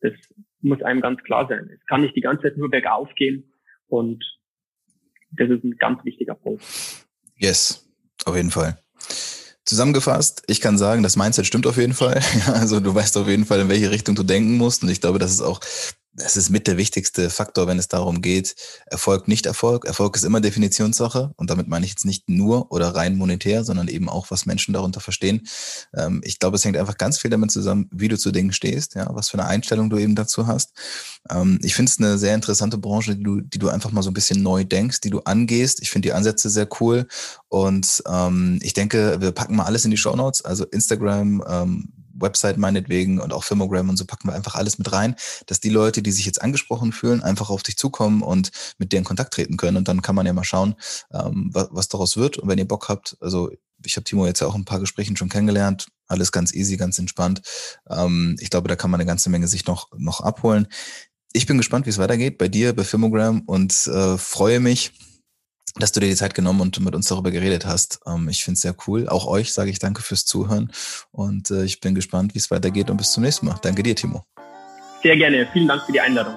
Das 0.00 0.12
muss 0.60 0.82
einem 0.82 1.00
ganz 1.00 1.22
klar 1.22 1.46
sein. 1.48 1.70
Es 1.72 1.86
kann 1.86 2.00
nicht 2.00 2.16
die 2.16 2.20
ganze 2.20 2.42
Zeit 2.42 2.56
nur 2.56 2.68
bergauf 2.68 3.08
gehen 3.14 3.52
und 3.86 4.24
das 5.30 5.48
ist 5.50 5.62
ein 5.62 5.76
ganz 5.78 6.04
wichtiger 6.04 6.34
Punkt. 6.34 6.64
Yes, 7.36 7.88
auf 8.24 8.34
jeden 8.34 8.50
Fall. 8.50 8.76
Zusammengefasst, 9.64 10.42
ich 10.48 10.60
kann 10.60 10.78
sagen, 10.78 11.04
das 11.04 11.16
Mindset 11.16 11.46
stimmt 11.46 11.68
auf 11.68 11.76
jeden 11.76 11.92
Fall. 11.92 12.20
also 12.54 12.80
du 12.80 12.92
weißt 12.92 13.16
auf 13.18 13.28
jeden 13.28 13.44
Fall, 13.44 13.60
in 13.60 13.68
welche 13.68 13.92
Richtung 13.92 14.16
du 14.16 14.24
denken 14.24 14.56
musst. 14.56 14.82
Und 14.82 14.88
ich 14.88 15.00
glaube, 15.00 15.20
das 15.20 15.30
ist 15.30 15.42
auch 15.42 15.60
das 16.12 16.36
ist 16.36 16.50
mit 16.50 16.66
der 16.66 16.76
wichtigste 16.76 17.30
Faktor, 17.30 17.66
wenn 17.66 17.78
es 17.78 17.86
darum 17.86 18.20
geht, 18.20 18.56
Erfolg, 18.86 19.28
nicht 19.28 19.46
Erfolg. 19.46 19.84
Erfolg 19.84 20.16
ist 20.16 20.24
immer 20.24 20.40
Definitionssache 20.40 21.32
und 21.36 21.50
damit 21.50 21.68
meine 21.68 21.86
ich 21.86 21.92
jetzt 21.92 22.04
nicht 22.04 22.28
nur 22.28 22.72
oder 22.72 22.94
rein 22.94 23.16
monetär, 23.16 23.64
sondern 23.64 23.86
eben 23.86 24.08
auch, 24.08 24.30
was 24.30 24.44
Menschen 24.44 24.74
darunter 24.74 25.00
verstehen. 25.00 25.46
Ähm, 25.96 26.20
ich 26.24 26.38
glaube, 26.38 26.56
es 26.56 26.64
hängt 26.64 26.76
einfach 26.76 26.98
ganz 26.98 27.18
viel 27.18 27.30
damit 27.30 27.52
zusammen, 27.52 27.88
wie 27.92 28.08
du 28.08 28.18
zu 28.18 28.32
Dingen 28.32 28.52
stehst, 28.52 28.96
ja, 28.96 29.08
was 29.14 29.28
für 29.28 29.38
eine 29.38 29.46
Einstellung 29.46 29.88
du 29.88 29.98
eben 29.98 30.16
dazu 30.16 30.46
hast. 30.46 30.72
Ähm, 31.30 31.58
ich 31.62 31.74
finde 31.74 31.90
es 31.90 31.98
eine 31.98 32.18
sehr 32.18 32.34
interessante 32.34 32.78
Branche, 32.78 33.14
die 33.14 33.22
du, 33.22 33.40
die 33.40 33.58
du 33.58 33.68
einfach 33.68 33.92
mal 33.92 34.02
so 34.02 34.10
ein 34.10 34.14
bisschen 34.14 34.42
neu 34.42 34.64
denkst, 34.64 35.00
die 35.00 35.10
du 35.10 35.20
angehst. 35.20 35.80
Ich 35.80 35.90
finde 35.90 36.08
die 36.08 36.12
Ansätze 36.12 36.50
sehr 36.50 36.68
cool 36.80 37.06
und 37.48 38.02
ähm, 38.08 38.58
ich 38.62 38.72
denke, 38.72 39.20
wir 39.20 39.30
packen 39.30 39.54
mal 39.54 39.64
alles 39.64 39.84
in 39.84 39.92
die 39.92 39.96
Show 39.96 40.16
Notes, 40.16 40.44
also 40.44 40.64
Instagram, 40.64 41.42
Website 42.20 42.58
meinetwegen 42.58 43.20
und 43.20 43.32
auch 43.32 43.44
Firmogram 43.44 43.88
und 43.88 43.96
so 43.96 44.04
packen 44.04 44.28
wir 44.28 44.34
einfach 44.34 44.54
alles 44.54 44.78
mit 44.78 44.92
rein, 44.92 45.16
dass 45.46 45.60
die 45.60 45.70
Leute, 45.70 46.02
die 46.02 46.12
sich 46.12 46.26
jetzt 46.26 46.42
angesprochen 46.42 46.92
fühlen, 46.92 47.22
einfach 47.22 47.50
auf 47.50 47.62
dich 47.62 47.76
zukommen 47.76 48.22
und 48.22 48.50
mit 48.78 48.92
dir 48.92 48.98
in 48.98 49.04
Kontakt 49.04 49.34
treten 49.34 49.56
können. 49.56 49.76
Und 49.76 49.88
dann 49.88 50.02
kann 50.02 50.14
man 50.14 50.26
ja 50.26 50.32
mal 50.32 50.44
schauen, 50.44 50.74
ähm, 51.12 51.50
was, 51.52 51.68
was 51.70 51.88
daraus 51.88 52.16
wird. 52.16 52.38
Und 52.38 52.48
wenn 52.48 52.58
ihr 52.58 52.68
Bock 52.68 52.88
habt, 52.88 53.16
also 53.20 53.50
ich 53.84 53.96
habe 53.96 54.04
Timo 54.04 54.26
jetzt 54.26 54.40
ja 54.40 54.46
auch 54.46 54.54
ein 54.54 54.64
paar 54.64 54.80
Gesprächen 54.80 55.16
schon 55.16 55.28
kennengelernt, 55.28 55.88
alles 56.06 56.32
ganz 56.32 56.52
easy, 56.52 56.76
ganz 56.76 56.98
entspannt. 56.98 57.42
Ähm, 57.88 58.36
ich 58.40 58.50
glaube, 58.50 58.68
da 58.68 58.76
kann 58.76 58.90
man 58.90 59.00
eine 59.00 59.08
ganze 59.08 59.30
Menge 59.30 59.48
sich 59.48 59.66
noch, 59.66 59.88
noch 59.96 60.20
abholen. 60.20 60.66
Ich 61.32 61.46
bin 61.46 61.58
gespannt, 61.58 61.86
wie 61.86 61.90
es 61.90 61.98
weitergeht 61.98 62.38
bei 62.38 62.48
dir, 62.48 62.74
bei 62.74 62.84
Firmogram 62.84 63.42
und 63.46 63.86
äh, 63.86 64.18
freue 64.18 64.60
mich, 64.60 64.92
dass 65.76 65.92
du 65.92 66.00
dir 66.00 66.08
die 66.08 66.16
Zeit 66.16 66.34
genommen 66.34 66.60
und 66.60 66.80
mit 66.80 66.94
uns 66.94 67.08
darüber 67.08 67.30
geredet 67.30 67.66
hast. 67.66 68.00
Ähm, 68.06 68.28
ich 68.28 68.44
finde 68.44 68.56
es 68.56 68.62
sehr 68.62 68.74
cool. 68.86 69.08
Auch 69.08 69.26
euch 69.26 69.52
sage 69.52 69.70
ich 69.70 69.78
danke 69.78 70.02
fürs 70.02 70.24
Zuhören 70.24 70.72
und 71.12 71.50
äh, 71.50 71.64
ich 71.64 71.80
bin 71.80 71.94
gespannt, 71.94 72.34
wie 72.34 72.38
es 72.38 72.50
weitergeht 72.50 72.90
und 72.90 72.96
bis 72.96 73.12
zum 73.12 73.22
nächsten 73.22 73.46
Mal. 73.46 73.58
Danke 73.62 73.82
dir, 73.82 73.94
Timo. 73.94 74.24
Sehr 75.02 75.16
gerne. 75.16 75.48
Vielen 75.52 75.68
Dank 75.68 75.82
für 75.84 75.92
die 75.92 76.00
Einladung. 76.00 76.36